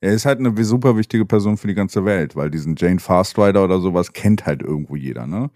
[0.00, 3.64] Er ist halt eine super wichtige Person für die ganze Welt, weil diesen Jane Fastrider
[3.64, 5.50] oder sowas kennt halt irgendwo jeder, ne?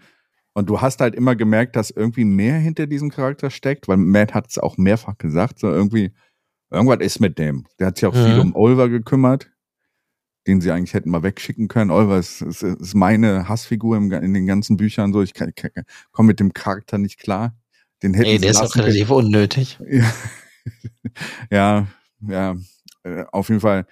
[0.53, 4.33] Und du hast halt immer gemerkt, dass irgendwie mehr hinter diesem Charakter steckt, weil Matt
[4.33, 6.13] hat es auch mehrfach gesagt, so irgendwie,
[6.71, 7.65] irgendwas ist mit dem.
[7.79, 8.25] Der hat sich auch mhm.
[8.25, 9.49] viel um Oliver gekümmert,
[10.47, 11.91] den sie eigentlich hätten mal wegschicken können.
[11.91, 15.21] Oliver ist, ist, ist meine Hassfigur im, in den ganzen Büchern so.
[15.21, 17.55] Ich komme mit dem Charakter nicht klar.
[18.03, 19.79] Den hätten Ey, der ist auch relativ unnötig.
[19.89, 20.13] Ja,
[21.51, 21.87] ja,
[22.21, 22.55] ja,
[23.03, 23.85] äh, auf jeden Fall.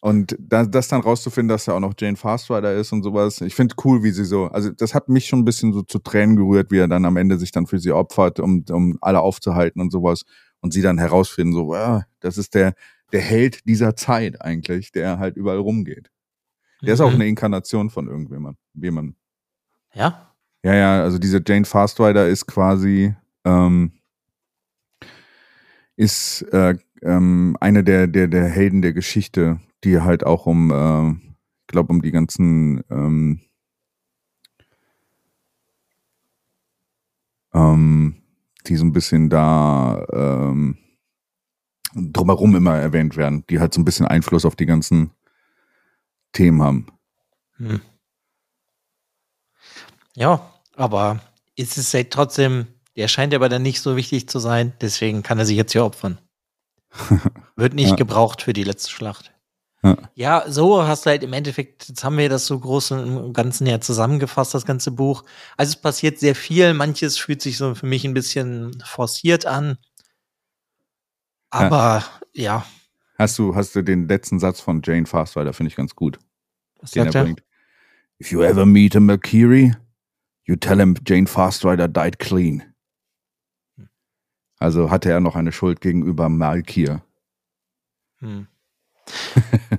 [0.00, 3.40] Und das, das dann rauszufinden, dass er auch noch Jane Fastrider ist und sowas.
[3.40, 5.98] Ich finde cool, wie sie so, also das hat mich schon ein bisschen so zu
[5.98, 9.20] Tränen gerührt, wie er dann am Ende sich dann für sie opfert, um, um alle
[9.20, 10.22] aufzuhalten und sowas.
[10.60, 12.74] Und sie dann herausfinden, so, ah, das ist der,
[13.12, 16.10] der Held dieser Zeit eigentlich, der halt überall rumgeht.
[16.82, 16.94] Der mhm.
[16.94, 17.16] ist auch mhm.
[17.16, 19.16] eine Inkarnation von irgendjemand, jemand.
[19.94, 20.34] Ja?
[20.62, 23.92] Ja, ja, also diese Jane Fastrider ist quasi, ähm,
[25.96, 31.10] ist äh, ähm, eine der, der, der Helden der Geschichte, die halt auch um, äh,
[31.12, 33.40] ich glaube, um die ganzen ähm,
[37.54, 38.16] ähm,
[38.66, 40.78] die so ein bisschen da ähm,
[41.96, 45.10] drumherum immer erwähnt werden, die halt so ein bisschen Einfluss auf die ganzen
[46.32, 46.86] Themen haben.
[47.56, 47.80] Hm.
[50.14, 51.20] Ja, aber
[51.56, 52.66] ist es halt trotzdem,
[52.96, 55.84] der scheint aber dann nicht so wichtig zu sein, deswegen kann er sich jetzt hier
[55.84, 56.18] opfern.
[57.56, 57.96] Wird nicht ja.
[57.96, 59.32] gebraucht für die letzte Schlacht.
[59.82, 59.96] Ja.
[60.14, 60.44] ja.
[60.48, 63.80] so hast du halt im Endeffekt, jetzt haben wir das so groß im ganzen Jahr
[63.80, 65.24] zusammengefasst, das ganze Buch.
[65.56, 69.78] Also es passiert sehr viel, manches fühlt sich so für mich ein bisschen forciert an.
[71.56, 72.66] Aber ja.
[73.18, 76.18] Hast du, hast du den letzten Satz von Jane Fastweiler, finde ich ganz gut.
[76.80, 77.42] Was den sagt er bringt.
[78.20, 79.74] If you ever meet a Mercury,
[80.44, 82.62] you tell him Jane Fastrider died clean.
[84.58, 87.02] Also hatte er noch eine Schuld gegenüber Malkir.
[88.18, 88.46] Hm.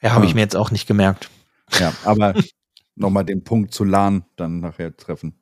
[0.00, 1.30] ja, habe ich mir jetzt auch nicht gemerkt.
[1.78, 2.34] Ja, aber
[2.94, 5.34] nochmal den Punkt zu Lan dann nachher treffen.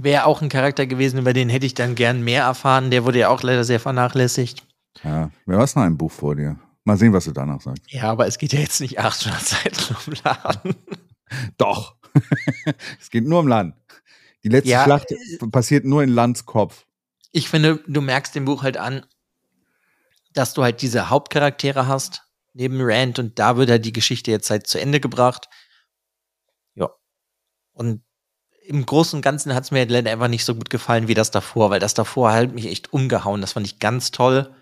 [0.00, 2.90] Wäre auch ein Charakter gewesen, über den hätte ich dann gern mehr erfahren.
[2.90, 4.62] Der wurde ja auch leider sehr vernachlässigt.
[5.02, 6.58] Ja, wer hast noch ein Buch vor dir?
[6.84, 7.82] Mal sehen, was du danach sagst.
[7.88, 10.74] Ja, aber es geht ja jetzt nicht 800 Seiten um Lan.
[11.56, 11.96] Doch.
[13.00, 13.74] es geht nur um Lan.
[14.42, 16.86] Die letzte ja, Schlacht äh, passiert nur in Lands Kopf.
[17.32, 19.04] Ich finde, du merkst dem Buch halt an,
[20.32, 22.22] dass du halt diese Hauptcharaktere hast,
[22.54, 25.48] neben Rand, und da wird halt die Geschichte jetzt halt zu Ende gebracht.
[26.74, 26.90] Ja.
[27.72, 28.02] Und
[28.70, 31.32] im Großen und Ganzen hat es mir leider einfach nicht so gut gefallen wie das
[31.32, 33.40] davor, weil das davor halt mich echt umgehauen.
[33.40, 34.54] Das fand ich ganz toll.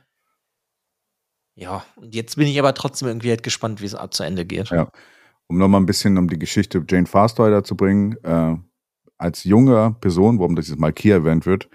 [1.55, 4.71] Ja, und jetzt bin ich aber trotzdem irgendwie halt gespannt, wie es zu Ende geht.
[4.71, 4.91] Ja.
[5.47, 8.57] Um nochmal ein bisschen um die Geschichte Jane Farsrider zu bringen, äh,
[9.19, 11.69] als junge Person, warum das jetzt Malkia erwähnt wird,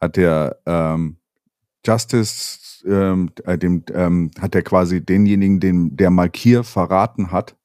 [0.00, 1.16] hat der ähm,
[1.84, 7.56] Justice ähm, äh, dem, ähm, hat er quasi denjenigen, den der Malkir verraten hat,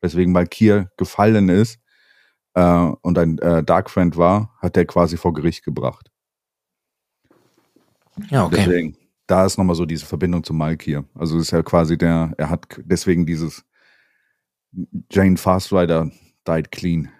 [0.00, 1.81] weswegen Malkir gefallen ist
[2.54, 6.10] äh, und ein äh, Dark Friend war, hat er quasi vor Gericht gebracht.
[8.30, 8.56] Ja, okay.
[8.58, 8.96] Deswegen,
[9.26, 11.04] da ist nochmal so diese Verbindung zu Malkir.
[11.14, 13.64] Also ist ja quasi der, er hat deswegen dieses
[15.10, 16.10] Jane Fastrider
[16.46, 17.10] died clean.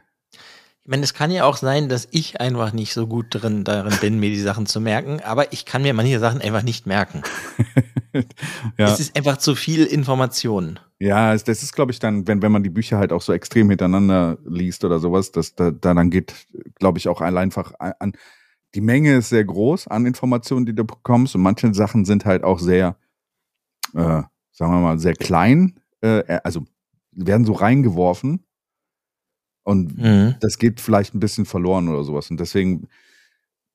[0.85, 3.97] Ich meine, es kann ja auch sein, dass ich einfach nicht so gut drin darin
[4.01, 7.23] bin, mir die Sachen zu merken, aber ich kann mir manche Sachen einfach nicht merken.
[8.79, 8.93] ja.
[8.93, 10.79] Es ist einfach zu viel Information.
[10.99, 13.69] Ja, das ist, glaube ich, dann, wenn, wenn man die Bücher halt auch so extrem
[13.71, 16.47] hintereinander liest oder sowas, dass da, da dann geht,
[16.79, 18.13] glaube ich, auch einfach an.
[18.75, 22.45] Die Menge ist sehr groß an Informationen, die du bekommst, und manche Sachen sind halt
[22.45, 22.97] auch sehr,
[23.95, 24.23] äh,
[24.53, 25.81] sagen wir mal, sehr klein.
[26.01, 26.65] Äh, also
[27.13, 28.45] werden so reingeworfen
[29.65, 30.35] und mhm.
[30.41, 32.31] das geht vielleicht ein bisschen verloren oder sowas.
[32.31, 32.89] Und deswegen,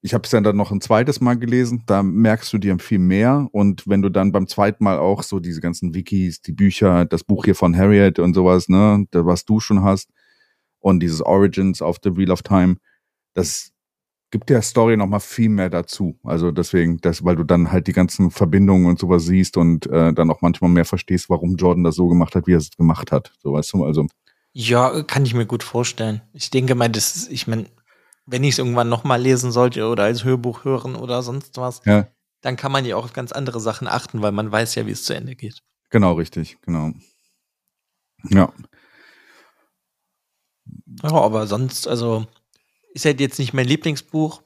[0.02, 3.00] ich habe es dann, dann noch ein zweites Mal gelesen, da merkst du dir viel
[3.00, 3.48] mehr.
[3.52, 7.24] Und wenn du dann beim zweiten Mal auch so diese ganzen Wikis, die Bücher, das
[7.24, 10.10] Buch hier von Harriet und sowas, ne, was du schon hast,
[10.80, 12.78] und dieses Origins of the Wheel of Time,
[13.34, 13.72] das
[14.30, 16.20] gibt der Story noch mal viel mehr dazu.
[16.24, 20.14] Also deswegen, das, weil du dann halt die ganzen Verbindungen und sowas siehst und äh,
[20.14, 23.12] dann auch manchmal mehr verstehst, warum Jordan das so gemacht hat, wie er es gemacht
[23.12, 23.34] hat.
[23.40, 24.06] So weißt du, also
[24.54, 26.22] ja, kann ich mir gut vorstellen.
[26.34, 27.68] Ich denke mal, das ist, ich meine,
[28.28, 32.08] wenn ich es irgendwann nochmal lesen sollte oder als Hörbuch hören oder sonst was, ja.
[32.42, 34.92] dann kann man ja auch auf ganz andere Sachen achten, weil man weiß ja, wie
[34.92, 35.64] es zu Ende geht.
[35.90, 36.92] Genau, richtig, genau.
[38.30, 38.54] Ja.
[41.04, 42.28] Ja, aber sonst, also,
[42.94, 44.42] ist halt jetzt nicht mein Lieblingsbuch,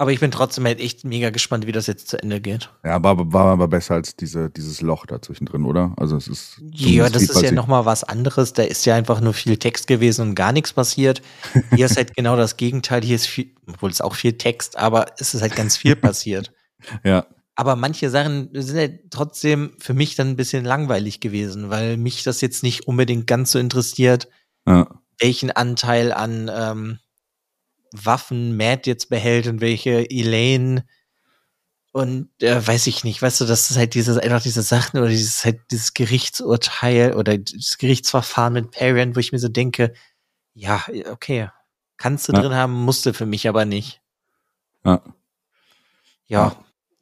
[0.00, 2.70] aber ich bin trotzdem halt echt mega gespannt, wie das jetzt zu Ende geht.
[2.84, 5.92] Ja, war, war aber besser als diese, dieses Loch dazwischen drin, oder?
[5.96, 6.62] Also es ist.
[6.70, 8.52] Ja, das ist ja nochmal was anderes.
[8.52, 11.20] Da ist ja einfach nur viel Text gewesen und gar nichts passiert.
[11.74, 13.02] Hier ist halt genau das Gegenteil.
[13.02, 16.52] Hier ist viel, obwohl es auch viel Text, aber es ist halt ganz viel passiert.
[17.02, 17.26] ja.
[17.56, 22.22] Aber manche Sachen sind halt trotzdem für mich dann ein bisschen langweilig gewesen, weil mich
[22.22, 24.28] das jetzt nicht unbedingt ganz so interessiert,
[24.64, 24.86] ja.
[25.18, 26.98] welchen Anteil an ähm,
[27.92, 30.84] Waffen Matt jetzt behält und welche Elaine
[31.92, 35.08] und äh, weiß ich nicht, weißt du, das ist halt dieses, einfach diese Sachen oder
[35.08, 39.94] dieses halt dieses Gerichtsurteil oder das Gerichtsverfahren mit Parian, wo ich mir so denke,
[40.54, 41.48] ja, okay,
[41.96, 42.40] kannst du ja.
[42.40, 44.00] drin haben, musste für mich aber nicht.
[44.84, 45.02] Ja.
[46.26, 46.56] Ja.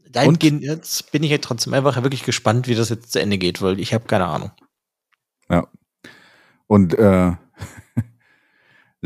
[0.09, 3.61] Dahingehend jetzt bin ich halt trotzdem einfach wirklich gespannt, wie das jetzt zu Ende geht,
[3.61, 4.53] weil ich habe keine Ahnung.
[5.51, 5.67] Ja.
[6.69, 7.33] Und äh,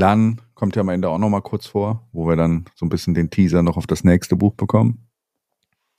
[0.01, 2.89] Lan kommt ja am Ende auch noch mal kurz vor, wo wir dann so ein
[2.89, 5.07] bisschen den Teaser noch auf das nächste Buch bekommen.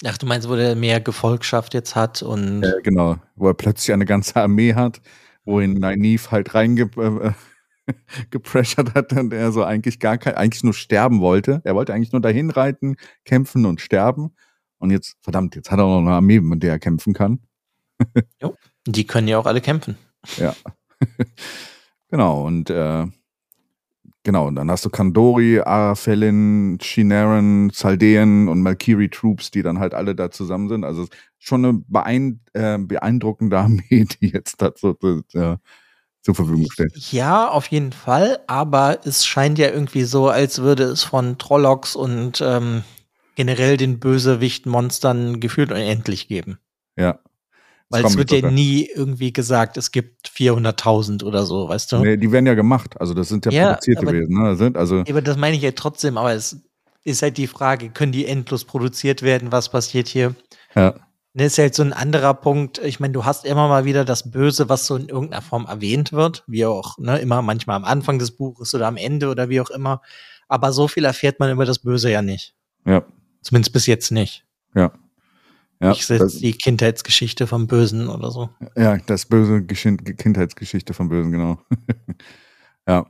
[0.03, 2.64] Ach, du meinst, wo der mehr Gefolgschaft jetzt hat und.
[2.64, 5.02] Ja, genau, wo er plötzlich eine ganze Armee hat,
[5.45, 7.36] wo ihn Nynaeve halt reingepressert
[8.90, 11.61] äh, hat und er so eigentlich gar kein, eigentlich nur sterben wollte.
[11.64, 14.36] Er wollte eigentlich nur dahin reiten, kämpfen und sterben.
[14.80, 17.40] Und jetzt, verdammt, jetzt hat er noch eine Armee, mit der er kämpfen kann.
[18.41, 18.56] jo,
[18.88, 19.95] die können ja auch alle kämpfen.
[20.38, 20.56] Ja.
[22.10, 23.06] genau, und äh,
[24.23, 29.95] Genau, und dann hast du Kandori, Arafelin, Shinaren, Zaldeen und Malkiri Troops, die dann halt
[29.95, 30.84] alle da zusammen sind.
[30.84, 31.07] Also
[31.39, 35.57] schon eine beein äh, beeindruckende Armee, die jetzt da so, äh,
[36.22, 36.95] zur Verfügung steht.
[37.11, 41.95] Ja, auf jeden Fall, aber es scheint ja irgendwie so, als würde es von Trollocs
[41.95, 42.84] und ähm,
[43.35, 46.60] generell den Bösewicht-Monstern gefühlt unendlich geben.
[46.95, 47.19] Ja,
[47.91, 51.97] weil es wird ja nie irgendwie gesagt, es gibt 400.000 oder so, weißt du?
[51.99, 52.99] Nee, die werden ja gemacht.
[52.99, 54.41] Also das sind ja, ja produziert aber, gewesen.
[54.41, 54.55] Ne?
[54.55, 56.18] Sind also aber das meine ich ja trotzdem.
[56.18, 56.57] Aber es
[57.03, 59.51] ist halt die Frage, können die endlos produziert werden?
[59.51, 60.35] Was passiert hier?
[60.76, 60.95] Ja.
[61.34, 62.80] Das ist halt so ein anderer Punkt.
[62.80, 66.11] Ich meine, du hast immer mal wieder das Böse, was so in irgendeiner Form erwähnt
[66.11, 69.61] wird, wie auch ne, immer manchmal am Anfang des Buches oder am Ende oder wie
[69.61, 70.01] auch immer.
[70.49, 72.53] Aber so viel erfährt man über das Böse ja nicht.
[72.85, 73.05] Ja.
[73.41, 74.45] Zumindest bis jetzt nicht.
[74.76, 74.91] Ja.
[75.82, 78.49] Ja, ich setze die Kindheitsgeschichte vom Bösen oder so.
[78.78, 81.60] Ja, das böse Kindheitsgeschichte vom Bösen, genau.
[82.88, 83.10] ja.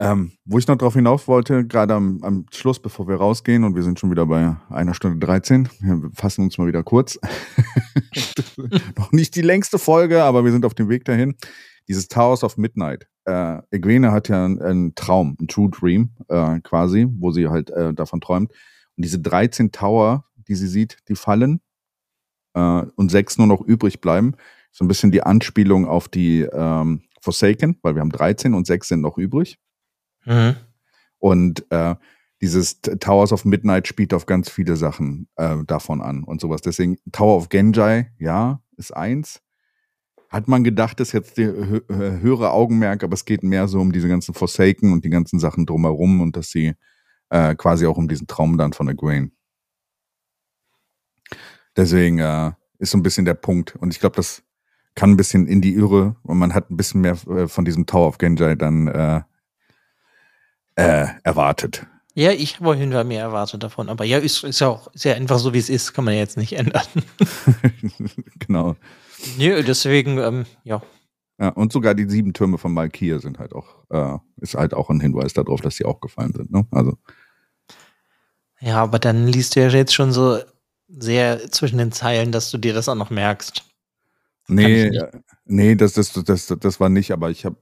[0.00, 3.76] Ähm, wo ich noch drauf hinauf wollte, gerade am, am, Schluss, bevor wir rausgehen, und
[3.76, 7.18] wir sind schon wieder bei einer Stunde 13, wir fassen uns mal wieder kurz.
[8.98, 11.36] noch nicht die längste Folge, aber wir sind auf dem Weg dahin.
[11.86, 13.06] Dieses Towers of Midnight.
[13.26, 17.70] Äh, Egwene hat ja einen, einen Traum, einen True Dream äh, quasi, wo sie halt
[17.70, 18.50] äh, davon träumt.
[18.50, 21.60] Und diese 13 Tower die sie sieht, die fallen
[22.54, 24.34] äh, und sechs nur noch übrig bleiben.
[24.72, 28.88] So ein bisschen die Anspielung auf die ähm, Forsaken, weil wir haben 13 und sechs
[28.88, 29.58] sind noch übrig.
[30.24, 30.56] Mhm.
[31.18, 31.94] Und äh,
[32.40, 36.60] dieses Towers of Midnight spielt auf ganz viele Sachen äh, davon an und sowas.
[36.60, 39.40] Deswegen Tower of Genjai, ja, ist eins.
[40.28, 43.92] Hat man gedacht, ist jetzt die hö höhere Augenmerk, aber es geht mehr so um
[43.92, 46.74] diese ganzen Forsaken und die ganzen Sachen drumherum und dass sie
[47.30, 49.30] äh, quasi auch um diesen Traum dann von Egwene.
[51.76, 53.76] Deswegen äh, ist so ein bisschen der Punkt.
[53.76, 54.42] Und ich glaube, das
[54.94, 57.86] kann ein bisschen in die Irre und man hat ein bisschen mehr äh, von diesem
[57.86, 59.22] Tower of Genjai dann äh,
[60.76, 61.86] äh, erwartet.
[62.16, 63.88] Ja, ich habe Fall mehr erwartet davon.
[63.88, 66.20] Aber ja, ist, ist ja auch ja einfach so, wie es ist, kann man ja
[66.20, 66.86] jetzt nicht ändern.
[68.38, 68.76] genau.
[69.36, 70.80] Nö, deswegen, ähm, ja.
[71.40, 74.90] Ja, und sogar die sieben Türme von Malkia sind halt auch, äh, ist halt auch
[74.90, 76.52] ein Hinweis darauf, dass sie auch gefallen sind.
[76.52, 76.64] Ne?
[76.70, 76.96] Also.
[78.60, 80.38] Ja, aber dann liest du ja jetzt schon so
[80.98, 83.64] sehr zwischen den Zeilen, dass du dir das auch noch merkst.
[84.46, 84.90] Nee,
[85.46, 87.56] nee, das, das, das, das war nicht, aber ich habe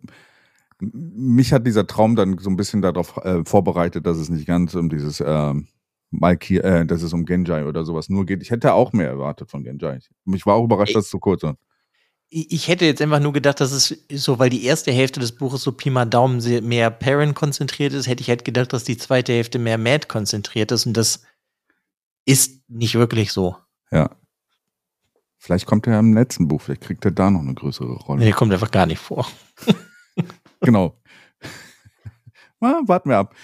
[0.82, 4.74] mich hat dieser Traum dann so ein bisschen darauf äh, vorbereitet, dass es nicht ganz
[4.74, 5.54] um dieses äh,
[6.10, 8.42] Malki, äh, dass es um Genjai oder sowas nur geht.
[8.42, 10.00] Ich hätte auch mehr erwartet von Genjai.
[10.34, 11.56] Ich war auch überrascht, ich, dass es so kurz war.
[12.30, 15.62] Ich hätte jetzt einfach nur gedacht, dass es so, weil die erste Hälfte des Buches
[15.62, 19.34] so Pi mal Daumen mehr Perrin konzentriert ist, hätte ich halt gedacht, dass die zweite
[19.34, 21.22] Hälfte mehr Matt konzentriert ist und das
[22.24, 23.56] ist nicht wirklich so.
[23.90, 24.10] Ja.
[25.38, 28.20] Vielleicht kommt er im letzten Buch, vielleicht kriegt er da noch eine größere Rolle.
[28.20, 29.26] Nee, der kommt einfach gar nicht vor.
[30.60, 31.00] genau.
[32.60, 33.34] Mal, warten wir ab.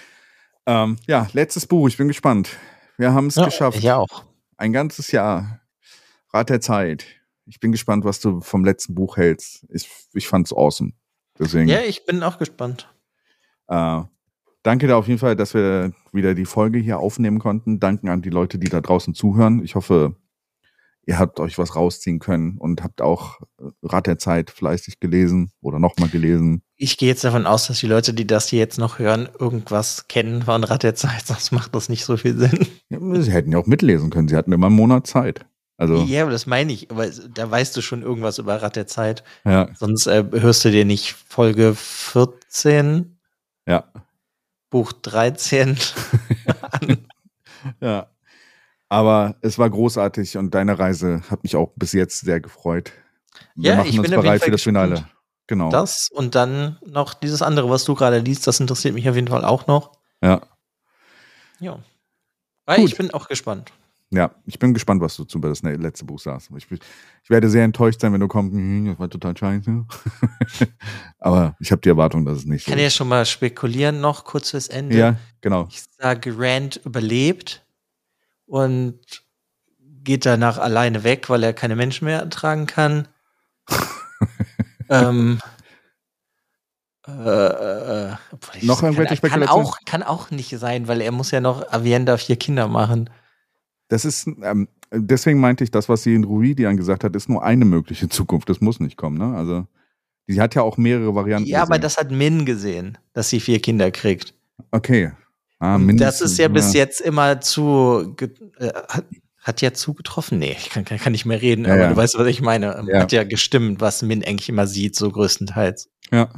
[0.65, 2.57] Ähm, ja, letztes Buch, ich bin gespannt.
[2.97, 3.77] Wir haben es ja, geschafft.
[3.77, 4.23] Ich auch.
[4.55, 5.59] Ein ganzes Jahr.
[6.31, 7.05] Rat der Zeit.
[7.45, 9.65] Ich bin gespannt, was du vom letzten Buch hältst.
[9.69, 10.93] Ich, ich fand's awesome.
[11.37, 11.67] Deswegen.
[11.67, 12.93] Ja, ich bin auch gespannt.
[13.67, 14.03] Äh,
[14.63, 17.79] danke dir auf jeden Fall, dass wir wieder die Folge hier aufnehmen konnten.
[17.79, 19.63] Danken an die Leute, die da draußen zuhören.
[19.63, 20.15] Ich hoffe,
[21.05, 25.51] ihr habt euch was rausziehen können und habt auch äh, Rat der Zeit fleißig gelesen
[25.61, 26.61] oder nochmal gelesen.
[26.75, 30.07] Ich gehe jetzt davon aus, dass die Leute, die das hier jetzt noch hören, irgendwas
[30.07, 32.67] kennen von Rat der Zeit, sonst macht das nicht so viel Sinn.
[32.89, 34.27] Ja, sie hätten ja auch mitlesen können.
[34.27, 35.45] Sie hatten immer einen Monat Zeit.
[35.77, 36.91] Also, ja, aber das meine ich.
[36.91, 39.23] Aber da weißt du schon irgendwas über Rat der Zeit.
[39.45, 39.69] Ja.
[39.75, 43.17] Sonst äh, hörst du dir nicht Folge 14.
[43.65, 43.85] Ja.
[44.69, 45.77] Buch 13
[46.71, 47.07] an.
[47.81, 48.07] Ja.
[48.87, 52.91] Aber es war großartig und deine Reise hat mich auch bis jetzt sehr gefreut.
[53.55, 55.07] Wir ja, machen ich uns bin bereit für das Finale.
[55.45, 55.69] Genau.
[55.69, 59.27] Das und dann noch dieses andere, was du gerade liest, das interessiert mich auf jeden
[59.27, 59.91] Fall auch noch.
[60.21, 60.41] Ja.
[61.59, 61.79] Ja.
[62.65, 63.71] Weil ich bin auch gespannt.
[64.11, 66.49] Ja, ich bin gespannt, was du zu das letzte Buch sagst.
[66.57, 69.85] Ich, ich, werde sehr enttäuscht sein, wenn du kommst, hm, das war total scheiße.
[71.19, 74.01] Aber ich habe die Erwartung, dass es nicht so Ich kann ja schon mal spekulieren,
[74.01, 74.97] noch kurz fürs Ende.
[74.97, 75.67] Ja, genau.
[75.69, 77.63] Ich sage, Rand überlebt
[78.47, 78.99] und
[80.03, 83.07] geht danach alleine weg, weil er keine Menschen mehr ertragen kann.
[84.89, 85.39] ähm,
[87.07, 88.15] äh, äh,
[88.61, 89.65] noch irgendwelche Spekulationen?
[89.65, 93.11] Kann auch, kann auch nicht sein, weil er muss ja noch Avienda vier Kinder machen.
[93.89, 97.43] Das ist, ähm, deswegen meinte ich, das, was sie in Ruidian gesagt hat, ist nur
[97.43, 98.49] eine mögliche Zukunft.
[98.49, 99.35] Das muss nicht kommen, ne?
[99.35, 99.65] Also,
[100.27, 101.49] sie hat ja auch mehrere Varianten.
[101.49, 101.71] Ja, gesehen.
[101.73, 104.33] aber das hat Min gesehen, dass sie vier Kinder kriegt.
[104.71, 105.11] Okay.
[105.59, 108.15] Ah, das ist ja, ja, bis jetzt immer zu,
[108.59, 109.03] äh, hat,
[109.39, 110.39] hat, ja zugetroffen.
[110.39, 111.89] Nee, ich kann, kann, nicht mehr reden, ja, aber ja.
[111.89, 112.85] du weißt, was ich meine.
[112.93, 115.89] Hat ja gestimmt, was Min eigentlich immer sieht, so größtenteils.
[116.11, 116.29] Ja.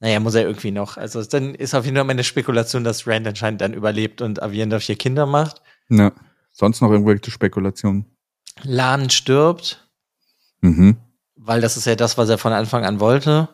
[0.00, 0.98] Naja, muss er irgendwie noch.
[0.98, 4.78] Also dann ist auf jeden Fall meine Spekulation, dass Rand anscheinend dann überlebt und Avienda
[4.78, 5.62] vier Kinder macht.
[5.88, 6.12] Ja.
[6.52, 8.06] Sonst noch irgendwelche Spekulationen?
[8.62, 9.86] Lan stirbt.
[10.60, 10.96] Mhm.
[11.36, 13.48] Weil das ist ja das, was er von Anfang an wollte.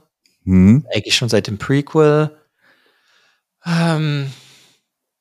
[0.45, 0.87] Mhm.
[0.95, 2.31] Eigentlich schon seit dem Prequel.
[3.65, 4.33] Ähm,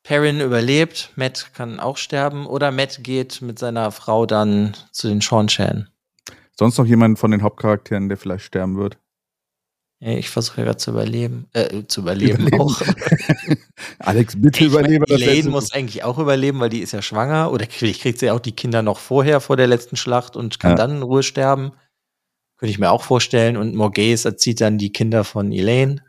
[0.02, 5.20] Perrin überlebt, Matt kann auch sterben oder Matt geht mit seiner Frau dann zu den
[5.20, 5.88] Sean Chan.
[6.58, 8.98] Sonst noch jemand von den Hauptcharakteren, der vielleicht sterben wird?
[10.04, 11.46] Ich versuche gerade zu überleben.
[11.52, 12.60] Äh, zu überleben, überleben.
[12.60, 12.82] auch.
[14.00, 15.20] Alex, bitte überlebe das.
[15.20, 17.52] Elaine muss eigentlich auch überleben, weil die ist ja schwanger.
[17.52, 20.58] Oder vielleicht kriegt sie ja auch die Kinder noch vorher, vor der letzten Schlacht und
[20.58, 20.76] kann ja.
[20.76, 21.70] dann in Ruhe sterben.
[22.56, 23.56] Könnte ich mir auch vorstellen.
[23.56, 26.02] Und Morghese erzieht dann die Kinder von Elaine.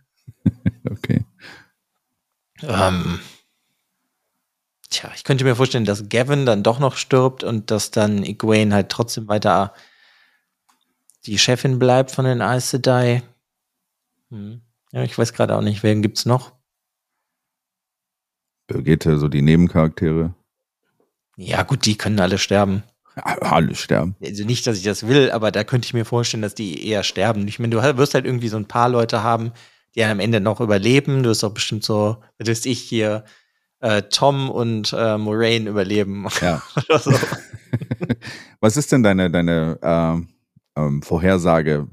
[0.90, 1.26] okay.
[2.64, 3.20] Ähm,
[4.90, 8.74] tja, ich könnte mir vorstellen, dass Gavin dann doch noch stirbt und dass dann Egwene
[8.74, 9.72] halt trotzdem weiter
[11.28, 13.22] die Chefin bleibt von den Aes Sedai.
[14.34, 14.62] Hm.
[14.92, 16.54] Ja, ich weiß gerade auch nicht, wen gibt's noch?
[18.68, 20.34] Birgitte, so die Nebencharaktere.
[21.38, 22.84] Ja, gut, die können alle sterben.
[23.16, 24.16] Alle sterben.
[24.24, 27.04] Also nicht, dass ich das will, aber da könnte ich mir vorstellen, dass die eher
[27.04, 27.48] sterben.
[27.48, 29.52] Ich meine, du wirst halt irgendwie so ein paar Leute haben,
[29.94, 31.22] die am Ende noch überleben.
[31.22, 33.26] Du wirst auch bestimmt so, weiß ich hier,
[33.82, 36.28] äh, Tom und äh, Moraine überleben.
[36.42, 36.64] Ja.
[36.98, 37.14] so.
[38.60, 39.78] Was ist denn deine, deine
[40.76, 41.88] äh, ähm, Vorhersage?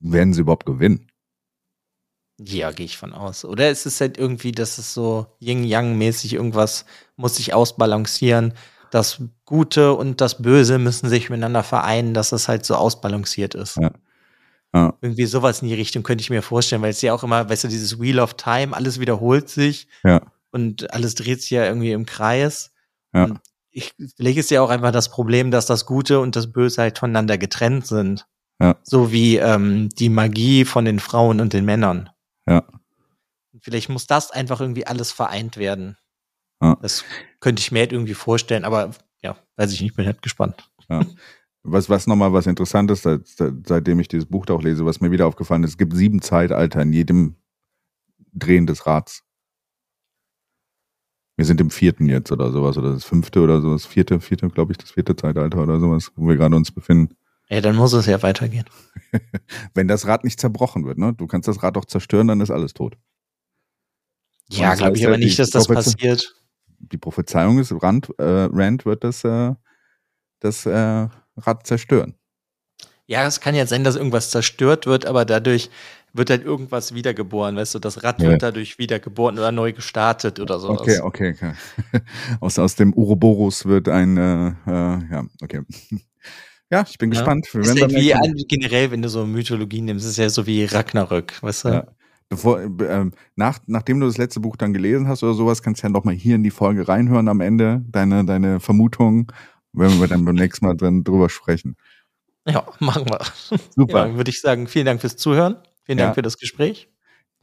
[0.00, 1.05] Werden sie überhaupt gewinnen?
[2.38, 3.44] Ja, gehe ich von aus.
[3.44, 6.84] Oder ist es halt irgendwie, dass es so Yin-Yang-mäßig irgendwas
[7.16, 8.52] muss sich ausbalancieren.
[8.90, 13.76] Das Gute und das Böse müssen sich miteinander vereinen, dass es halt so ausbalanciert ist.
[13.76, 13.90] Ja.
[14.74, 14.94] Ja.
[15.00, 17.64] Irgendwie sowas in die Richtung könnte ich mir vorstellen, weil es ja auch immer, weißt
[17.64, 20.20] du, dieses Wheel of Time, alles wiederholt sich ja.
[20.50, 22.72] und alles dreht sich ja irgendwie im Kreis.
[23.14, 23.24] Ja.
[23.24, 23.40] Und
[23.70, 26.98] ich, vielleicht ist ja auch einfach das Problem, dass das Gute und das Böse halt
[26.98, 28.26] voneinander getrennt sind.
[28.60, 28.76] Ja.
[28.82, 32.10] So wie ähm, die Magie von den Frauen und den Männern.
[32.48, 32.66] Ja.
[33.60, 35.96] Vielleicht muss das einfach irgendwie alles vereint werden.
[36.62, 36.76] Ja.
[36.80, 37.04] Das
[37.40, 38.90] könnte ich mir halt irgendwie vorstellen, aber
[39.22, 40.70] ja, weiß ich nicht, bin halt gespannt.
[40.88, 41.04] Ja.
[41.62, 43.26] was, was nochmal was Interessantes, seit,
[43.66, 46.22] seitdem ich dieses Buch da auch lese, was mir wieder aufgefallen ist, es gibt sieben
[46.22, 47.36] Zeitalter in jedem
[48.32, 49.24] Drehen des Rads.
[51.36, 54.48] Wir sind im vierten jetzt oder sowas, oder das fünfte oder so, das vierte, vierte,
[54.48, 57.15] glaube ich, das vierte Zeitalter oder sowas, wo wir gerade uns befinden.
[57.48, 58.64] Ja, dann muss es ja weitergehen.
[59.74, 61.12] Wenn das Rad nicht zerbrochen wird, ne?
[61.14, 62.96] Du kannst das Rad doch zerstören, dann ist alles tot.
[64.50, 66.34] Ja, glaube ich aber nicht, dass das passiert.
[66.78, 69.54] Die Prophezeiung ist, Rand, äh, Rand wird das, äh,
[70.40, 72.14] das äh, Rad zerstören.
[73.06, 75.70] Ja, es kann jetzt sein, dass irgendwas zerstört wird, aber dadurch
[76.12, 78.30] wird halt irgendwas wiedergeboren, weißt du, das Rad ja.
[78.30, 80.80] wird dadurch wiedergeboren oder neu gestartet oder sowas.
[80.80, 81.52] Okay, okay, okay.
[82.40, 85.62] aus, aus dem Uroboros wird ein, äh, äh, ja, okay.
[86.70, 87.18] Ja, ich bin ja.
[87.18, 87.46] gespannt.
[87.54, 91.42] Ist ja wie an, generell, wenn du so Mythologie nimmst, ist ja so wie Ragnarök,
[91.42, 91.68] weißt du?
[91.68, 91.86] Ja.
[92.28, 95.86] Bevor, äh, nach, nachdem du das letzte Buch dann gelesen hast oder sowas, kannst du
[95.86, 99.28] ja noch mal hier in die Folge reinhören am Ende, deine, deine Vermutungen,
[99.72, 101.76] wenn wir dann beim nächsten Mal dann drüber sprechen.
[102.48, 103.20] Ja, machen wir.
[103.76, 104.08] Super.
[104.08, 105.56] Ja, würde ich sagen, vielen Dank fürs Zuhören.
[105.84, 106.14] Vielen Dank ja.
[106.14, 106.88] für das Gespräch.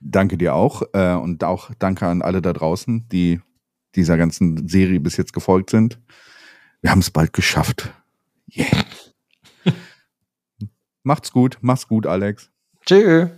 [0.01, 3.39] Danke dir auch äh, und auch danke an alle da draußen, die
[3.95, 5.99] dieser ganzen Serie bis jetzt gefolgt sind.
[6.81, 7.93] Wir haben es bald geschafft.
[8.53, 8.83] Yeah.
[11.03, 12.49] Macht's gut, mach's gut, Alex.
[12.85, 13.29] Tschüss.